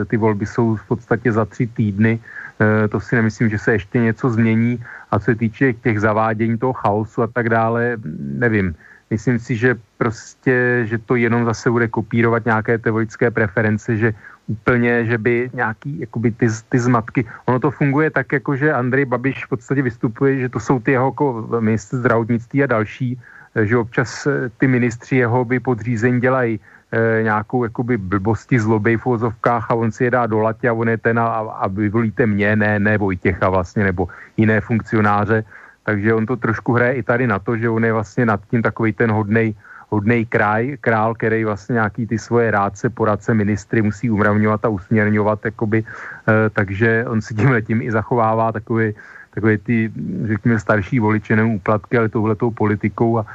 [0.07, 3.99] ty volby jsou v podstatě za tři týdny, e, to si nemyslím, že se ještě
[3.99, 4.79] něco změní
[5.11, 7.99] a co se týče těch zavádění toho chaosu a tak dále,
[8.39, 8.75] nevím.
[9.11, 14.15] Myslím si, že prostě, že to jenom zase bude kopírovat nějaké teorické preference, že
[14.47, 19.05] úplně, že by nějaký jakoby ty, ty zmatky, ono to funguje tak, jako že Andrej
[19.05, 23.19] Babiš v podstatě vystupuje, že to jsou ty jeho jako ministry zdravotnictví a další,
[23.63, 26.59] že občas eh, ty ministři jeho by podřízení dělají
[26.91, 30.73] e, nějakou jakoby blbosti zloby v uvozovkách a on si je dá do latě a
[30.73, 34.07] on je ten a, a vyvolíte mě, ne, ne Vojtěcha vlastně, nebo
[34.37, 35.43] jiné funkcionáře,
[35.83, 38.61] takže on to trošku hraje i tady na to, že on je vlastně nad tím
[38.61, 39.55] takový ten hodnej,
[39.89, 45.45] hodnej kraj, král, který vlastně nějaký ty svoje rádce, poradce, ministry musí umravňovat a usměrňovat,
[45.45, 47.35] jakoby, e, takže on si
[47.65, 48.93] tím i zachovává takové,
[49.33, 49.91] takové ty,
[50.25, 53.25] řekněme, starší voliče, nevím, úplatky, ale touhletou politikou a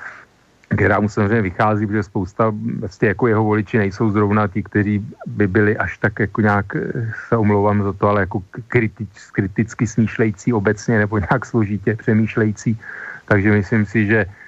[0.71, 5.47] která mu samozřejmě vychází, protože spousta vlastně jako jeho voliči nejsou zrovna ti, kteří by
[5.47, 10.53] byli až tak jako nějak, eh, se omlouvám za to, ale jako kritič, kriticky smýšlející
[10.53, 12.79] obecně nebo nějak složitě přemýšlející.
[13.27, 14.40] Takže myslím si, že eh,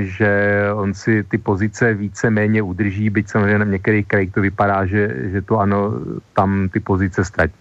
[0.00, 0.30] že
[0.74, 5.30] on si ty pozice více méně udrží, byť samozřejmě na některých krajích to vypadá, že,
[5.30, 5.92] že to ano,
[6.34, 7.54] tam ty pozice ztratí.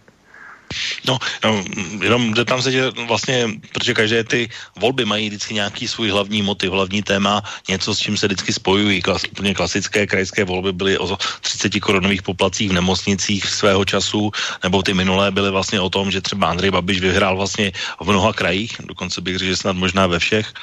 [1.07, 1.63] No, no
[2.01, 4.49] jenom tam se, že vlastně, protože každé ty
[4.79, 9.01] volby mají vždycky nějaký svůj hlavní motiv, hlavní téma, něco, s čím se vždycky spojují.
[9.01, 14.31] Klas, úplně klasické krajské volby byly o 30 korunových poplacích v nemocnicích svého času,
[14.63, 17.71] nebo ty minulé byly vlastně o tom, že třeba Andrej Babiš vyhrál vlastně
[18.01, 20.53] v mnoha krajích, dokonce bych řekl, že snad možná ve všech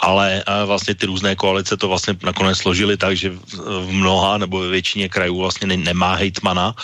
[0.00, 3.30] ale vlastně ty různé koalice to vlastně nakonec složily tak, že
[3.64, 6.74] v mnoha nebo ve většině krajů vlastně nemá hejtmana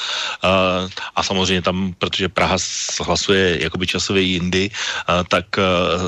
[1.16, 2.56] a samozřejmě tam, protože Praha
[3.04, 4.70] hlasuje jakoby časově jindy,
[5.28, 5.46] tak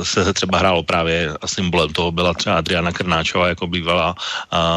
[0.02, 4.14] se třeba hrálo právě a symbolem toho byla třeba Adriana Krnáčová jako bývalá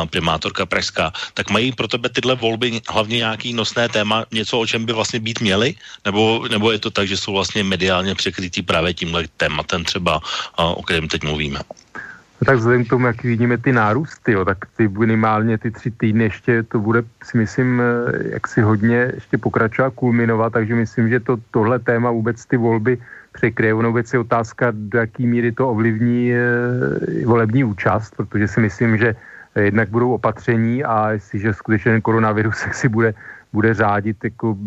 [0.10, 1.14] primátorka Pražská.
[1.34, 5.20] Tak mají pro tebe tyhle volby hlavně nějaký nosné téma, něco, o čem by vlastně
[5.20, 5.76] být měly?
[6.06, 10.22] Nebo, nebo je to tak, že jsou vlastně mediálně překrytí právě tímhle tématem třeba,
[10.58, 11.60] o kterém teď mluvíme?
[12.42, 15.92] No tak vzhledem k tomu, jak vidíme ty nárůsty, jo, tak ty minimálně ty tři
[15.92, 21.10] týdny ještě to bude, si myslím, eh, jak si hodně ještě pokračovat, kulminovat, takže myslím,
[21.10, 22.98] že to, tohle téma vůbec ty volby
[23.32, 23.74] překryje.
[23.74, 26.42] Ono vůbec je otázka, do jaký míry to ovlivní e,
[27.26, 29.16] volební účast, protože si myslím, že
[29.56, 33.14] jednak budou opatření a jestliže skutečně koronavirus si bude,
[33.54, 34.58] bude řádit jako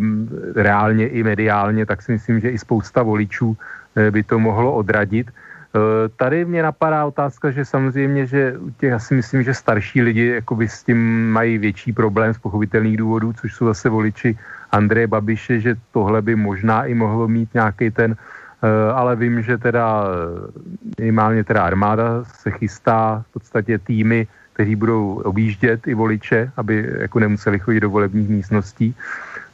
[0.55, 3.57] reálně i mediálně, tak si myslím, že i spousta voličů
[3.97, 5.31] e, by to mohlo odradit.
[5.73, 10.69] Eh, tady mě napadá otázka, že samozřejmě, že těch asi myslím, že starší lidi jakoby
[10.69, 14.39] s tím mají větší problém z pochopitelných důvodů, což jsou zase voliči
[14.73, 19.59] Andreje Babiše, že tohle by možná i mohlo mít nějaký ten, eh, ale vím, že
[19.59, 26.53] teda eh, minimálně teda armáda se chystá v podstatě týmy, kteří budou objíždět i voliče,
[26.57, 28.94] aby jako nemuseli chodit do volebních místností.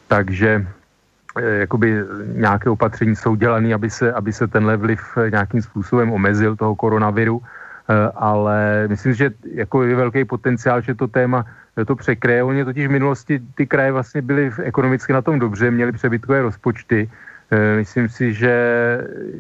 [0.09, 0.67] Takže
[1.41, 2.05] jakoby
[2.35, 5.01] nějaké opatření jsou dělané, aby se, aby se tenhle vliv
[5.31, 11.09] nějakým způsobem omezil toho koronaviru, eh, ale myslím, že jako je velký potenciál, že to
[11.09, 11.45] téma
[11.85, 12.43] to překryje.
[12.43, 17.11] Oni totiž v minulosti ty kraje vlastně byly ekonomicky na tom dobře, měli přebytkové rozpočty.
[17.51, 18.55] Eh, myslím si, že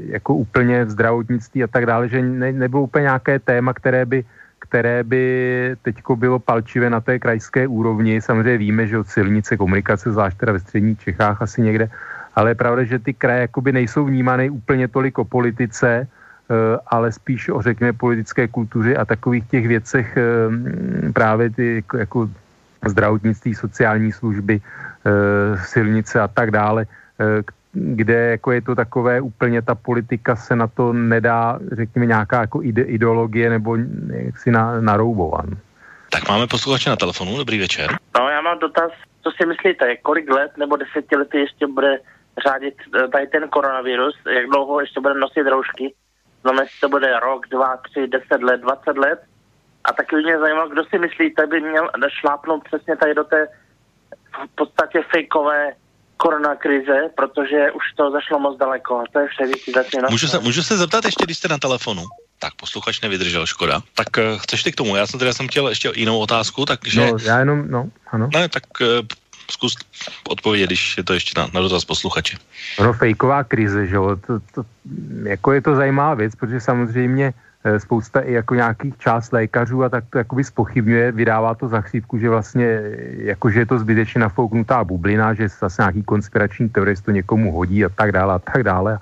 [0.07, 4.25] jako úplně v zdravotnictví a tak dále, že ne, nebylo úplně nějaké téma, které by
[4.69, 5.23] které by
[5.83, 8.21] teď bylo palčivé na té krajské úrovni.
[8.21, 11.89] Samozřejmě víme, že od silnice komunikace, zvlášť teda ve středních Čechách asi někde,
[12.37, 17.13] ale je pravda, že ty kraje jakoby nejsou vnímány úplně tolik o politice, eh, ale
[17.13, 20.23] spíš o, řekněme, politické kultuře a takových těch věcech eh,
[21.13, 22.19] právě ty jako, jako
[22.87, 25.11] zdravotnictví, sociální služby, eh,
[25.65, 26.87] silnice a tak dále,
[27.73, 32.63] kde jako je to takové úplně ta politika se na to nedá, řekněme, nějaká jako
[32.63, 33.77] ide, ideologie nebo
[34.09, 35.47] jaksi na, naroubovan.
[36.11, 37.97] Tak máme posluchače na telefonu, dobrý večer.
[38.19, 38.93] No já mám dotaz,
[39.23, 41.99] co si myslíte, kolik let nebo desetiletí ještě bude
[42.47, 42.75] řádit
[43.05, 45.95] eh, tady ten koronavirus, jak dlouho ještě bude nosit roušky,
[46.43, 49.23] znamená, jestli to bude rok, dva, tři, deset let, dvacet let.
[49.85, 53.47] A taky mě zajímalo, kdo si myslíte, by měl šlápnout přesně tady do té
[54.45, 55.73] v podstatě fejkové
[56.19, 58.99] koronakrize, protože už to zašlo moc daleko.
[59.01, 62.05] A to je vše, zatím můžu se, můžu se zeptat ještě, když jste na telefonu?
[62.39, 63.81] Tak posluchač nevydržel, škoda.
[63.95, 64.97] Tak uh, chceš ty k tomu?
[64.97, 67.01] Já jsem teda jsem chtěl ještě jinou otázku, takže...
[67.01, 68.29] No, já jenom, no, ano.
[68.35, 68.87] Ne, tak uh,
[69.51, 69.75] zkus
[70.29, 72.37] odpovědět, když je to ještě na, na dotaz posluchače.
[72.81, 74.65] No, fejková krize, že jo, to, to,
[75.23, 77.48] jako je to zajímavá věc, protože samozřejmě eh,
[77.79, 82.19] spousta i jako nějakých část lékařů a tak to jakoby spochybňuje, vydává to za chřipku,
[82.19, 82.81] že vlastně
[83.19, 87.89] jakože je to zbytečně nafouknutá bublina, že zase nějaký konspirační teorie to někomu hodí a
[87.89, 88.99] tak dále a tak dále.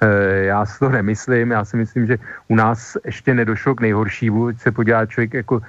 [0.00, 2.18] Eh, já si to nemyslím, já si myslím, že
[2.48, 5.60] u nás ještě nedošlo k nejhoršímu, se podívá člověk jako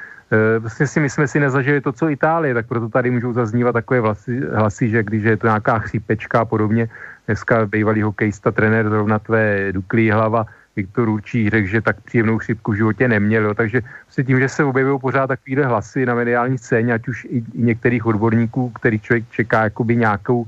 [0.59, 3.99] Vlastně si my jsme si nezažili to, co Itálie, tak proto tady můžou zaznívat takové
[3.99, 6.89] hlasy, hlasy že když je to nějaká chřípečka a podobně,
[7.25, 10.45] dneska bývalý hokejista, trenér zrovna tvé Duklí hlava,
[10.79, 13.43] Viktor Určí řekl, že tak příjemnou chřipku v životě neměl.
[13.43, 13.53] Jo.
[13.53, 17.37] Takže vlastně tím, že se objevují pořád takovéhle hlasy na mediální scéně, ať už i,
[17.37, 20.45] i některých odborníků, který člověk čeká jakoby nějakou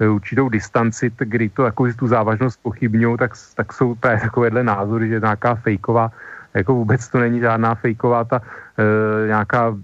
[0.00, 5.08] eh, určitou distanci, kdy to jako tu závažnost pochybňují, tak, tak jsou právě takovéhle názory,
[5.08, 6.12] že nějaká fejková
[6.54, 8.42] jako vůbec to není žádná fejková ta
[8.78, 9.76] e, nějaká,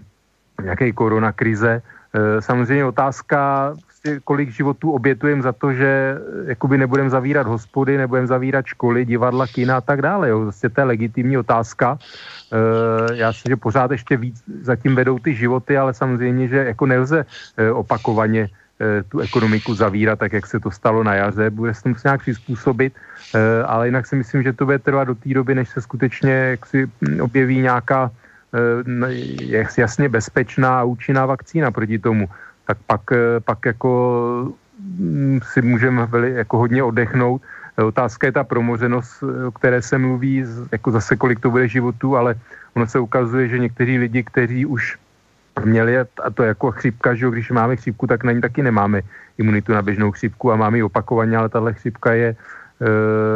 [0.62, 1.70] nějaké koronakrize.
[1.70, 1.82] E,
[2.40, 8.26] samozřejmě otázka, prostě, kolik životů obětujeme za to, že e, jakoby nebudeme zavírat hospody, nebudeme
[8.26, 10.28] zavírat školy, divadla, kina a tak dále.
[10.28, 10.40] Jo.
[10.40, 11.98] Vlastně to je legitimní otázka.
[12.52, 16.86] E, já si, že pořád ještě víc zatím vedou ty životy, ale samozřejmě, že jako
[16.86, 17.26] nelze
[17.72, 21.51] opakovaně Eh, tu ekonomiku zavírat, tak jak se to stalo na jaře.
[21.51, 22.93] Bude se to muset nějak přizpůsobit,
[23.34, 26.32] eh, ale jinak si myslím, že to bude trvat do té doby, než se skutečně
[26.60, 28.18] jaksi hm, objeví nějaká eh,
[29.77, 32.28] jasně bezpečná a účinná vakcína proti tomu.
[32.66, 33.01] Tak pak,
[33.45, 37.43] pak jako hm, si můžeme jako hodně oddechnout.
[37.77, 42.35] Otázka je ta promořenost, o které se mluví, jako zase kolik to bude životů, ale
[42.74, 44.99] ono se ukazuje, že někteří lidi, kteří už
[45.65, 49.03] měli, a to jako chřipka, že když máme chřipku, tak na ní taky nemáme
[49.39, 52.37] imunitu na běžnou chřipku a máme ji opakovaně, ale tahle chřipka je e,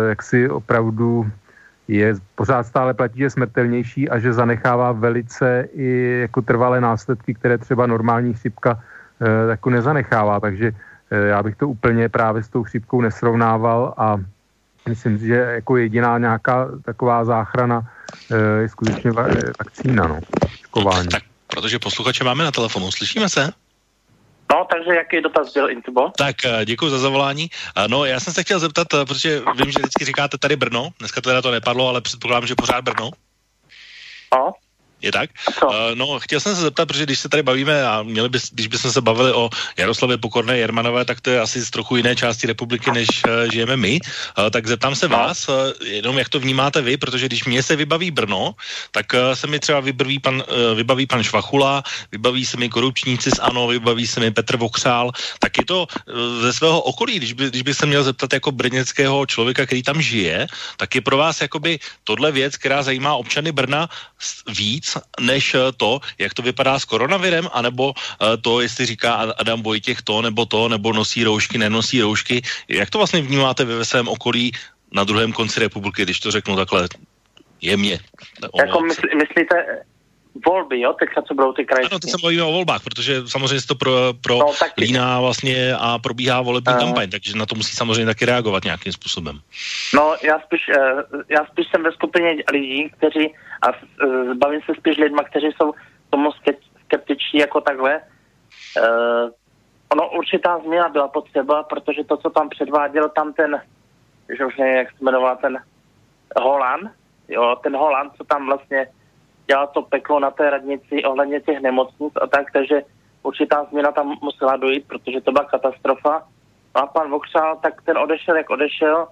[0.08, 1.30] jaksi opravdu
[1.96, 7.34] je pořád stále platí, že je smrtelnější a že zanechává velice i jako trvalé následky,
[7.34, 8.82] které třeba normální chřipka
[9.20, 10.40] e, jako nezanechává.
[10.40, 10.72] Takže
[11.10, 14.16] e, já bych to úplně právě s tou chřipkou nesrovnával a
[14.88, 17.82] myslím že jako jediná nějaká taková záchrana
[18.30, 19.10] e, je skutečně
[19.58, 20.18] vakcína, no,
[20.62, 21.08] škování.
[21.08, 22.92] Tak protože posluchače máme na telefonu.
[22.92, 23.52] Slyšíme se?
[24.50, 26.10] No, takže jaký dotaz byl, Intubo?
[26.18, 27.50] Tak eh, děkuji za zavolání.
[27.76, 30.88] Eh, no, já jsem se chtěl zeptat, eh, protože vím, že vždycky říkáte tady Brno,
[30.98, 33.10] dneska to teda to nepadlo, ale předpokládám, že pořád Brno.
[34.34, 34.52] No.
[35.02, 35.30] Je tak?
[35.64, 38.66] Uh, no, chtěl jsem se zeptat, protože když se tady bavíme a měli by, když
[38.66, 42.46] bychom se bavili o Jaroslavě Pokorné Jermanové, tak to je asi z trochu jiné části
[42.46, 44.00] republiky, než uh, žijeme my.
[44.38, 45.54] Uh, tak zeptám se vás, uh,
[45.84, 48.54] jenom jak to vnímáte vy, protože když mě se vybaví Brno,
[48.90, 51.82] tak uh, se mi třeba vybaví pan, uh, vybaví pan Švachula,
[52.12, 56.42] vybaví se mi korupčníci z ANO, vybaví se mi Petr Vokřál, tak je to uh,
[56.42, 60.02] ze svého okolí, když by, když by se měl zeptat jako brněckého člověka, který tam
[60.02, 60.46] žije,
[60.76, 63.88] tak je pro vás jakoby tohle věc, která zajímá občany Brna
[64.48, 64.89] víc,
[65.20, 70.02] než eh, to, jak to vypadá s koronavirem, anebo eh, to, jestli říká Adam Vojtěch
[70.02, 72.42] to, nebo to, nebo nosí roušky, nenosí roušky.
[72.68, 74.52] Jak to vlastně vnímáte ve svém okolí
[74.92, 76.88] na druhém konci republiky, když to řeknu takhle
[77.60, 77.98] jemně?
[78.58, 79.54] Jako myslí, myslíte,
[80.46, 81.90] volby, jo, teďka co budou ty krajské.
[81.92, 84.72] Ano, teď se bavíme o volbách, protože samozřejmě se to pro, pro no, tak...
[84.78, 86.78] líná vlastně a probíhá volební uh...
[86.78, 89.40] kampaň, takže na to musí samozřejmě taky reagovat nějakým způsobem.
[89.94, 94.72] No, já spíš, uh, já spíš jsem ve skupině lidí, kteří, a uh, bavím se
[94.78, 95.72] spíš lidma, kteří jsou
[96.10, 96.30] tomu
[96.84, 98.00] skeptičtí jako takhle.
[98.78, 99.30] Uh,
[99.92, 103.62] ono určitá změna byla potřeba, protože to, co tam předváděl tam ten,
[104.38, 105.58] že už nevím, jak se jmenoval ten
[106.36, 106.90] Holand,
[107.28, 108.86] jo, ten Holand, co tam vlastně
[109.50, 112.82] dělal to peklo na té radnici ohledně těch nemocnic a tak, takže
[113.22, 116.22] určitá změna tam musela dojít, protože to byla katastrofa.
[116.74, 119.08] No a pan Vokřál, tak ten odešel, jak odešel.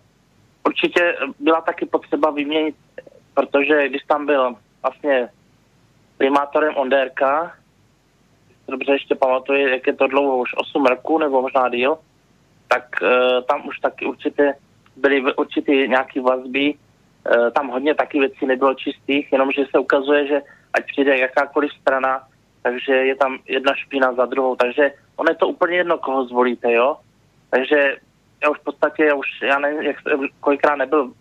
[0.66, 2.77] Určitě byla taky potřeba vyměnit,
[3.35, 5.28] protože když tam byl vlastně
[6.19, 7.52] primátorem Onderka,
[8.69, 11.98] dobře ještě pamatuju, jak je to dlouho, už 8 roků nebo možná díl,
[12.69, 13.09] tak uh,
[13.48, 14.55] tam už taky určitě
[14.97, 16.74] byly určitě nějaké vazby,
[17.55, 20.40] tam hodně taky věcí nebylo čistých, jenomže se ukazuje, že
[20.73, 22.23] ať přijde jakákoliv strana,
[22.62, 26.73] takže je tam jedna špína za druhou, takže ono je to úplně jedno, koho zvolíte,
[26.73, 26.97] jo.
[27.51, 27.97] Takže
[28.43, 29.97] já už v podstatě, já už, já nevím, jak,
[30.40, 31.12] kolikrát nebyl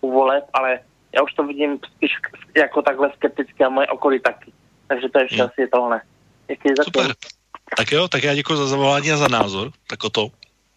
[0.00, 0.80] u voleb, ale
[1.14, 2.12] já už to vidím spíš
[2.56, 4.52] jako takhle skepticky a moje okolí taky.
[4.86, 5.50] Takže to je vše hmm.
[5.52, 6.00] asi tohle.
[6.48, 7.14] Děkuji za Super.
[7.76, 9.70] Tak jo, tak já děkuji za zavolání a za názor.
[9.86, 10.28] Tak o to.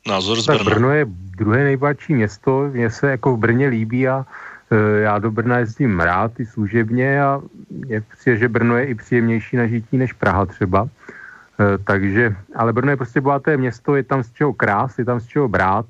[0.07, 0.63] Názor z Brna.
[0.63, 4.25] Brno je druhé nejbohatší město, mně se jako v Brně líbí a Eh,
[5.01, 7.41] já do Brna jezdím rád i služebně a
[7.87, 10.89] je přijde, že Brno je i příjemnější na žití než Praha třeba.
[11.59, 15.19] Eh, takže, ale Brno je prostě bohaté město, je tam z čeho krás, je tam
[15.19, 15.85] z čeho brát.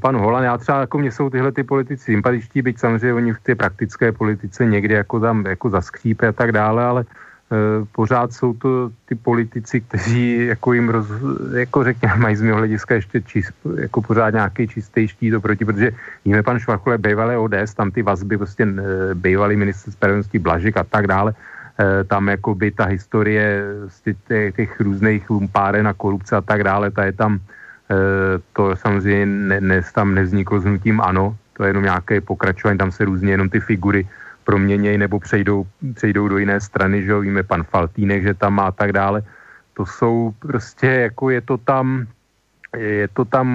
[0.00, 3.40] pan Holan, já třeba jako mě jsou tyhle ty politici sympatičtí, byť samozřejmě oni v
[3.40, 7.04] té praktické politice někdy jako tam jako zaskřípe a tak dále, ale
[7.92, 11.06] pořád jsou to ty politici, kteří jako jim roz,
[11.54, 15.90] jako řekněme, mají z mého hlediska ještě čist, jako pořád nějaký čistý štít oproti, protože
[16.24, 20.84] víme, pan Švachule bývalé ODS, tam ty vazby prostě eh, bývalý minister spravedlnosti Blažek a
[20.84, 21.34] tak dále,
[21.78, 23.64] eh, tam jako by ta historie
[24.04, 27.40] těch, těch různých lumpáren a korupce a tak dále, ta je tam,
[28.52, 32.92] to samozřejmě ne, ne, tam nevzniklo s hnutím ano, to je jenom nějaké pokračování, tam
[32.92, 34.08] se různě jenom ty figury
[34.44, 38.66] proměnějí nebo přejdou, přejdou do jiné strany, že jo, víme pan Faltínek, že tam má
[38.66, 39.22] a tak dále.
[39.74, 42.06] To jsou prostě, jako je to tam,
[42.76, 43.46] je to tam,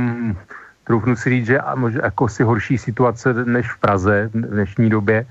[0.84, 1.60] troufnu si říct, že
[2.04, 5.26] jako si horší situace než v Praze v dnešní době,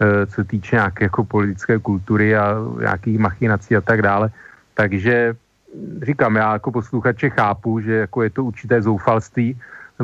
[0.00, 4.30] eh, co týče nějaké jako politické kultury a nějakých machinací a tak dále.
[4.74, 5.34] Takže
[6.02, 9.56] říkám, já jako posluchače chápu, že jako je to určité zoufalství,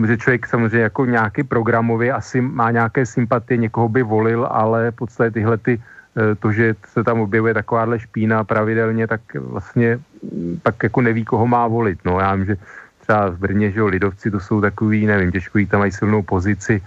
[0.07, 4.95] že člověk samozřejmě jako nějaký programově asi má nějaké sympatie, někoho by volil, ale v
[4.95, 5.83] podstatě tyhle ty,
[6.17, 11.25] eh, to, že se tam objevuje takováhle špína pravidelně, tak vlastně mm, tak jako neví,
[11.25, 11.99] koho má volit.
[12.05, 12.57] No já vím, že
[13.01, 16.83] třeba v Brně, že jo, lidovci to jsou takový, nevím, těžko tam mají silnou pozici,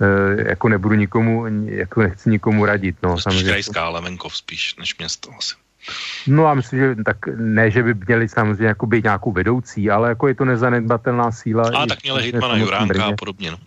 [0.00, 2.96] e, jako nebudu nikomu, jako nechci nikomu radit.
[3.02, 5.65] No, spíš krajská, ale venkov spíš, než město asi.
[6.26, 10.08] No a myslím, že tak ne, že by měli samozřejmě jako být nějakou vedoucí, ale
[10.08, 11.70] jako je to nezanedbatelná síla.
[11.74, 13.50] A tak měli hitmana Juránka a podobně.
[13.50, 13.58] No.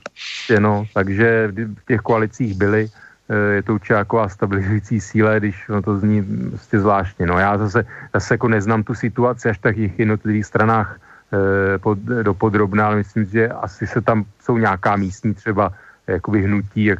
[0.59, 2.89] no, takže v těch koalicích byli,
[3.29, 7.25] eh, je to určitě jako stabilizující síle, když no to zní prostě zvláštně.
[7.25, 10.99] No já zase, zase jako neznám tu situaci až tak těch jednotlivých stranách
[11.33, 15.71] eh, pod, do podrobná, ale myslím, že asi se tam jsou nějaká místní třeba
[16.07, 16.99] jakoby hnutí, jak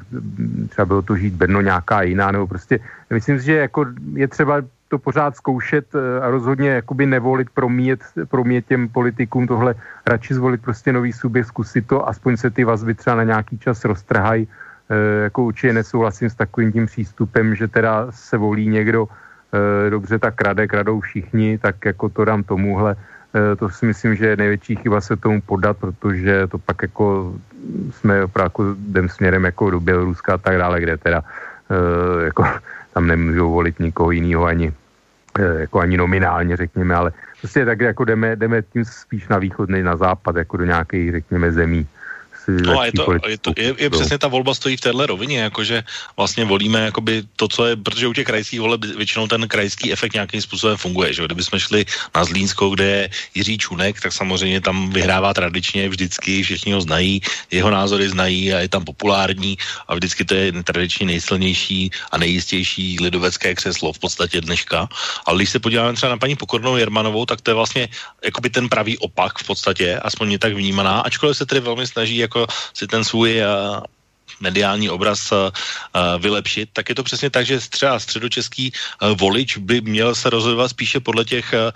[0.70, 2.80] třeba bylo to žít Brno nějaká jiná, nebo prostě
[3.10, 8.02] myslím si, že jako je třeba to pořád zkoušet eh, a rozhodně jakoby nevolit, promíjet,
[8.28, 9.76] promíjet těm politikům tohle,
[10.06, 13.86] radši zvolit prostě nový subjekt, zkusit to, aspoň se ty vazby třeba na nějaký čas
[13.86, 14.48] roztrhají.
[14.90, 20.20] E, jako určitě nesouhlasím s takovým tím přístupem, že teda se volí někdo e, dobře,
[20.20, 22.96] tak krade, kradou všichni, tak jako to dám tomuhle.
[23.30, 27.34] To si myslím, že je největší chyba se tomu podat, protože to pak jako
[27.94, 31.22] jsme opravdu jako jdem směrem jako do Běloruska a tak dále, kde teda
[32.26, 32.44] jako
[32.94, 34.79] tam nemůžou volit nikoho jiného ani, eh,
[35.60, 39.84] jako ani nominálně, řekněme, ale prostě tak jako jdeme, jdeme tím spíš na východ, než
[39.84, 41.88] na západ, jako do nějakých, řekněme, zemí
[42.50, 45.40] No a je, to, je, to, je, je přesně ta volba stojí v téhle rovině,
[45.40, 45.84] jakože
[46.18, 50.14] vlastně volíme jakoby to, co je, protože u těch krajských voleb většinou ten krajský efekt
[50.14, 51.86] nějakým způsobem funguje, že kdyby jsme šli
[52.16, 57.22] na Zlínsko, kde je Jiří Čunek, tak samozřejmě tam vyhrává tradičně vždycky, všichni ho znají,
[57.52, 59.58] jeho názory znají a je tam populární
[59.88, 64.88] a vždycky to je tradičně nejsilnější a nejistější lidovecké křeslo v podstatě dneška.
[65.26, 67.90] Ale když se podíváme třeba na paní Pokornou Jermanovou, tak to je vlastně
[68.24, 72.18] jakoby ten pravý opak v podstatě, aspoň je tak vnímaná, ačkoliv se tedy velmi snaží
[72.18, 72.39] jako
[72.74, 73.84] si ten svůj uh,
[74.40, 75.50] mediální obraz uh,
[76.20, 80.70] vylepšit, tak je to přesně tak, že třeba středočeský uh, volič by měl se rozhodovat
[80.70, 81.72] spíše podle těch uh,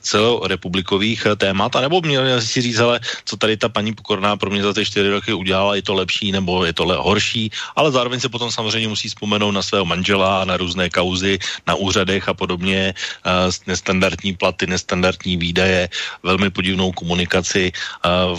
[0.00, 4.62] celorepublikových eh, témat, anebo měl si říct, ale co tady ta paní Pokorná pro mě
[4.62, 8.28] za ty čtyři roky udělala, je to lepší nebo je to horší, ale zároveň se
[8.28, 13.30] potom samozřejmě musí vzpomenout na svého manžela, na různé kauzy na úřadech a podobně, eh,
[13.66, 15.88] nestandardní platy, nestandardní výdaje,
[16.22, 17.72] velmi podivnou komunikaci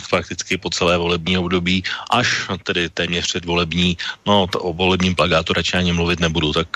[0.09, 5.77] prakticky po celé volební období, až tedy téměř předvolební, no to o volebním plagátu radši
[5.77, 6.67] ani mluvit nebudu, tak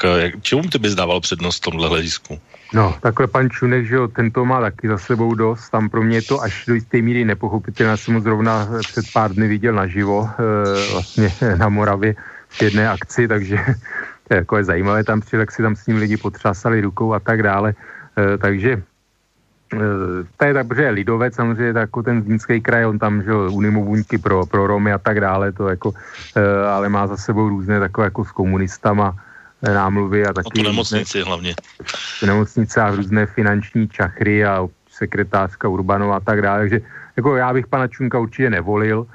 [0.42, 2.40] čemu ty bys dával přednost v tomhle hledisku?
[2.74, 6.04] No, takhle pan Čunek, že jo, ten to má taky za sebou dost, tam pro
[6.04, 9.48] mě je to až do jisté míry nepochopitelné, já jsem mu zrovna před pár dny
[9.48, 12.16] viděl naživo, e, vlastně na Moravě
[12.50, 13.56] v jedné akci, takže
[14.28, 17.14] to je jako je zajímavé tam přijel, jak si tam s ním lidi potřásali rukou
[17.14, 17.74] a tak dále,
[18.18, 18.82] e, takže
[20.38, 23.30] to je tak, protože je lidovec, samozřejmě tak jako ten Zlínský kraj, on tam, že
[23.30, 25.94] jo, unimovůňky pro, pro Romy a tak dále, to jako,
[26.70, 29.16] ale má za sebou různé takové jako s komunistama,
[29.74, 30.48] námluvy a taky...
[30.48, 31.56] O tu nemocnici různé, hlavně.
[32.26, 36.60] Nemocnice a různé finanční čachry a sekretářka Urbanova a tak dále.
[36.60, 36.82] Takže
[37.18, 39.08] jako já bych pana Čunka určitě nevolil, uh,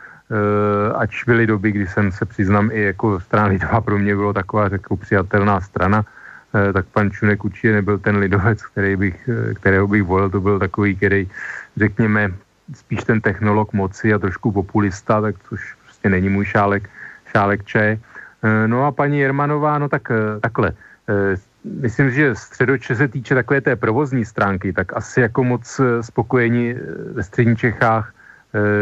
[0.97, 4.69] ač byly doby, kdy jsem se přiznám i jako strana Lidová pro mě bylo taková
[4.73, 9.89] jako přijatelná strana, uh, tak pan Čunek určitě nebyl ten lidovec, který bych, uh, kterého
[9.89, 11.29] bych volil, to byl takový, který,
[11.77, 12.33] řekněme,
[12.75, 16.91] spíš ten technolog moci a trošku populista, tak což prostě není můj šálek,
[17.33, 17.99] šálek čaje.
[18.43, 20.73] Eh, no a paní Jermanová, no tak eh, takhle.
[21.09, 26.75] Eh, myslím, že středoče se týče takové té provozní stránky, tak asi jako moc spokojení
[27.13, 28.15] ve středních Čechách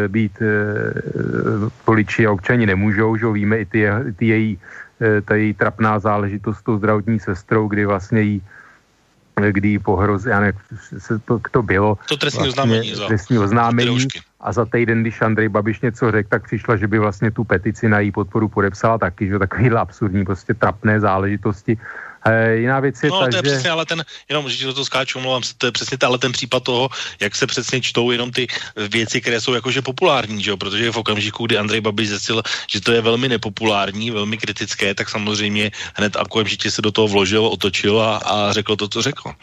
[0.08, 0.32] být
[1.84, 3.84] poliči a občani nemůžou, že víme i ty,
[4.16, 4.58] ty její,
[5.24, 8.42] ta její trapná záležitost s tou zdravotní sestrou, kdy vlastně jí
[9.50, 10.52] kdy jí pohroz, já ne,
[10.98, 11.98] se to, to bylo.
[12.08, 12.92] To trestní vlastně, oznámení.
[13.06, 14.08] Trestní oznámení.
[14.40, 17.88] A za týden, když Andrej Babiš něco řekl, tak přišla, že by vlastně tu petici
[17.88, 21.78] na její podporu podepsala taky, že takovýhle absurdní, prostě trapné záležitosti.
[22.24, 23.42] E, jiná věc je no, ta, to je že...
[23.42, 26.62] přesně, ale ten, jenom, že to skáču, mluvám se, to je přesně ale ten případ
[26.62, 26.88] toho,
[27.20, 28.46] jak se přesně čtou jenom ty
[28.88, 30.56] věci, které jsou jakože populární, že jo?
[30.56, 35.08] protože v okamžiku, kdy Andrej Babiš zjistil, že to je velmi nepopulární, velmi kritické, tak
[35.08, 39.34] samozřejmě hned okamžitě se do toho vložil, otočil a, a řekl to, co řekl.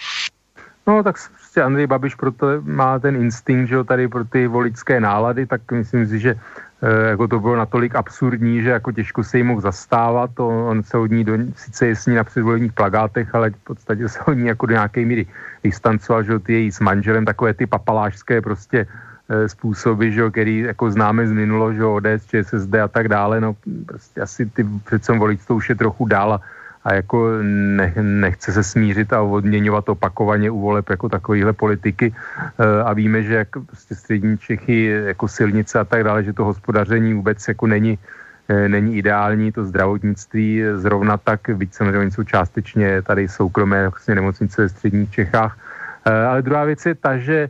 [0.88, 1.18] No tak
[1.56, 5.72] prostě Andrej Babiš proto má ten instinkt, že jo, tady pro ty voličské nálady, tak
[5.72, 9.62] myslím si, že e, jako to bylo natolik absurdní, že jako těžko se jim mohl
[9.62, 14.04] zastávat, to, on se od ní, do, sice je na předvolebních plagátech, ale v podstatě
[14.10, 15.24] se od ní jako do nějaké míry
[15.64, 18.84] distancoval, že jo, ty její s manželem, takové ty papalášské prostě
[19.32, 23.08] e, způsoby, že jo, který jako známe z minulo, že jo, ODS, ČSSD a tak
[23.08, 23.56] dále, no
[23.88, 26.42] prostě asi ty přece volič to už je trochu dál a
[26.86, 32.84] a jako ne, nechce se smířit a odměňovat opakovaně u voleb jako takovýhle politiky e,
[32.84, 37.14] a víme, že jak prostě střední Čechy jako silnice a tak dále, že to hospodaření
[37.14, 38.00] vůbec jako není,
[38.48, 44.62] e, není ideální, to zdravotnictví zrovna tak, byť samozřejmě jsou částečně tady soukromé vlastně nemocnice
[44.62, 45.58] ve středních Čechách.
[46.06, 47.50] E, ale druhá věc je ta, že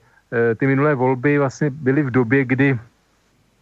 [0.58, 2.80] ty minulé volby vlastně byly v době, kdy,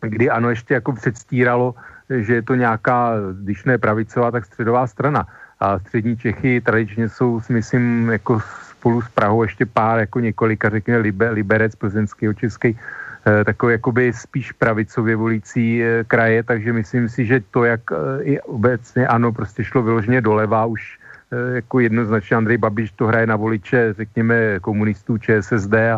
[0.01, 1.75] kdy ano ještě jako předstíralo,
[2.09, 3.13] že je to nějaká,
[3.43, 5.27] když ne pravicová, tak středová strana
[5.63, 10.99] a střední Čechy tradičně jsou, myslím, jako spolu s Prahou ještě pár, jako několika, řekněme,
[10.99, 17.25] libe, Liberec, Plzeňský, Český, eh, takový jakoby spíš pravicově volící eh, kraje, takže myslím si,
[17.25, 20.99] že to, jak eh, i obecně ano, prostě šlo vyloženě doleva, už
[21.33, 25.97] jako jednoznačně Andrej Babiš to hraje na voliče, řekněme, komunistů ČSSD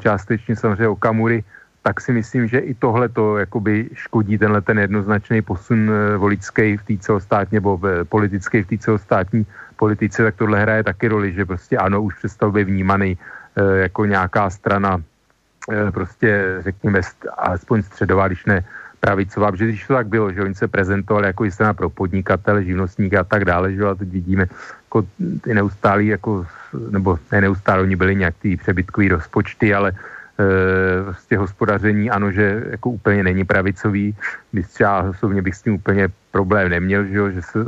[0.00, 1.44] částečně samozřejmě Okamury,
[1.84, 6.76] tak si myslím, že i tohle to jakoby škodí tenhle ten jednoznačný posun eh, voličský
[6.80, 9.44] v té celostátní nebo politický v té celostátní
[9.76, 14.04] politice, tak tohle hraje taky roli, že prostě ano, už přestal být vnímaný eh, jako
[14.04, 17.00] nějaká strana eh, prostě řekněme
[17.36, 18.64] alespoň středová, když ne
[19.00, 23.16] pravicová, protože když to tak bylo, že oni se prezentovali jako strana pro podnikatele, živnostníky
[23.16, 24.48] a tak dále, že a teď vidíme
[24.88, 25.04] jako
[25.44, 29.92] ty neustálí, jako, nebo ne neustále, oni byli nějak ty přebytkový rozpočty, ale
[31.04, 34.16] vlastně hospodaření, ano, že jako úplně není pravicový,
[34.62, 37.58] třeba osobně bych s tím úplně problém neměl, že, jo, že se,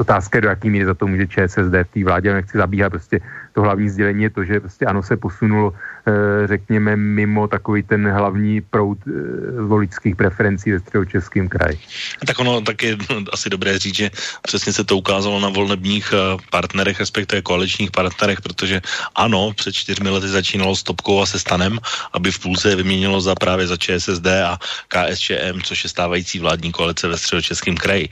[0.00, 3.20] otázka do jaký míry za to může ČSSD v té vládě, nechci zabíhat, prostě
[3.52, 5.76] to hlavní sdělení je to, že prostě ano se posunulo
[6.08, 9.12] Eh, řekněme, mimo takový ten hlavní proud eh,
[9.60, 11.78] voličských preferencí ve středočeském kraji.
[12.26, 12.96] Tak ono tak je
[13.32, 14.10] asi dobré říct, že
[14.42, 18.80] přesně se to ukázalo na volebních eh, partnerech, respektive koaličních partnerech, protože
[19.14, 21.78] ano, před čtyřmi lety začínalo s Topkou a se Stanem,
[22.12, 24.56] aby v půlce vyměnilo za právě za ČSSD a
[24.88, 28.08] KSČM, což je stávající vládní koalice ve středočeském kraji.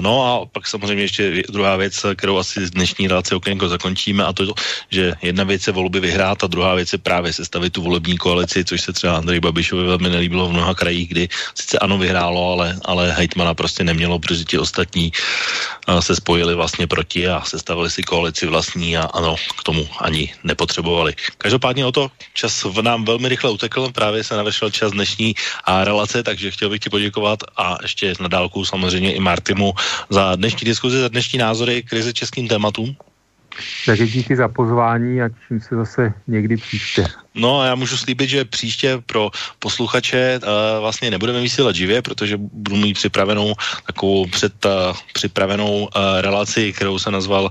[0.00, 4.34] No a pak samozřejmě ještě druhá věc, kterou asi z dnešní relace okénko zakončíme, a
[4.34, 4.50] to,
[4.90, 8.64] že jedna věc je volby vyhrát a druhá věc je právě sestavit tu volební koalici,
[8.64, 12.76] což se třeba Andrej Babišovi velmi nelíbilo v mnoha krajích, kdy sice ano vyhrálo, ale,
[12.84, 15.12] ale hejtmana prostě nemělo, protože ti ostatní
[16.00, 21.14] se spojili vlastně proti a sestavili si koalici vlastní a ano, k tomu ani nepotřebovali.
[21.38, 25.34] Každopádně o to čas v nám velmi rychle utekl, právě se navršil čas dnešní
[25.64, 29.72] a relace, takže chtěl bych ti poděkovat a ještě na dálku samozřejmě i Martimu
[30.10, 32.96] za dnešní diskuzi, za dnešní názory krize českým tématům.
[33.86, 37.06] Takže díky za pozvání a těším se zase někdy příště.
[37.34, 40.48] No a já můžu slíbit, že příště pro posluchače uh,
[40.80, 43.54] vlastně nebudeme vysílat živě, protože budu mít připravenou
[43.86, 44.70] takovou před uh,
[45.12, 45.88] připravenou uh,
[46.20, 47.50] relaci, kterou se nazval uh,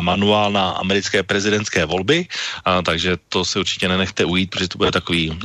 [0.00, 2.26] manuál na americké prezidentské volby,
[2.66, 5.38] uh, takže to si určitě nenechte ujít, protože to bude takový uh,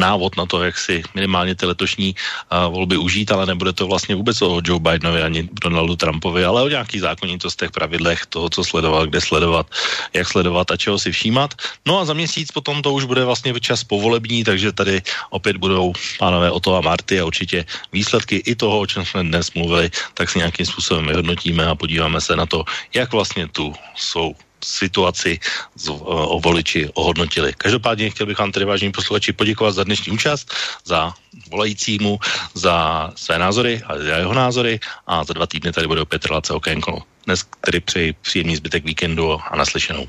[0.00, 4.14] návod na to, jak si minimálně ty letošní uh, volby užít, ale nebude to vlastně
[4.14, 9.08] vůbec o Joe Bidenovi ani Donaldu Trumpovi, ale o nějakých zákonitostech, pravidlech toho, co sledovat,
[9.08, 9.66] kde sledovat,
[10.14, 11.54] jak sledovat a čeho si všímat.
[11.86, 15.92] No a za měsíc potom to už bude vlastně čas povolební, takže tady opět budou
[16.18, 20.30] pánové Oto a Marty a určitě výsledky i toho, o čem jsme dnes mluvili, tak
[20.30, 22.64] si nějakým způsobem vyhodnotíme a podíváme se na to,
[22.94, 24.34] jak vlastně tu jsou
[24.64, 25.40] situaci
[25.74, 27.52] z, o voliči ohodnotili.
[27.56, 31.12] Každopádně chtěl bych vám tedy vážení posluchači poděkovat za dnešní účast, za
[31.50, 32.18] volajícímu,
[32.54, 36.52] za své názory a za jeho názory a za dva týdny tady bude opět relace
[36.52, 37.02] okénko.
[37.24, 40.08] Dnes tedy přeji příjemný zbytek víkendu a naslyšenou.